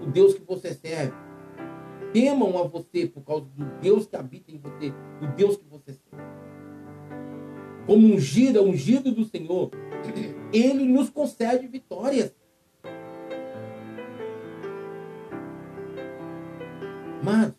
o 0.00 0.06
Deus 0.06 0.34
que 0.34 0.44
você 0.44 0.72
serve. 0.72 1.12
Temam 2.12 2.56
a 2.56 2.62
você 2.62 3.06
por 3.06 3.22
causa 3.22 3.46
do 3.56 3.64
Deus 3.80 4.06
que 4.06 4.14
habita 4.14 4.52
em 4.52 4.58
você, 4.58 4.90
do 5.20 5.26
Deus 5.34 5.56
que 5.56 5.64
você 5.64 5.92
serve. 5.92 6.24
Como 7.84 8.06
ungido, 8.06 8.62
ungido 8.62 9.12
do 9.12 9.24
Senhor, 9.24 9.70
ele 10.52 10.84
nos 10.84 11.10
concede 11.10 11.66
vitórias. 11.66 12.32
Mas 17.22 17.52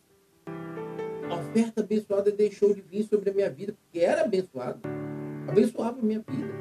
oferta 1.58 1.82
abençoada 1.82 2.32
deixou 2.32 2.74
de 2.74 2.82
vir 2.82 3.04
sobre 3.04 3.32
a 3.32 3.34
minha 3.34 3.50
vida, 3.50 3.74
porque 3.74 4.00
era 4.00 4.22
abençoado. 4.22 4.80
Abençoava 5.48 6.00
a 6.00 6.04
minha 6.04 6.20
vida. 6.20 6.54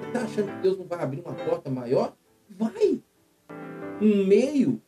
Você 0.00 0.06
está 0.08 0.20
achando 0.20 0.54
que 0.54 0.62
Deus 0.62 0.78
não 0.78 0.86
vai 0.86 1.02
abrir 1.02 1.20
uma 1.20 1.34
porta 1.34 1.70
maior? 1.70 2.14
Vai. 2.50 3.02
Um 4.02 4.26
meio? 4.26 4.82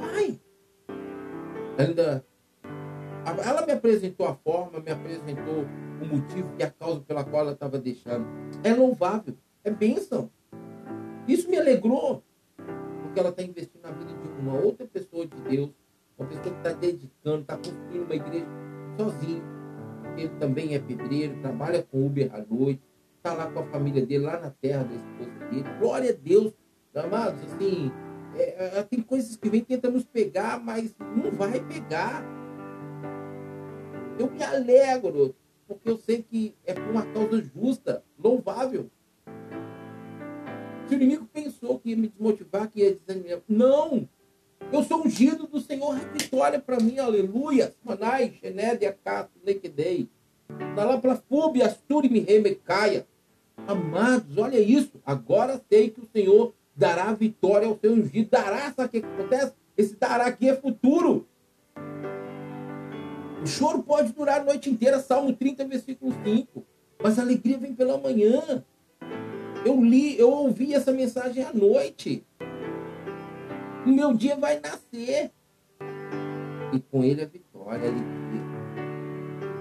Vai. 0.00 0.40
Ainda. 1.78 2.24
Ela 3.44 3.66
me 3.66 3.72
apresentou 3.72 4.26
a 4.26 4.34
forma, 4.34 4.80
me 4.80 4.90
apresentou 4.90 5.64
o 6.00 6.06
motivo 6.06 6.52
e 6.58 6.62
a 6.62 6.70
causa 6.70 7.00
pela 7.00 7.24
qual 7.24 7.42
ela 7.42 7.52
estava 7.52 7.78
deixando. 7.78 8.26
É 8.64 8.72
louvável, 8.72 9.34
é 9.62 9.70
bênção. 9.70 10.30
Isso 11.26 11.48
me 11.48 11.56
alegrou, 11.56 12.22
porque 13.02 13.18
ela 13.18 13.30
está 13.30 13.42
investindo 13.42 13.82
na 13.82 13.90
vida 13.90 14.12
de 14.12 14.40
uma 14.40 14.54
outra 14.54 14.86
pessoa 14.86 15.26
de 15.26 15.36
Deus 15.42 15.70
uma 16.18 16.28
pessoa 16.28 16.44
que 16.44 16.50
está 16.50 16.72
dedicando, 16.72 17.40
está 17.42 17.56
construindo 17.56 18.04
uma 18.04 18.14
igreja 18.14 18.46
sozinho. 18.98 19.42
Ele 20.16 20.30
também 20.40 20.74
é 20.74 20.78
pedreiro, 20.78 21.38
trabalha 21.40 21.82
com 21.82 22.06
Uber 22.06 22.34
à 22.34 22.38
noite, 22.38 22.82
está 23.18 23.34
lá 23.34 23.50
com 23.50 23.60
a 23.60 23.66
família 23.66 24.04
dele, 24.04 24.24
lá 24.24 24.40
na 24.40 24.50
terra 24.50 24.84
da 24.84 24.94
esposa 24.94 25.50
dele. 25.50 25.78
Glória 25.78 26.10
a 26.10 26.14
Deus, 26.14 26.54
amados, 26.94 27.42
assim, 27.44 27.92
é, 28.34 28.78
é, 28.78 28.82
tem 28.82 29.02
coisas 29.02 29.36
que 29.36 29.50
vem 29.50 29.62
tentando 29.62 29.94
nos 29.94 30.04
pegar, 30.04 30.58
mas 30.62 30.94
não 30.98 31.30
vai 31.32 31.60
pegar. 31.60 32.24
Eu 34.18 34.30
me 34.30 34.42
alegro, 34.42 35.34
porque 35.68 35.90
eu 35.90 35.98
sei 35.98 36.22
que 36.22 36.54
é 36.64 36.72
por 36.72 36.88
uma 36.88 37.04
causa 37.12 37.42
justa, 37.42 38.02
louvável. 38.18 38.90
Se 40.86 40.94
o 40.94 40.96
inimigo 40.96 41.26
pensou 41.26 41.78
que 41.78 41.90
ia 41.90 41.96
me 41.96 42.08
desmotivar, 42.08 42.70
que 42.70 42.80
ia 42.80 42.94
desanimar, 42.94 43.42
não! 43.48 44.08
Eu 44.72 44.82
sou 44.82 45.06
ungido 45.06 45.46
do 45.46 45.60
Senhor, 45.60 45.94
vitória 46.12 46.58
para 46.58 46.80
mim, 46.80 46.98
aleluia. 46.98 47.72
Manai, 47.84 48.34
Genédia, 48.42 48.96
Cato, 49.04 49.30
Lequedei. 49.44 50.08
Para 50.74 51.16
Fúbia, 51.16 51.66
Asturi, 51.66 52.08
Remecaia. 52.20 53.06
Amados, 53.66 54.36
olha 54.36 54.58
isso. 54.58 55.00
Agora 55.04 55.62
sei 55.68 55.90
que 55.90 56.00
o 56.00 56.08
Senhor 56.12 56.52
dará 56.74 57.12
vitória 57.12 57.68
ao 57.68 57.78
seu 57.78 57.92
ungido. 57.92 58.28
Dará, 58.30 58.72
sabe 58.72 58.86
o 58.86 58.88
que 58.90 59.06
acontece? 59.06 59.52
Esse 59.76 59.94
dará 59.94 60.26
aqui 60.26 60.48
é 60.48 60.56
futuro. 60.56 61.26
O 63.42 63.46
choro 63.46 63.82
pode 63.82 64.12
durar 64.12 64.40
a 64.40 64.44
noite 64.44 64.68
inteira, 64.68 64.98
Salmo 64.98 65.32
30, 65.32 65.64
versículo 65.66 66.12
5. 66.24 66.64
Mas 67.02 67.18
a 67.18 67.22
alegria 67.22 67.56
vem 67.56 67.72
pela 67.72 67.98
manhã. 67.98 68.64
Eu 69.64 69.82
li, 69.82 70.18
eu 70.18 70.30
ouvi 70.30 70.74
essa 70.74 70.92
mensagem 70.92 71.44
à 71.44 71.52
noite 71.52 72.24
o 73.86 73.92
meu 73.92 74.12
dia 74.12 74.36
vai 74.36 74.58
nascer. 74.58 75.30
E 76.72 76.80
com 76.90 77.04
ele 77.04 77.22
a 77.22 77.26
vitória, 77.26 77.88
alegria. 77.88 78.46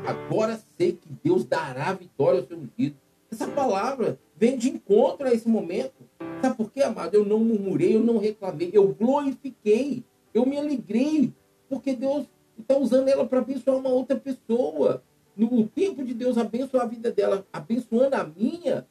Agora 0.08 0.60
sei 0.76 0.94
que 0.94 1.08
Deus 1.24 1.46
dará 1.46 1.94
vitória 1.94 2.40
ao 2.40 2.48
seu 2.48 2.58
ungido. 2.58 2.98
Essa 3.32 3.48
palavra 3.48 4.20
vem 4.36 4.58
de 4.58 4.70
encontro 4.70 5.28
a 5.28 5.34
esse 5.34 5.48
momento. 5.48 5.94
Sabe 6.42 6.58
por 6.58 6.72
quê, 6.72 6.82
amado? 6.82 7.14
Eu 7.14 7.24
não 7.24 7.40
murmurei, 7.40 7.96
eu 7.96 8.04
não 8.04 8.18
reclamei, 8.18 8.72
eu 8.74 8.88
glorifiquei, 8.94 10.04
eu 10.34 10.46
me 10.46 10.58
alegrei, 10.58 11.32
porque 11.70 11.96
Deus 11.96 12.26
está 12.60 12.78
usando 12.78 13.08
ela 13.08 13.26
para 13.26 13.40
abençoar 13.40 13.78
uma 13.78 13.90
outra 13.90 14.16
pessoa. 14.16 15.04
No 15.36 15.68
tempo 15.68 16.04
de 16.04 16.14
Deus 16.14 16.38
abençoar 16.38 16.86
a 16.86 16.90
vida 16.90 17.12
dela, 17.12 17.46
abençoando 17.52 18.16
a 18.16 18.24
minha, 18.24 18.88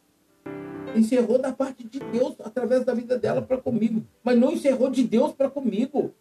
encerrou 0.94 1.38
da 1.38 1.52
parte 1.52 1.84
de 1.84 1.98
Deus 1.98 2.36
através 2.40 2.84
da 2.84 2.94
vida 2.94 3.18
dela 3.18 3.42
para 3.42 3.58
comigo, 3.58 4.06
mas 4.22 4.38
não 4.38 4.52
encerrou 4.52 4.90
de 4.90 5.02
Deus 5.02 5.32
para 5.32 5.50
comigo. 5.50 6.14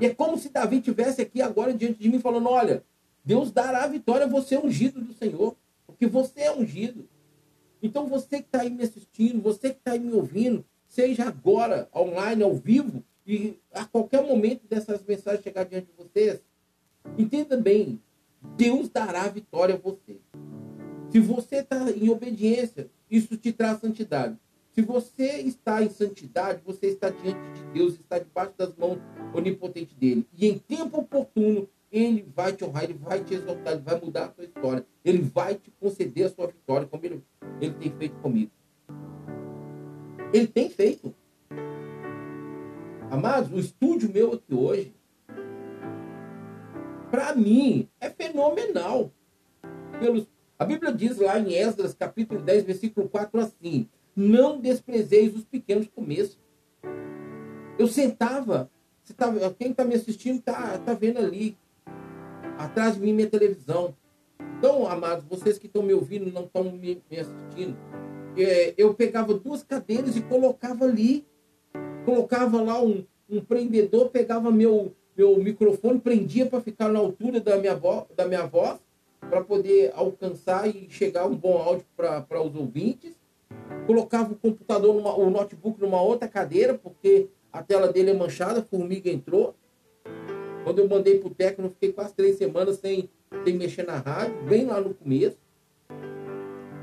E 0.00 0.06
é 0.06 0.14
como 0.14 0.38
se 0.38 0.48
Davi 0.48 0.80
tivesse 0.80 1.20
aqui 1.20 1.42
agora 1.42 1.72
diante 1.72 1.98
de 1.98 2.08
mim 2.08 2.18
falando: 2.18 2.48
olha, 2.48 2.84
Deus 3.24 3.50
dará 3.50 3.84
a 3.84 3.88
vitória 3.88 4.26
você 4.26 4.54
é 4.54 4.60
ungido 4.60 5.00
do 5.00 5.12
Senhor, 5.12 5.56
porque 5.86 6.06
você 6.06 6.42
é 6.42 6.52
ungido. 6.52 7.08
Então 7.82 8.06
você 8.06 8.38
que 8.38 8.46
está 8.46 8.62
aí 8.62 8.70
me 8.70 8.82
assistindo, 8.82 9.40
você 9.40 9.70
que 9.70 9.78
está 9.78 9.92
aí 9.92 9.98
me 9.98 10.12
ouvindo, 10.12 10.64
seja 10.86 11.24
agora, 11.24 11.88
online, 11.94 12.42
ao 12.42 12.54
vivo, 12.54 13.04
e 13.26 13.58
a 13.72 13.84
qualquer 13.84 14.22
momento 14.26 14.66
dessas 14.66 15.04
mensagens 15.04 15.42
chegar 15.42 15.64
diante 15.64 15.86
de 15.86 15.92
vocês, 15.96 16.42
entenda 17.16 17.56
bem, 17.56 18.02
Deus 18.56 18.88
dará 18.88 19.22
a 19.22 19.28
vitória 19.28 19.74
a 19.74 19.78
você. 19.78 20.18
Se 21.10 21.18
você 21.18 21.56
está 21.56 21.90
em 21.90 22.08
obediência, 22.08 22.88
isso 23.10 23.36
te 23.36 23.52
traz 23.52 23.80
santidade. 23.80 24.36
Se 24.72 24.82
você 24.82 25.40
está 25.40 25.82
em 25.82 25.90
santidade, 25.90 26.62
você 26.64 26.86
está 26.86 27.10
diante 27.10 27.40
de 27.52 27.64
Deus, 27.72 27.94
está 27.94 28.18
debaixo 28.18 28.52
das 28.56 28.74
mãos 28.76 28.98
onipotentes 29.34 29.94
dele. 29.96 30.24
E 30.36 30.46
em 30.46 30.58
tempo 30.58 31.00
oportuno, 31.00 31.68
ele 31.90 32.24
vai 32.34 32.52
te 32.52 32.64
honrar, 32.64 32.84
ele 32.84 32.94
vai 32.94 33.24
te 33.24 33.34
exaltar, 33.34 33.72
ele 33.72 33.82
vai 33.82 34.00
mudar 34.00 34.26
a 34.26 34.32
sua 34.32 34.44
história. 34.44 34.86
Ele 35.04 35.22
vai 35.22 35.56
te 35.56 35.72
conceder 35.80 36.26
a 36.26 36.30
sua 36.30 36.46
vitória, 36.46 36.86
como 36.86 37.04
ele, 37.04 37.22
ele 37.60 37.74
tem 37.74 37.90
feito 37.90 38.14
comigo. 38.20 38.52
Ele 40.32 40.46
tem 40.46 40.70
feito. 40.70 41.12
Amados, 43.10 43.50
o 43.52 43.58
estúdio 43.58 44.08
meu 44.12 44.34
aqui 44.34 44.54
hoje, 44.54 44.94
para 47.10 47.34
mim, 47.34 47.88
é 48.00 48.08
fenomenal. 48.08 49.10
Pelos, 49.98 50.28
a 50.60 50.64
Bíblia 50.64 50.92
diz 50.92 51.16
lá 51.18 51.40
em 51.40 51.54
Esdras, 51.54 51.94
capítulo 51.94 52.42
10, 52.42 52.64
versículo 52.64 53.08
4, 53.08 53.40
assim: 53.40 53.88
Não 54.14 54.60
desprezeis 54.60 55.34
os 55.34 55.44
pequenos 55.44 55.88
começos. 55.88 56.38
Eu 57.78 57.88
sentava, 57.88 58.70
tá, 59.16 59.32
quem 59.58 59.70
está 59.70 59.84
me 59.84 59.94
assistindo 59.94 60.38
está 60.38 60.78
tá 60.78 60.92
vendo 60.92 61.18
ali, 61.18 61.56
atrás 62.58 62.94
de 62.94 63.00
mim, 63.00 63.12
minha 63.14 63.28
televisão. 63.28 63.96
Então, 64.58 64.86
amados, 64.86 65.24
vocês 65.24 65.58
que 65.58 65.66
estão 65.66 65.82
me 65.82 65.94
ouvindo, 65.94 66.30
não 66.30 66.44
estão 66.44 66.64
me, 66.64 67.02
me 67.10 67.18
assistindo, 67.18 67.76
é, 68.36 68.74
eu 68.76 68.92
pegava 68.92 69.32
duas 69.32 69.62
cadeiras 69.62 70.14
e 70.14 70.20
colocava 70.20 70.84
ali 70.84 71.26
colocava 72.04 72.60
lá 72.60 72.82
um, 72.82 73.04
um 73.28 73.40
prendedor, 73.40 74.10
pegava 74.10 74.50
meu, 74.50 74.94
meu 75.16 75.36
microfone, 75.38 76.00
prendia 76.00 76.46
para 76.46 76.60
ficar 76.60 76.88
na 76.88 76.98
altura 76.98 77.40
da 77.40 77.56
minha, 77.56 77.74
vo, 77.74 78.06
da 78.16 78.26
minha 78.26 78.46
voz, 78.46 78.78
para 79.28 79.42
poder 79.42 79.92
alcançar 79.94 80.68
e 80.68 80.88
chegar 80.90 81.26
um 81.26 81.36
bom 81.36 81.58
áudio 81.58 81.84
para 81.96 82.42
os 82.42 82.54
ouvintes. 82.54 83.18
Colocava 83.86 84.32
o 84.32 84.36
computador, 84.36 84.94
numa, 84.94 85.14
o 85.14 85.30
notebook 85.30 85.80
numa 85.80 86.00
outra 86.00 86.28
cadeira, 86.28 86.74
porque 86.74 87.28
a 87.52 87.62
tela 87.62 87.92
dele 87.92 88.10
é 88.10 88.14
manchada, 88.14 88.60
a 88.60 88.64
formiga 88.64 89.10
entrou. 89.10 89.54
Quando 90.64 90.78
eu 90.78 90.88
mandei 90.88 91.18
para 91.18 91.28
o 91.28 91.34
técnico, 91.34 91.74
fiquei 91.74 91.92
quase 91.92 92.14
três 92.14 92.36
semanas 92.36 92.76
sem, 92.76 93.08
sem 93.44 93.54
mexer 93.54 93.84
na 93.84 93.98
rádio, 93.98 94.42
bem 94.44 94.66
lá 94.66 94.80
no 94.80 94.94
começo. 94.94 95.38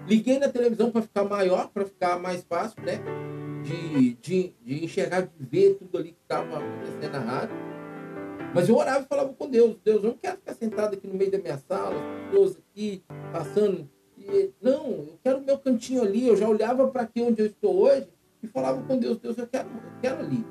Liguei 0.07 0.39
na 0.39 0.49
televisão 0.49 0.91
para 0.91 1.01
ficar 1.01 1.23
maior, 1.23 1.69
para 1.69 1.85
ficar 1.85 2.19
mais 2.19 2.43
fácil, 2.43 2.81
né? 2.83 3.01
de, 3.67 4.13
de, 4.15 4.53
de 4.63 4.85
enxergar, 4.85 5.21
de 5.21 5.45
ver 5.45 5.75
tudo 5.75 5.97
ali 5.97 6.11
que 6.11 6.21
estava 6.21 6.59
acontecendo 6.59 7.11
na 7.11 7.19
rádio. 7.19 7.66
Mas 8.57 8.67
eu 8.67 8.75
orava 8.75 9.03
e 9.03 9.07
falava 9.07 9.31
com 9.33 9.47
Deus, 9.47 9.77
Deus, 9.85 10.03
eu 10.03 10.09
não 10.09 10.17
quero 10.17 10.37
ficar 10.37 10.55
sentado 10.55 10.95
aqui 10.95 11.05
no 11.05 11.13
meio 11.13 11.29
da 11.29 11.37
minha 11.37 11.59
sala, 11.59 11.93
as 11.93 12.31
pessoas 12.31 12.57
aqui 12.57 13.03
passando. 13.31 13.87
E, 14.17 14.49
não, 14.59 14.87
eu 14.87 15.19
quero 15.23 15.37
o 15.37 15.43
meu 15.43 15.59
cantinho 15.59 16.01
ali. 16.01 16.27
Eu 16.27 16.35
já 16.35 16.49
olhava 16.49 16.87
para 16.87 17.03
aqui 17.03 17.21
onde 17.21 17.39
eu 17.39 17.45
estou 17.45 17.83
hoje 17.83 18.07
e 18.41 18.47
falava 18.47 18.81
com 18.81 18.97
Deus, 18.97 19.19
Deus, 19.19 19.37
eu 19.37 19.45
quero, 19.45 19.69
eu 19.69 20.01
quero 20.01 20.21
ali. 20.21 20.43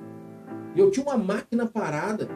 E 0.76 0.78
eu 0.78 0.88
tinha 0.88 1.04
uma 1.04 1.16
máquina 1.16 1.66
parada, 1.66 2.28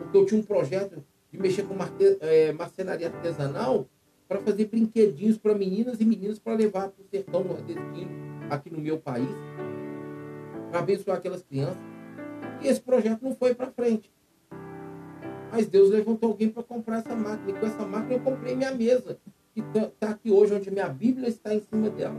porque 0.00 0.16
eu 0.16 0.26
tinha 0.26 0.40
um 0.40 0.42
projeto 0.42 1.04
de 1.30 1.38
mexer 1.38 1.68
com 1.68 1.74
marte, 1.74 2.18
é, 2.20 2.50
marcenaria 2.50 3.06
artesanal 3.06 3.86
para 4.26 4.40
fazer 4.40 4.64
brinquedinhos 4.64 5.38
para 5.38 5.54
meninas 5.54 6.00
e 6.00 6.04
meninos 6.04 6.40
para 6.40 6.54
levar 6.54 6.88
para 6.88 7.00
o 7.00 7.06
sertão 7.08 7.44
nordestino 7.44 8.10
aqui 8.50 8.70
no 8.70 8.80
meu 8.80 8.98
país 8.98 9.30
para 10.68 10.80
abençoar 10.80 11.18
aquelas 11.18 11.44
crianças. 11.44 11.78
E 12.60 12.66
esse 12.66 12.80
projeto 12.80 13.22
não 13.22 13.36
foi 13.36 13.54
para 13.54 13.70
frente. 13.70 14.10
Mas 15.52 15.66
Deus 15.66 15.90
levantou 15.90 16.30
alguém 16.30 16.48
para 16.48 16.62
comprar 16.62 17.00
essa 17.00 17.14
máquina. 17.14 17.50
E 17.50 17.60
com 17.60 17.66
essa 17.66 17.86
máquina 17.86 18.14
eu 18.14 18.20
comprei 18.20 18.56
minha 18.56 18.70
mesa, 18.70 19.18
que 19.52 19.60
está 19.60 19.90
tá 20.00 20.08
aqui 20.08 20.30
hoje, 20.30 20.54
onde 20.54 20.70
minha 20.70 20.88
Bíblia 20.88 21.28
está 21.28 21.54
em 21.54 21.60
cima 21.60 21.90
dela. 21.90 22.16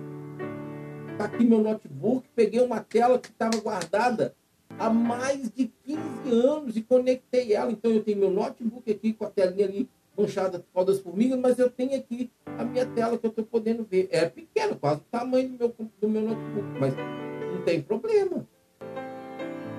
Está 1.11 1.25
aqui 1.25 1.43
meu 1.43 1.59
notebook. 1.59 2.29
Peguei 2.36 2.61
uma 2.61 2.79
tela 2.79 3.17
que 3.17 3.29
estava 3.29 3.57
guardada 3.57 4.36
há 4.77 4.88
mais 4.88 5.49
de 5.49 5.71
15 5.84 5.99
anos 6.29 6.77
e 6.77 6.81
conectei 6.84 7.53
ela. 7.53 7.71
Então 7.71 7.89
eu 7.89 8.03
tenho 8.03 8.19
meu 8.19 8.29
notebook 8.29 8.89
aqui 8.91 9.13
com 9.13 9.25
a 9.25 9.29
telinha 9.31 9.65
ali 9.65 9.89
manchada 10.15 10.59
por 10.59 10.71
causa 10.71 10.91
das 10.91 11.01
formigas, 11.01 11.39
mas 11.39 11.57
eu 11.57 11.71
tenho 11.71 11.95
aqui 11.95 12.29
a 12.45 12.63
minha 12.63 12.86
tela 12.86 13.17
que 13.17 13.25
eu 13.25 13.31
estou 13.31 13.43
podendo 13.43 13.84
ver. 13.84 14.09
É 14.11 14.29
pequena, 14.29 14.75
quase 14.75 15.01
o 15.01 15.05
tamanho 15.09 15.49
do 15.49 15.57
meu, 15.57 15.75
do 15.99 16.09
meu 16.09 16.21
notebook, 16.21 16.67
mas 16.79 16.93
não 16.95 17.63
tem 17.63 17.81
problema. 17.81 18.47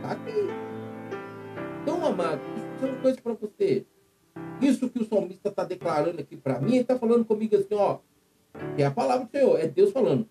Tá 0.02 0.10
aqui. 0.10 0.48
Então, 1.82 2.04
amado, 2.04 2.40
isso 2.74 2.86
é 2.86 2.90
uma 2.90 3.00
coisa 3.00 3.20
para 3.20 3.34
você. 3.34 3.86
Isso 4.60 4.90
que 4.90 5.00
o 5.00 5.04
salmista 5.04 5.48
está 5.48 5.64
declarando 5.64 6.20
aqui 6.20 6.36
para 6.36 6.60
mim, 6.60 6.72
ele 6.72 6.80
está 6.80 6.98
falando 6.98 7.24
comigo 7.24 7.56
assim, 7.56 7.74
ó. 7.74 7.98
É 8.76 8.84
a 8.84 8.90
palavra 8.90 9.26
do 9.26 9.30
Senhor, 9.30 9.58
é 9.58 9.66
Deus 9.66 9.92
falando. 9.92 10.28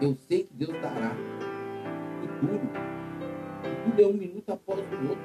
Eu 0.00 0.14
sei 0.14 0.44
que 0.44 0.54
Deus 0.54 0.72
dará 0.80 1.14
futuro. 2.20 2.70
Tudo 3.84 4.02
é 4.02 4.06
um 4.06 4.12
minuto 4.14 4.50
após 4.50 4.80
o 4.80 5.08
outro. 5.08 5.24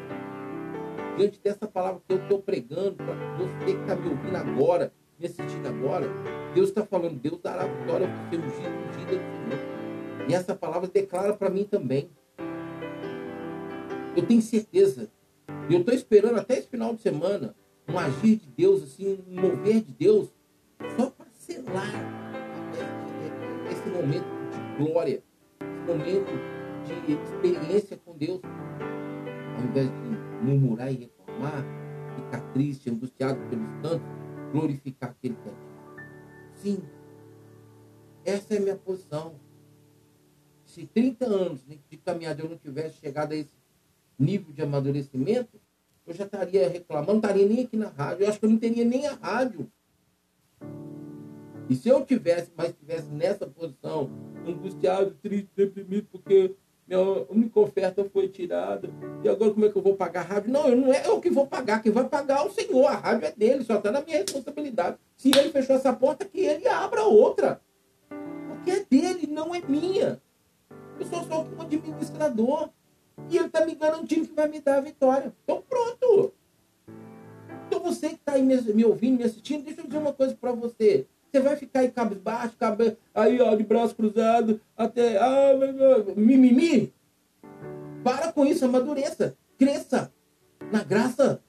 Diante 1.17 1.39
dessa 1.41 1.65
palavra 1.65 2.01
que 2.05 2.13
eu 2.13 2.21
estou 2.21 2.41
pregando, 2.41 2.95
para 2.95 3.13
você 3.37 3.65
que 3.65 3.81
está 3.81 3.95
me 3.95 4.09
ouvindo 4.09 4.35
agora, 4.35 4.91
me 5.17 5.25
assistindo 5.25 5.65
agora, 5.67 6.07
Deus 6.53 6.69
está 6.69 6.85
falando, 6.85 7.17
Deus 7.19 7.39
dará 7.39 7.65
vitória 7.65 8.07
ao 8.07 8.29
seu 8.29 8.39
ungido, 8.39 8.69
ungida 8.89 9.15
do 9.15 9.49
Senhor. 9.49 10.29
E 10.29 10.33
essa 10.33 10.55
palavra 10.55 10.89
declara 10.89 11.33
para 11.33 11.49
mim 11.49 11.63
também. 11.63 12.09
Eu 14.15 14.25
tenho 14.25 14.41
certeza. 14.41 15.09
E 15.69 15.73
eu 15.73 15.79
estou 15.79 15.93
esperando 15.93 16.39
até 16.39 16.57
esse 16.57 16.67
final 16.67 16.95
de 16.95 17.01
semana 17.01 17.55
um 17.87 17.99
agir 17.99 18.37
de 18.37 18.47
Deus, 18.47 18.83
assim, 18.83 19.23
um 19.27 19.41
mover 19.41 19.81
de 19.81 19.91
Deus, 19.91 20.33
só 20.97 21.09
para 21.09 21.27
selar 21.31 21.93
esse 23.71 23.89
momento 23.89 24.25
de 24.51 24.83
glória, 24.83 25.23
esse 25.59 25.91
momento 25.91 26.31
de 27.05 27.13
experiência 27.13 27.97
com 28.03 28.17
Deus. 28.17 28.41
Ao 29.57 29.63
invés 29.63 29.87
de 29.87 30.45
murmurar 30.45 30.91
e 30.91 30.95
reclamar, 30.95 31.65
ficar 32.15 32.41
triste, 32.53 32.89
angustiado 32.89 33.39
pelos 33.49 33.69
tantos, 33.81 34.07
glorificar 34.51 35.11
aquele 35.11 35.35
que 35.35 35.49
é 35.49 35.53
Sim. 36.55 36.83
Essa 38.23 38.55
é 38.55 38.57
a 38.57 38.61
minha 38.61 38.75
posição. 38.75 39.35
Se 40.65 40.85
30 40.87 41.25
anos 41.25 41.61
de 41.65 41.97
caminhada 41.97 42.41
eu 42.41 42.49
não 42.49 42.57
tivesse 42.57 42.97
chegado 42.97 43.33
a 43.33 43.35
esse 43.35 43.54
nível 44.17 44.53
de 44.53 44.61
amadurecimento, 44.61 45.59
eu 46.05 46.13
já 46.13 46.25
estaria 46.25 46.69
reclamando, 46.69 47.13
não 47.13 47.19
estaria 47.19 47.47
nem 47.47 47.63
aqui 47.63 47.75
na 47.75 47.87
rádio. 47.87 48.23
Eu 48.23 48.29
acho 48.29 48.39
que 48.39 48.45
eu 48.45 48.49
não 48.49 48.57
teria 48.57 48.85
nem 48.85 49.07
a 49.07 49.13
rádio. 49.13 49.71
E 51.67 51.75
se 51.75 51.89
eu 51.89 52.05
tivesse, 52.05 52.51
mas 52.55 52.69
estivesse 52.69 53.09
nessa 53.09 53.47
posição, 53.47 54.11
angustiado, 54.45 55.15
triste, 55.21 55.49
deprimido, 55.55 56.07
porque 56.11 56.55
minha 56.87 57.01
única 57.29 57.59
oferta 57.59 58.05
foi 58.05 58.27
tirada. 58.27 58.87
E 59.23 59.27
agora 59.27 59.51
como 59.51 59.65
é 59.65 59.69
que 59.69 59.75
eu 59.75 59.81
vou 59.81 59.95
pagar 59.95 60.21
a 60.21 60.23
rádio? 60.23 60.51
Não, 60.51 60.67
eu 60.67 60.77
não 60.77 60.93
é 60.93 61.07
eu 61.07 61.19
que 61.19 61.31
vou 61.31 61.47
pagar. 61.47 61.81
Quem 61.81 61.91
vai 61.91 62.07
pagar 62.07 62.41
é 62.41 62.47
o 62.47 62.51
Senhor. 62.51 62.85
A 62.85 62.95
rádio 62.95 63.25
é 63.25 63.31
dele, 63.31 63.63
só 63.63 63.77
está 63.77 63.91
na 63.91 64.01
minha 64.01 64.19
responsabilidade. 64.19 64.97
Se 65.17 65.29
ele 65.29 65.49
fechou 65.49 65.75
essa 65.75 65.91
porta, 65.91 66.25
que 66.25 66.39
ele 66.39 66.67
abra 66.67 67.03
outra. 67.03 67.59
Porque 68.49 68.69
é 68.69 68.85
dele, 68.87 69.25
não 69.25 69.55
é 69.55 69.61
minha. 69.67 70.21
Eu 70.99 71.05
sou 71.07 71.23
só 71.23 71.43
um 71.43 71.61
administrador. 71.61 72.69
E 73.29 73.37
ele 73.37 73.47
está 73.47 73.65
me 73.65 73.75
garantindo 73.75 74.27
que 74.27 74.33
vai 74.33 74.47
me 74.47 74.59
dar 74.59 74.77
a 74.77 74.81
vitória. 74.81 75.33
Então 75.43 75.63
pronto. 75.67 76.33
Então 77.67 77.79
você 77.79 78.09
que 78.09 78.15
está 78.15 78.33
aí 78.33 78.43
me, 78.43 78.59
me 78.61 78.85
ouvindo, 78.85 79.17
me 79.17 79.23
assistindo, 79.23 79.63
deixa 79.63 79.81
eu 79.81 79.85
dizer 79.85 79.97
uma 79.97 80.13
coisa 80.13 80.35
para 80.35 80.51
você. 80.51 81.07
Você 81.31 81.41
vai 81.41 81.55
ficar 81.57 81.81
aí 81.81 81.91
cabisbaixo, 81.91 82.55
cabe, 82.57 82.97
aí 83.13 83.41
ó, 83.41 83.53
de 83.55 83.63
braço 83.63 83.95
cruzado, 83.95 84.61
até 84.77 85.17
ah, 85.17 85.51
mimimi. 86.15 86.93
Para 88.03 88.31
com 88.31 88.45
isso, 88.45 88.63
amadureça, 88.63 89.35
cresça 89.57 90.13
na 90.71 90.83
graça, 90.83 91.41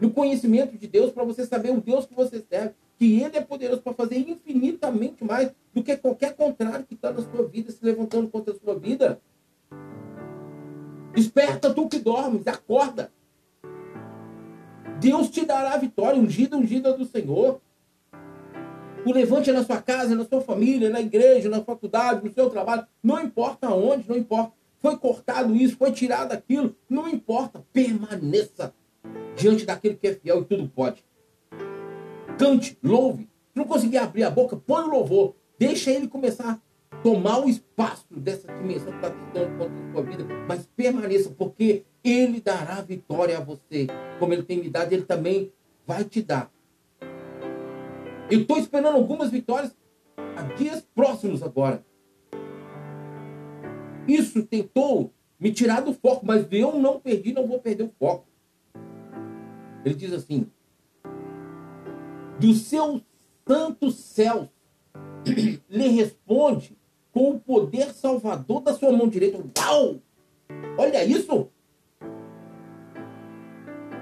no 0.00 0.10
conhecimento 0.10 0.76
de 0.78 0.86
Deus, 0.86 1.10
para 1.10 1.24
você 1.24 1.44
saber 1.44 1.70
o 1.70 1.80
Deus 1.80 2.06
que 2.06 2.14
você 2.14 2.44
serve, 2.48 2.74
que 2.98 3.20
Ele 3.20 3.36
é 3.36 3.40
poderoso 3.40 3.82
para 3.82 3.94
fazer 3.94 4.18
infinitamente 4.18 5.24
mais 5.24 5.50
do 5.74 5.82
que 5.82 5.96
qualquer 5.96 6.34
contrário 6.36 6.86
que 6.86 6.94
está 6.94 7.10
na 7.12 7.22
sua 7.22 7.46
vida, 7.46 7.72
se 7.72 7.84
levantando 7.84 8.28
contra 8.28 8.54
a 8.54 8.56
sua 8.56 8.78
vida. 8.78 9.20
Desperta 11.14 11.72
tu 11.72 11.88
que 11.88 11.98
dormes, 11.98 12.46
acorda. 12.46 13.12
Deus 15.00 15.30
te 15.30 15.44
dará 15.44 15.74
a 15.74 15.78
vitória, 15.78 16.20
ungida, 16.20 16.56
ungida 16.56 16.92
do 16.92 17.04
Senhor. 17.04 17.60
O 19.04 19.12
levante 19.12 19.48
é 19.48 19.52
na 19.52 19.64
sua 19.64 19.80
casa, 19.80 20.14
na 20.14 20.26
sua 20.26 20.42
família, 20.42 20.90
na 20.90 21.00
igreja, 21.00 21.48
na 21.48 21.62
faculdade, 21.62 22.22
no 22.22 22.32
seu 22.32 22.50
trabalho, 22.50 22.86
não 23.02 23.18
importa 23.18 23.70
onde, 23.70 24.08
não 24.08 24.16
importa. 24.16 24.52
Foi 24.78 24.96
cortado 24.96 25.54
isso, 25.54 25.76
foi 25.76 25.92
tirado 25.92 26.32
aquilo, 26.32 26.76
não 26.88 27.08
importa. 27.08 27.64
Permaneça 27.72 28.74
diante 29.36 29.64
daquele 29.64 29.96
que 29.96 30.08
é 30.08 30.14
fiel 30.14 30.42
e 30.42 30.44
tudo 30.44 30.68
pode. 30.68 31.02
Cante, 32.38 32.78
louve. 32.82 33.24
Se 33.52 33.56
não 33.56 33.64
conseguir 33.64 33.98
abrir 33.98 34.22
a 34.22 34.30
boca, 34.30 34.56
põe 34.56 34.84
o 34.84 34.90
louvor. 34.90 35.34
Deixa 35.58 35.90
ele 35.90 36.08
começar 36.08 36.60
tomar 37.02 37.38
o 37.38 37.48
espaço 37.48 38.06
dessa 38.10 38.52
dimensão 38.52 38.90
que 38.92 38.96
está 38.96 39.10
tentando 39.10 39.58
contra 39.58 39.74
a 39.74 39.92
sua 39.92 40.02
vida. 40.02 40.24
Mas 40.46 40.68
permaneça, 40.76 41.30
porque 41.30 41.84
ele 42.04 42.40
dará 42.40 42.80
vitória 42.80 43.38
a 43.38 43.40
você. 43.40 43.86
Como 44.18 44.32
ele 44.32 44.42
tem 44.42 44.58
me 44.58 44.68
dado, 44.68 44.92
ele 44.92 45.04
também 45.04 45.52
vai 45.86 46.04
te 46.04 46.22
dar. 46.22 46.50
Eu 48.30 48.42
estou 48.42 48.58
esperando 48.58 48.96
algumas 48.96 49.30
vitórias 49.30 49.74
há 50.36 50.42
dias 50.54 50.86
próximos 50.94 51.42
agora. 51.42 51.84
Isso 54.06 54.42
tentou 54.42 55.12
me 55.38 55.52
tirar 55.52 55.80
do 55.80 55.94
foco, 55.94 56.24
mas 56.26 56.46
eu 56.50 56.78
não 56.78 57.00
perdi, 57.00 57.32
não 57.32 57.46
vou 57.46 57.60
perder 57.60 57.84
o 57.84 57.92
foco. 57.98 58.26
Ele 59.84 59.94
diz 59.94 60.12
assim: 60.12 60.46
do 62.38 62.52
seu 62.54 63.00
santo 63.46 63.90
céu 63.90 64.48
lhe 65.68 65.88
responde 65.88 66.76
com 67.12 67.30
o 67.30 67.40
poder 67.40 67.92
salvador 67.92 68.62
da 68.62 68.74
sua 68.74 68.92
mão 68.92 69.08
direita. 69.08 69.38
Uau! 69.58 69.96
Olha 70.78 71.04
isso! 71.04 71.48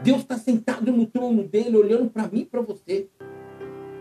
Deus 0.03 0.21
está 0.21 0.39
sentado 0.39 0.93
no 0.93 1.07
trono 1.07 1.43
dele, 1.43 1.77
olhando 1.77 2.09
para 2.11 2.29
mim 2.29 2.41
e 2.41 2.45
para 2.45 2.61
você. 2.61 3.09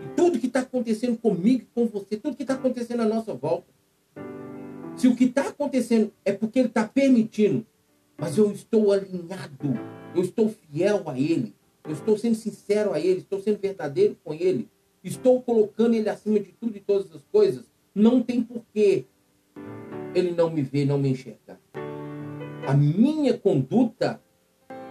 E 0.03 0.15
tudo 0.15 0.39
que 0.39 0.47
está 0.47 0.59
acontecendo 0.61 1.17
comigo 1.17 1.63
e 1.63 1.67
com 1.73 1.87
você, 1.87 2.17
tudo 2.17 2.35
que 2.35 2.43
está 2.43 2.53
acontecendo 2.53 3.01
à 3.01 3.05
nossa 3.05 3.33
volta. 3.33 3.67
Se 4.95 5.07
o 5.07 5.15
que 5.15 5.25
está 5.25 5.49
acontecendo 5.49 6.11
é 6.23 6.31
porque 6.31 6.59
ele 6.59 6.67
está 6.69 6.87
permitindo, 6.87 7.65
mas 8.17 8.37
eu 8.37 8.51
estou 8.51 8.91
alinhado, 8.91 9.79
eu 10.15 10.23
estou 10.23 10.49
fiel 10.49 11.03
a 11.07 11.19
ele, 11.19 11.53
eu 11.85 11.93
estou 11.93 12.17
sendo 12.17 12.35
sincero 12.35 12.93
a 12.93 12.99
ele, 12.99 13.19
estou 13.19 13.39
sendo 13.39 13.59
verdadeiro 13.59 14.17
com 14.23 14.33
ele, 14.33 14.67
estou 15.03 15.41
colocando 15.41 15.93
ele 15.93 16.09
acima 16.09 16.39
de 16.39 16.51
tudo 16.51 16.75
e 16.75 16.79
todas 16.79 17.13
as 17.13 17.23
coisas, 17.31 17.65
não 17.97 18.21
tem 18.21 18.43
porquê 18.43 19.05
ele 20.13 20.31
não 20.31 20.51
me 20.51 20.61
ver, 20.61 20.85
não 20.85 20.99
me 20.99 21.09
enxergar. 21.09 21.59
A 22.67 22.73
minha 22.73 23.35
conduta 23.37 24.21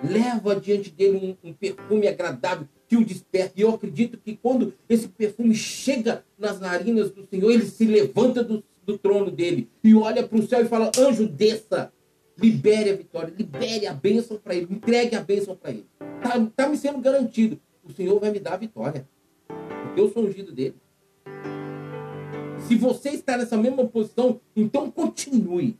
leva 0.02 0.56
diante 0.56 0.90
dele 0.90 1.36
um, 1.42 1.50
um, 1.50 1.52
perfume 1.52 2.08
agradável 2.08 2.66
que 2.88 2.96
o 2.96 3.04
desperta. 3.04 3.52
E 3.56 3.62
eu 3.62 3.70
acredito 3.70 4.18
que 4.18 4.36
quando 4.36 4.74
esse 4.88 5.08
perfume 5.08 5.54
chega 5.54 6.24
nas 6.36 6.58
narinas 6.58 7.10
do 7.10 7.24
Senhor, 7.26 7.50
ele 7.50 7.66
se 7.66 7.84
levanta 7.84 8.42
do, 8.42 8.62
do 8.84 8.98
trono 8.98 9.30
dele 9.30 9.68
e 9.84 9.94
olha 9.94 10.26
para 10.26 10.38
o 10.38 10.46
céu 10.46 10.62
e 10.62 10.68
fala: 10.68 10.90
Anjo, 10.98 11.28
desça, 11.28 11.92
libere 12.36 12.90
a 12.90 12.96
vitória, 12.96 13.32
libere 13.36 13.86
a 13.86 13.92
bênção 13.92 14.36
para 14.36 14.54
ele, 14.54 14.66
entregue 14.68 15.14
a 15.14 15.22
bênção 15.22 15.54
para 15.54 15.70
ele. 15.70 15.86
Está 16.16 16.46
tá 16.56 16.68
me 16.68 16.76
sendo 16.76 16.98
garantido. 16.98 17.60
O 17.84 17.92
Senhor 17.92 18.18
vai 18.18 18.32
me 18.32 18.40
dar 18.40 18.54
a 18.54 18.58
vitória. 18.58 19.08
Porque 19.46 20.00
eu 20.00 20.12
sou 20.12 20.24
ungido 20.24 20.50
dele. 20.50 20.74
Se 22.66 22.74
você 22.74 23.10
está 23.10 23.36
nessa 23.36 23.56
mesma 23.56 23.86
posição, 23.86 24.40
então 24.56 24.90
continue. 24.90 25.78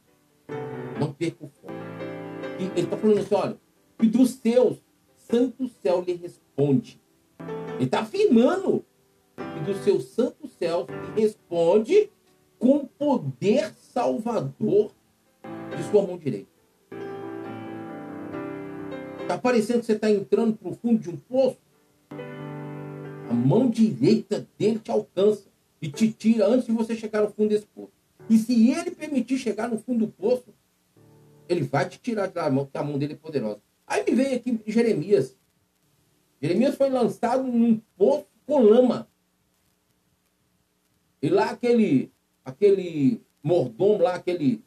Não 1.01 1.13
perca 1.13 1.45
o 1.45 1.49
foco. 1.49 1.75
Ele 2.61 2.81
está 2.81 2.97
falando 2.97 3.19
assim: 3.19 3.35
olha, 3.35 3.57
que 3.99 4.07
dos 4.07 4.31
seus, 4.31 4.79
santo 5.17 5.69
céu 5.83 6.01
lhe 6.07 6.15
responde. 6.15 7.01
Ele 7.75 7.85
está 7.85 8.01
afirmando 8.01 8.85
que 9.37 9.73
do 9.73 9.75
seu 9.83 10.01
santo 10.01 10.47
céu 10.47 10.87
lhe 10.89 11.23
responde 11.23 12.09
com 12.57 12.87
poder 12.87 13.75
salvador 13.75 14.93
de 15.77 15.83
sua 15.91 16.07
mão 16.07 16.17
direita. 16.17 16.47
Está 19.23 19.37
parecendo 19.37 19.81
que 19.81 19.87
você 19.87 19.95
está 19.95 20.09
entrando 20.09 20.57
para 20.57 20.69
o 20.69 20.75
fundo 20.75 21.01
de 21.01 21.11
um 21.11 21.17
poço? 21.17 21.59
A 23.29 23.35
mão 23.35 23.69
direita 23.69 24.47
dele 24.57 24.79
te 24.79 24.93
alcança 24.93 25.56
e 25.87 25.89
te 25.89 26.11
tira 26.11 26.49
antes 26.49 26.67
de 26.67 26.73
você 26.73 26.97
chegar 26.97 27.23
no 27.23 27.31
fundo 27.31 27.51
desse 27.51 27.67
poço. 27.67 27.93
E 28.29 28.37
se 28.37 28.73
ele 28.73 28.91
permitir 28.91 29.39
chegar 29.39 29.69
no 29.69 29.79
fundo 29.79 30.07
do 30.07 30.13
poço, 30.13 30.53
ele 31.49 31.63
vai 31.63 31.89
te 31.89 32.01
tirar 32.01 32.27
da 32.27 32.51
mão, 32.51 32.65
porque 32.65 32.77
a 32.77 32.83
mão 32.83 32.99
dele 32.99 33.13
é 33.13 33.17
poderosa. 33.17 33.61
Aí 33.87 34.05
me 34.05 34.17
veio 34.17 34.35
aqui 34.35 34.61
Jeremias. 34.67 35.37
Jeremias 36.43 36.75
foi 36.75 36.91
lançado 36.91 37.45
num 37.45 37.81
poço 37.97 38.27
com 38.45 38.59
lama. 38.59 39.09
E 41.23 41.29
lá 41.29 41.51
aquele, 41.51 42.13
aquele 42.45 43.23
mordomo 43.41 44.03
lá, 44.03 44.17
aquele 44.17 44.65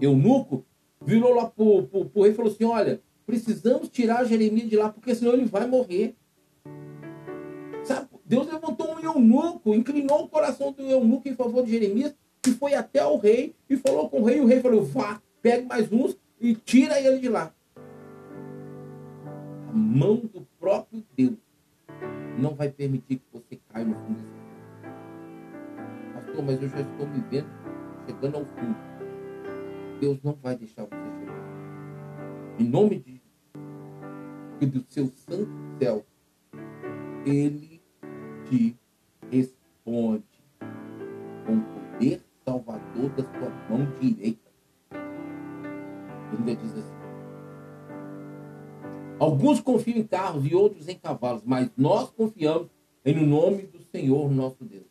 eunuco, 0.00 0.64
virou 1.04 1.34
lá 1.34 1.50
pro, 1.50 1.88
pro, 1.88 2.04
pro 2.04 2.22
rei 2.22 2.30
e 2.30 2.34
falou 2.36 2.52
assim, 2.52 2.64
olha, 2.64 3.02
precisamos 3.26 3.88
tirar 3.88 4.24
Jeremias 4.24 4.70
de 4.70 4.76
lá, 4.76 4.92
porque 4.92 5.12
senão 5.12 5.32
ele 5.32 5.44
vai 5.44 5.66
morrer. 5.66 6.14
Deus 8.28 8.46
levantou 8.46 8.94
um 8.94 9.00
eunuco, 9.00 9.74
inclinou 9.74 10.24
o 10.24 10.28
coração 10.28 10.70
do 10.70 10.82
eunuco 10.82 11.28
em 11.28 11.34
favor 11.34 11.64
de 11.64 11.72
Jeremias, 11.72 12.14
que 12.42 12.52
foi 12.52 12.74
até 12.74 13.04
o 13.04 13.16
rei 13.16 13.54
e 13.68 13.76
falou 13.76 14.08
com 14.08 14.20
o 14.20 14.24
rei, 14.24 14.38
e 14.38 14.40
o 14.40 14.46
rei 14.46 14.60
falou, 14.60 14.84
vá, 14.84 15.20
pegue 15.42 15.66
mais 15.66 15.90
uns 15.90 16.16
e 16.40 16.54
tira 16.54 17.00
ele 17.00 17.18
de 17.18 17.28
lá 17.28 17.52
a 19.68 19.72
mão 19.72 20.16
do 20.16 20.46
próprio 20.58 21.04
Deus 21.14 21.36
não 22.38 22.54
vai 22.54 22.70
permitir 22.70 23.16
que 23.16 23.24
você 23.32 23.60
caia 23.68 23.84
no 23.84 23.94
fundo 23.94 24.18
desse 24.18 24.32
Pastor, 26.14 26.44
mas 26.44 26.62
eu 26.62 26.68
já 26.68 26.80
estou 26.80 27.06
me 27.06 27.20
vendo 27.30 27.48
chegando 28.06 28.36
ao 28.36 28.44
fundo. 28.44 28.76
Deus 30.00 30.22
não 30.22 30.32
vai 30.34 30.56
deixar 30.56 30.84
você 30.84 30.94
chegar. 30.94 32.56
Em 32.58 32.64
nome 32.64 32.98
de 33.00 33.10
Jesus, 33.10 33.22
que 34.58 34.66
do 34.66 34.84
seu 34.88 35.06
santo 35.08 35.50
céu, 35.78 36.06
Ele 37.26 37.77
te 38.48 38.76
responde 39.30 40.24
com 41.46 41.56
o 41.56 41.62
poder 41.62 42.20
salvador 42.44 43.10
da 43.10 43.24
sua 43.24 43.50
mão 43.68 43.86
direita. 44.00 44.48
Ele 44.90 46.38
ainda 46.38 46.56
diz 46.56 46.72
assim, 46.76 46.98
Alguns 49.18 49.60
confiam 49.60 49.98
em 49.98 50.04
carros 50.04 50.46
e 50.46 50.54
outros 50.54 50.88
em 50.88 50.94
cavalos, 50.96 51.42
mas 51.44 51.70
nós 51.76 52.10
confiamos 52.10 52.68
em 53.04 53.18
o 53.18 53.26
nome 53.26 53.62
do 53.62 53.80
Senhor 53.82 54.30
nosso 54.30 54.64
Deus. 54.64 54.86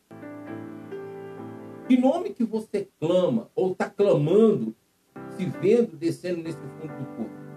Que 1.88 1.96
nome 1.96 2.30
que 2.30 2.44
você 2.44 2.86
clama 3.00 3.48
ou 3.54 3.72
está 3.72 3.88
clamando, 3.88 4.74
se 5.30 5.46
vendo 5.46 5.96
descendo 5.96 6.42
nesse 6.42 6.58
fundo 6.58 6.92
do 6.98 7.04
poço? 7.16 7.48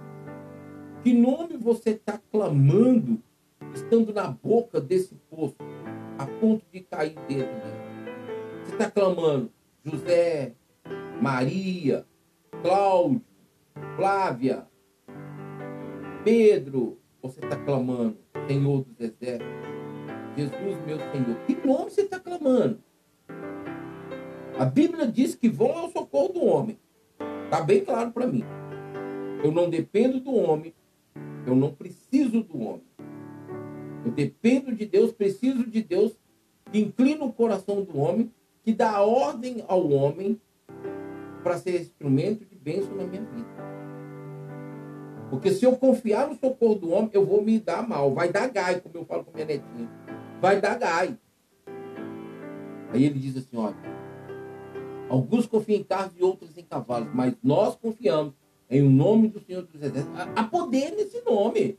Que 1.03 1.13
nome 1.13 1.57
você 1.57 1.89
está 1.89 2.17
clamando, 2.31 3.21
estando 3.73 4.13
na 4.13 4.27
boca 4.27 4.79
desse 4.79 5.15
poço, 5.29 5.55
a 6.21 6.27
ponto 6.39 6.63
de 6.71 6.81
cair 6.81 7.15
dentro 7.27 7.53
dele? 7.55 7.81
Você 8.63 8.71
está 8.73 8.91
clamando 8.91 9.51
José, 9.83 10.53
Maria, 11.19 12.05
Cláudio, 12.61 13.23
Flávia, 13.95 14.67
Pedro, 16.23 16.99
você 17.21 17.39
está 17.43 17.57
clamando, 17.57 18.17
Senhor 18.47 18.83
dos 18.83 18.99
exércitos. 18.99 19.61
Jesus, 20.37 20.85
meu 20.85 20.99
Senhor. 20.99 21.37
Que 21.47 21.67
nome 21.67 21.89
você 21.89 22.01
está 22.01 22.19
clamando? 22.19 22.79
A 24.59 24.65
Bíblia 24.65 25.07
diz 25.07 25.33
que 25.33 25.49
vão 25.49 25.75
ao 25.75 25.89
socorro 25.89 26.33
do 26.33 26.45
homem. 26.45 26.79
Está 27.45 27.61
bem 27.61 27.83
claro 27.83 28.11
para 28.11 28.27
mim. 28.27 28.43
Eu 29.43 29.51
não 29.51 29.69
dependo 29.69 30.19
do 30.19 30.35
homem. 30.35 30.73
Eu 31.47 31.55
não 31.55 31.73
preciso 31.73 32.43
do 32.43 32.59
homem. 32.61 32.83
Eu 34.05 34.11
dependo 34.11 34.73
de 34.73 34.85
Deus, 34.85 35.11
preciso 35.11 35.65
de 35.65 35.81
Deus, 35.81 36.13
que 36.71 36.79
inclina 36.79 37.23
o 37.23 37.33
coração 37.33 37.83
do 37.83 37.97
homem, 37.97 38.31
que 38.63 38.73
dá 38.73 39.01
ordem 39.01 39.63
ao 39.67 39.89
homem 39.89 40.39
para 41.43 41.57
ser 41.57 41.81
instrumento 41.81 42.45
de 42.45 42.55
bênção 42.55 42.95
na 42.95 43.05
minha 43.05 43.23
vida. 43.23 43.49
Porque 45.29 45.51
se 45.51 45.65
eu 45.65 45.77
confiar 45.77 46.27
no 46.27 46.35
socorro 46.35 46.75
do 46.75 46.91
homem, 46.91 47.09
eu 47.13 47.25
vou 47.25 47.41
me 47.41 47.59
dar 47.59 47.87
mal. 47.87 48.13
Vai 48.13 48.31
dar 48.31 48.49
gai, 48.49 48.81
como 48.81 48.97
eu 48.97 49.05
falo 49.05 49.23
com 49.23 49.31
minha 49.31 49.45
netinha. 49.45 49.89
Vai 50.41 50.59
dar 50.59 50.77
gai. 50.77 51.17
Aí 52.91 53.05
ele 53.05 53.17
diz 53.17 53.37
assim, 53.37 53.55
olha. 53.55 53.77
Alguns 55.09 55.45
confiam 55.45 55.79
em 55.79 55.83
carros 55.83 56.13
e 56.17 56.23
outros 56.23 56.57
em 56.57 56.63
cavalos, 56.63 57.09
mas 57.13 57.33
nós 57.43 57.75
confiamos 57.75 58.33
em 58.69 58.81
o 58.81 58.89
nome 58.89 59.27
do 59.27 59.41
Senhor 59.41 59.63
dos 59.63 59.81
Exércitos. 59.81 60.19
Há 60.35 60.43
poder 60.43 60.91
nesse 60.91 61.21
nome. 61.21 61.77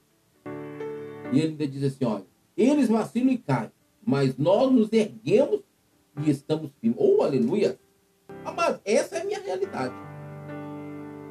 E 1.33 1.39
ele 1.39 1.49
ainda 1.49 1.67
diz 1.67 1.83
assim, 1.83 2.05
olha. 2.05 2.27
Eles 2.57 2.89
vacilam 2.89 3.33
e 3.33 3.39
caem, 3.39 3.71
mas 4.05 4.37
nós 4.37 4.71
nos 4.71 4.93
erguemos 4.93 5.61
e 6.23 6.31
estamos 6.31 6.71
firmes. 6.81 6.99
Oh, 7.01 7.23
aleluia! 7.23 7.79
Mas 8.55 8.79
essa 8.85 9.17
é 9.17 9.23
a 9.23 9.25
minha 9.25 9.41
realidade. 9.41 9.95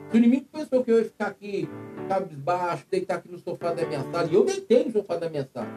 Se 0.10 0.16
o 0.16 0.18
inimigo 0.18 0.48
pensou 0.52 0.84
que 0.84 0.92
eu 0.92 0.98
ia 0.98 1.06
ficar 1.06 1.28
aqui 1.28 1.70
cabisbaixo, 2.08 2.86
deitar 2.90 3.18
aqui 3.18 3.32
no 3.32 3.38
sofá 3.38 3.74
da 3.74 3.86
minha 3.86 4.04
sala. 4.12 4.28
E 4.30 4.34
eu 4.34 4.44
deitei 4.44 4.84
no 4.84 4.92
sofá 4.92 5.16
da 5.16 5.30
minha 5.30 5.48
sala. 5.54 5.70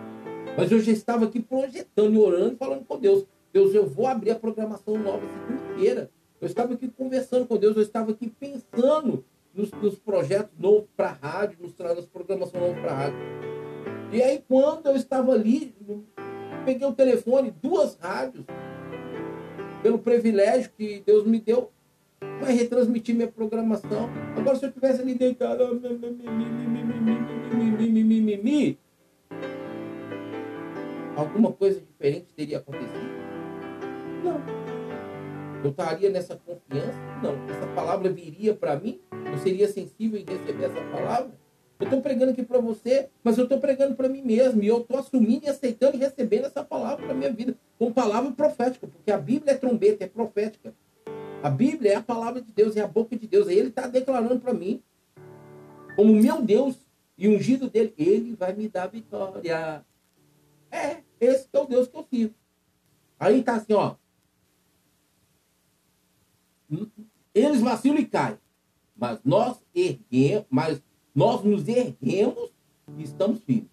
Mas 0.57 0.73
eu 0.73 0.81
já 0.81 0.93
estava 0.93 1.27
aqui 1.27 1.41
projetando 1.41 2.15
e 2.15 2.19
orando, 2.19 2.57
falando 2.57 2.85
com 2.85 2.99
Deus. 2.99 3.27
Deus, 3.53 3.75
eu 3.75 3.87
vou 3.87 4.07
abrir 4.07 4.31
a 4.31 4.35
programação 4.35 4.99
nova 4.99 5.23
segunda-feira. 5.29 6.11
Eu 6.41 6.47
estava 6.47 6.75
aqui 6.75 6.89
conversando 6.89 7.47
com 7.47 7.57
Deus, 7.57 7.77
eu 7.77 7.83
estava 7.83 8.11
aqui 8.11 8.29
pensando 8.29 9.25
nos, 9.55 9.71
nos 9.71 9.99
projetos 9.99 10.59
novos 10.59 10.89
para 10.97 11.11
a 11.11 11.13
rádio, 11.13 11.59
nos, 11.61 11.77
nas 11.79 12.07
programações 12.07 12.63
novas 12.63 12.81
para 12.81 12.91
a 12.91 12.95
rádio. 12.95 13.19
E 14.15 14.23
aí, 14.23 14.45
quando 14.47 14.87
eu 14.87 14.95
estava 14.95 15.33
ali, 15.33 15.75
peguei 16.65 16.87
o 16.87 16.93
telefone, 16.93 17.51
duas 17.51 17.99
rádios, 18.01 18.45
pelo 19.83 19.99
privilégio 19.99 20.71
que 20.79 21.03
Deus 21.05 21.27
me 21.27 21.41
deu, 21.41 21.73
vai 22.41 22.53
retransmitir 22.53 23.13
minha 23.13 23.27
programação. 23.27 24.09
Agora, 24.37 24.55
se 24.55 24.67
eu 24.67 24.71
tivesse 24.71 25.03
ali 25.03 25.17
deitado, 25.17 25.65
alguma 31.17 31.51
coisa 31.51 31.81
diferente 31.81 32.33
teria 32.37 32.59
acontecido? 32.59 33.11
Não. 34.23 34.41
Eu 35.65 35.71
estaria 35.71 36.11
nessa 36.11 36.37
confiança? 36.37 37.01
Não. 37.21 37.35
Essa 37.53 37.67
palavra 37.75 38.09
viria 38.11 38.55
para 38.55 38.77
mim? 38.77 39.01
Eu 39.11 39.39
seria 39.39 39.67
sensível 39.67 40.21
em 40.21 40.25
receber 40.25 40.67
essa 40.67 40.81
palavra? 40.93 41.44
Eu 41.85 41.89
estou 41.89 42.01
pregando 42.01 42.33
aqui 42.33 42.43
para 42.43 42.59
você, 42.59 43.11
mas 43.23 43.37
eu 43.37 43.45
estou 43.45 43.61
pregando 43.61 43.95
para 43.95 44.09
mim 44.09 44.23
mesmo. 44.23 44.63
E 44.63 44.67
eu 44.67 44.81
estou 44.81 44.99
assumindo 44.99 45.45
e 45.45 45.51
aceitando 45.51 45.97
e 45.97 46.01
recebendo 46.01 46.47
essa 46.47 46.65
palavra 46.65 47.05
para 47.05 47.15
minha 47.15 47.31
vida. 47.31 47.55
Com 47.79 47.93
palavra 47.93 48.33
profética, 48.33 48.87
porque 48.87 49.13
a 49.13 49.19
Bíblia 49.19 49.53
é 49.53 49.57
trombeta, 49.57 50.03
é 50.03 50.07
profética. 50.07 50.75
A 51.43 51.51
Bíblia 51.51 51.93
é 51.93 51.95
a 51.97 52.03
palavra 52.03 52.41
de 52.41 52.51
Deus, 52.51 52.75
é 52.75 52.81
a 52.81 52.87
boca 52.87 53.15
de 53.15 53.27
Deus. 53.27 53.49
Ele 53.49 53.69
está 53.69 53.87
declarando 53.87 54.41
para 54.41 54.55
mim, 54.55 54.83
como 55.95 56.15
meu 56.15 56.41
Deus 56.41 56.79
e 57.19 57.29
ungido 57.29 57.69
dele, 57.69 57.93
ele 57.99 58.35
vai 58.35 58.55
me 58.55 58.67
dar 58.67 58.87
vitória. 58.87 59.85
É, 60.71 61.03
esse 61.21 61.49
é 61.53 61.59
o 61.59 61.67
Deus 61.67 61.87
que 61.87 61.97
eu 61.99 62.07
sirvo. 62.11 62.35
Aí 63.21 63.41
está 63.41 63.57
assim, 63.57 63.75
ó. 63.75 63.97
Eles 67.35 67.61
vacilam 67.61 67.99
e 67.99 68.07
caem. 68.07 68.39
Mas 68.97 69.19
nós 69.23 69.63
erguemos, 69.75 70.47
mas 70.49 70.83
nós 71.15 71.45
nos 71.45 71.69
erguemos 71.69 72.53
e 72.99 73.05
estamos 73.05 73.41
firmes. 73.45 73.71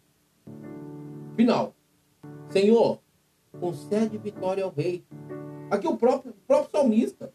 Final. 1.36 1.74
Senhor, 2.50 3.00
concede 3.60 4.18
vitória 4.18 4.64
ao 4.64 4.70
rei. 4.70 5.04
Aqui 5.72 5.88
o 5.88 5.98
próprio, 5.98 6.32
o 6.32 6.48
próprio 6.48 6.72
salmista. 6.72 7.34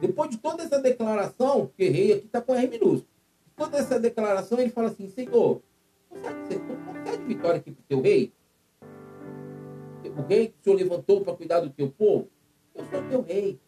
Depois 0.00 0.30
de 0.30 0.38
toda 0.38 0.62
essa 0.62 0.80
declaração, 0.80 1.70
que 1.76 1.88
rei 1.88 2.12
aqui 2.12 2.26
está 2.26 2.40
com 2.40 2.54
R 2.54 2.66
minúsculo. 2.66 3.06
Toda 3.56 3.78
essa 3.78 3.98
declaração, 3.98 4.58
ele 4.58 4.70
fala 4.70 4.88
assim, 4.88 5.08
Senhor, 5.08 5.60
concede, 6.08 6.60
concede 6.86 7.24
vitória 7.24 7.58
aqui 7.58 7.70
para 7.70 7.80
o 7.80 7.84
teu 7.88 8.00
rei. 8.00 8.32
O 10.16 10.22
rei 10.22 10.48
que 10.48 10.54
o 10.60 10.64
Senhor 10.64 10.76
levantou 10.76 11.20
para 11.20 11.34
cuidar 11.34 11.60
do 11.60 11.70
teu 11.70 11.90
povo. 11.90 12.28
Eu 12.74 12.84
sou 12.86 13.02
teu 13.08 13.22
rei. 13.22 13.58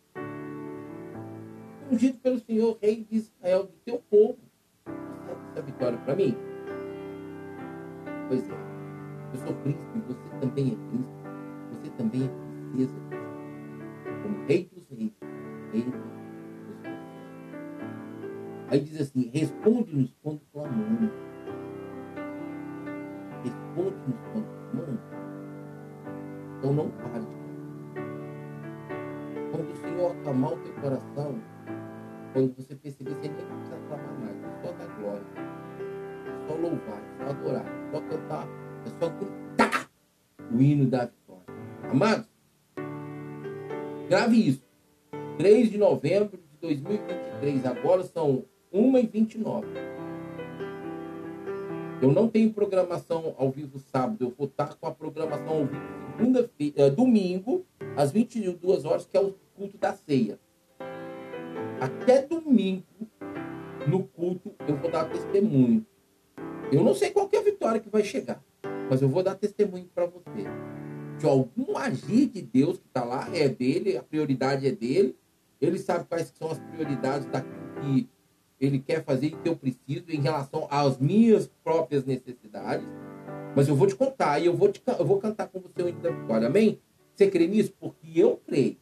Ungido 1.91 2.19
pelo 2.19 2.41
Senhor, 2.41 2.79
rei 2.81 3.05
de 3.09 3.17
Israel, 3.17 3.65
do 3.65 3.73
teu 3.85 4.01
povo 4.09 4.39
essa 5.51 5.63
vitória 5.63 5.99
para 5.99 6.15
mim? 6.17 6.37
Pois 8.29 8.49
é. 8.49 8.55
Eu 9.33 9.39
sou 9.39 9.55
príncipe, 9.63 10.01
você 10.07 10.29
também 10.41 10.73
é 10.73 10.77
príncipe. 10.89 11.21
Você 11.71 11.91
também 11.97 12.25
é 12.25 12.29
princesa. 12.73 13.01
Como 14.23 14.47
rei 14.47 14.71
dos 14.73 14.89
reis. 14.89 15.13
Rei 15.73 15.83
dos 15.83 15.95
reis. 15.95 16.21
Aí 18.71 18.81
diz 18.81 19.01
assim, 19.01 19.29
responde-nos 19.33 20.15
quando 20.23 20.41
clamamos. 20.53 21.11
Responde-nos 23.43 24.21
quando 24.33 24.47
clamamos. 24.71 25.01
Então 26.59 26.73
não 26.73 26.91
pare 26.91 27.27
Quando 29.51 29.73
o 29.73 29.77
Senhor 29.77 30.13
acalmar 30.13 30.53
o 30.53 30.57
teu 30.59 30.73
coração, 30.75 31.41
quando 32.33 32.55
você 32.55 32.75
perceber, 32.75 33.15
você 33.15 33.29
nem 33.29 33.47
precisa 33.47 33.77
clamar 33.89 34.21
mais, 34.21 34.37
é 34.37 34.63
só 34.63 34.73
dar 34.73 34.87
glória, 34.97 35.25
é 36.27 36.47
só 36.47 36.55
louvar, 36.55 37.03
é 37.03 37.25
só 37.25 37.31
adorar, 37.31 37.67
é 37.67 37.91
só 37.91 38.01
cantar, 38.01 38.49
é 38.87 38.91
só 38.99 39.09
gritar 39.09 39.91
o 40.53 40.61
hino 40.61 40.87
da 40.87 41.07
vitória. 41.07 41.45
Amados, 41.91 42.27
grave 44.09 44.49
isso. 44.49 44.63
3 45.39 45.71
de 45.71 45.79
novembro 45.79 46.37
de 46.37 46.59
2023, 46.61 47.67
agora 47.67 48.03
são 48.03 48.45
1h29. 48.73 49.65
Eu 52.03 52.13
não 52.13 52.29
tenho 52.29 52.53
programação 52.53 53.35
ao 53.39 53.51
vivo 53.51 53.79
sábado, 53.79 54.25
eu 54.25 54.35
vou 54.37 54.47
estar 54.47 54.75
com 54.75 54.87
a 54.87 54.91
programação 54.91 55.59
ao 55.59 55.67
vivo 55.67 56.01
segunda-feira, 56.17 56.91
domingo, 56.91 57.65
às 57.97 58.13
22 58.13 58.85
horas, 58.85 59.07
que 59.07 59.17
é 59.17 59.21
o 59.21 59.35
culto 59.57 59.79
da 59.79 59.95
ceia 59.95 60.39
até 61.81 62.21
domingo, 62.23 62.85
no 63.89 64.05
culto, 64.05 64.55
eu 64.69 64.77
vou 64.77 64.91
dar 64.91 65.09
testemunho. 65.09 65.87
Eu 66.71 66.85
não 66.85 66.95
sei 66.95 67.11
qual 67.11 67.29
é 67.33 67.39
a 67.39 67.43
vitória 67.43 67.81
que 67.81 67.89
vai 67.89 68.05
chegar, 68.05 68.45
mas 68.91 69.01
eu 69.01 69.09
vou 69.09 69.23
dar 69.23 69.35
testemunho 69.35 69.89
para 69.95 70.05
você. 70.05 70.45
De 71.19 71.27
algum 71.27 71.77
agir 71.77 72.27
de 72.27 72.43
Deus 72.43 72.79
que 72.79 72.87
está 72.87 73.03
lá, 73.03 73.29
é 73.35 73.49
dele, 73.49 73.97
a 73.97 74.03
prioridade 74.03 74.67
é 74.67 74.71
dele. 74.71 75.17
Ele 75.61 75.79
sabe 75.79 76.05
quais 76.05 76.33
são 76.39 76.51
as 76.51 76.59
prioridades 76.59 77.27
daquilo 77.27 77.75
que 77.81 78.09
ele 78.61 78.79
quer 78.79 79.03
fazer 79.03 79.29
e 79.29 79.31
que 79.31 79.49
eu 79.49 79.57
preciso 79.57 80.05
em 80.11 80.21
relação 80.21 80.69
às 80.71 80.99
minhas 80.99 81.51
próprias 81.65 82.05
necessidades. 82.05 82.87
Mas 83.57 83.69
eu 83.69 83.75
vou 83.75 83.87
te 83.87 83.97
contar 83.97 84.39
e 84.39 84.47
eu 84.47 84.55
vou, 84.55 84.71
te, 84.71 84.83
eu 84.87 85.05
vou 85.05 85.19
cantar 85.19 85.49
com 85.49 85.61
você 85.61 85.83
o 85.83 85.89
hino 85.89 86.01
da 86.01 86.11
vitória. 86.11 86.47
Amém? 86.47 86.79
Você 87.15 87.29
crê 87.29 87.47
nisso? 87.47 87.75
Porque 87.79 88.09
eu 88.15 88.41
creio. 88.47 88.77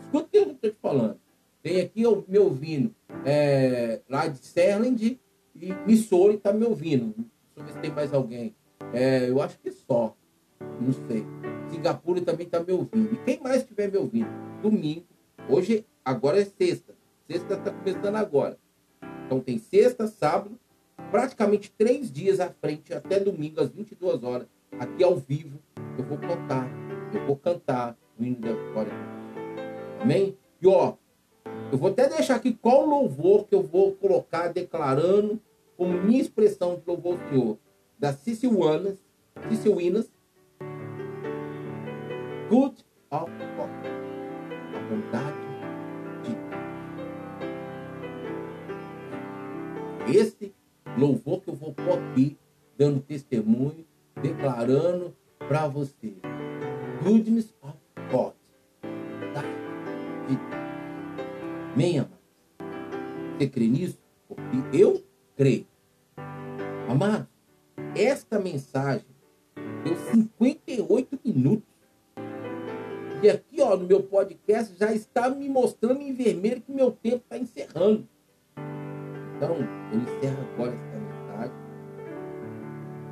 Escuta 0.00 0.26
o 0.26 0.30
que 0.30 0.36
eu 0.36 0.50
estou 0.50 0.70
te 0.70 0.76
falando. 0.80 1.23
Tem 1.64 1.80
aqui 1.80 2.02
me 2.28 2.38
ouvindo 2.38 2.94
é, 3.24 4.02
lá 4.06 4.28
de 4.28 4.36
Serland 4.36 5.18
e 5.56 5.72
Missouri 5.86 6.34
está 6.34 6.52
me 6.52 6.62
ouvindo. 6.62 7.14
Deixa 7.16 7.26
eu 7.56 7.64
ver 7.64 7.72
se 7.72 7.78
tem 7.78 7.90
mais 7.90 8.12
alguém. 8.12 8.54
É, 8.92 9.30
eu 9.30 9.40
acho 9.40 9.58
que 9.58 9.72
só. 9.72 10.14
Não 10.78 10.92
sei. 10.92 11.24
Singapura 11.70 12.20
também 12.20 12.44
está 12.44 12.62
me 12.62 12.70
ouvindo. 12.70 13.14
E 13.14 13.16
quem 13.24 13.40
mais 13.40 13.62
estiver 13.62 13.90
me 13.90 13.96
ouvindo? 13.96 14.28
Domingo. 14.60 15.06
Hoje, 15.48 15.86
agora 16.04 16.38
é 16.38 16.44
sexta. 16.44 16.94
Sexta 17.26 17.54
está 17.54 17.70
começando 17.70 18.16
agora. 18.16 18.58
Então 19.24 19.40
tem 19.40 19.56
sexta, 19.56 20.06
sábado, 20.06 20.60
praticamente 21.10 21.72
três 21.78 22.12
dias 22.12 22.40
à 22.40 22.50
frente, 22.50 22.92
até 22.92 23.18
domingo, 23.18 23.62
às 23.62 23.70
22 23.70 24.22
horas, 24.22 24.46
aqui 24.78 25.02
ao 25.02 25.16
vivo, 25.16 25.58
eu 25.96 26.04
vou 26.04 26.18
cantar, 26.18 26.68
eu 27.14 27.26
vou 27.26 27.36
cantar 27.36 27.96
o 28.20 28.22
hino 28.22 28.36
da 28.36 28.52
vitória. 28.52 28.92
Amém? 30.02 30.36
E 30.60 30.66
ó, 30.66 30.96
eu 31.72 31.78
vou 31.78 31.90
até 31.90 32.08
deixar 32.08 32.36
aqui 32.36 32.52
qual 32.52 32.86
louvor 32.86 33.46
que 33.46 33.54
eu 33.54 33.62
vou 33.62 33.92
colocar 33.92 34.48
declarando 34.48 35.40
como 35.76 36.00
minha 36.02 36.20
expressão 36.20 36.76
de 36.76 36.82
louvor 36.86 37.18
ao 37.20 37.28
Senhor. 37.28 37.58
Da 37.98 38.12
Cicilwanas, 38.12 38.98
Cicilwinas, 39.48 40.10
Good 42.48 42.84
of 43.10 43.30
God. 43.56 43.70
A 44.74 44.78
vontade 44.88 45.36
de 46.22 46.34
Deus. 50.06 50.16
Esse 50.16 50.54
louvor 50.96 51.40
que 51.40 51.48
eu 51.48 51.54
vou 51.54 51.72
pôr 51.72 51.98
aqui, 51.98 52.36
dando 52.76 53.00
testemunho, 53.00 53.84
declarando 54.20 55.14
para 55.48 55.66
você. 55.66 56.14
Goodness 57.02 57.54
of 57.62 57.78
God. 58.10 58.34
Amém, 61.74 61.98
amados? 61.98 62.16
Você 63.36 63.48
crê 63.48 63.66
nisso? 63.66 63.98
Porque 64.28 64.46
eu 64.72 65.04
creio. 65.36 65.66
Amado, 66.88 67.26
esta 67.96 68.38
mensagem 68.38 69.08
deu 69.82 69.96
58 69.96 71.18
minutos. 71.24 71.66
E 73.20 73.28
aqui, 73.28 73.60
ó, 73.60 73.76
no 73.76 73.88
meu 73.88 74.04
podcast 74.04 74.78
já 74.78 74.92
está 74.92 75.28
me 75.28 75.48
mostrando 75.48 76.00
em 76.00 76.14
vermelho 76.14 76.60
que 76.60 76.70
meu 76.70 76.92
tempo 76.92 77.24
está 77.24 77.36
encerrando. 77.36 78.08
Então, 79.36 79.56
eu 79.92 79.98
encerro 79.98 80.42
agora 80.52 80.74
esta 80.74 80.96
mensagem. 80.96 81.56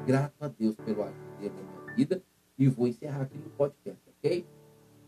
Grato 0.06 0.34
a 0.40 0.46
Deus 0.46 0.76
pelo 0.76 1.02
agir 1.02 1.16
na 1.50 1.62
minha 1.62 1.96
vida. 1.96 2.22
E 2.56 2.68
vou 2.68 2.86
encerrar 2.86 3.22
aqui 3.22 3.38
no 3.38 3.50
podcast, 3.50 4.00
ok? 4.18 4.46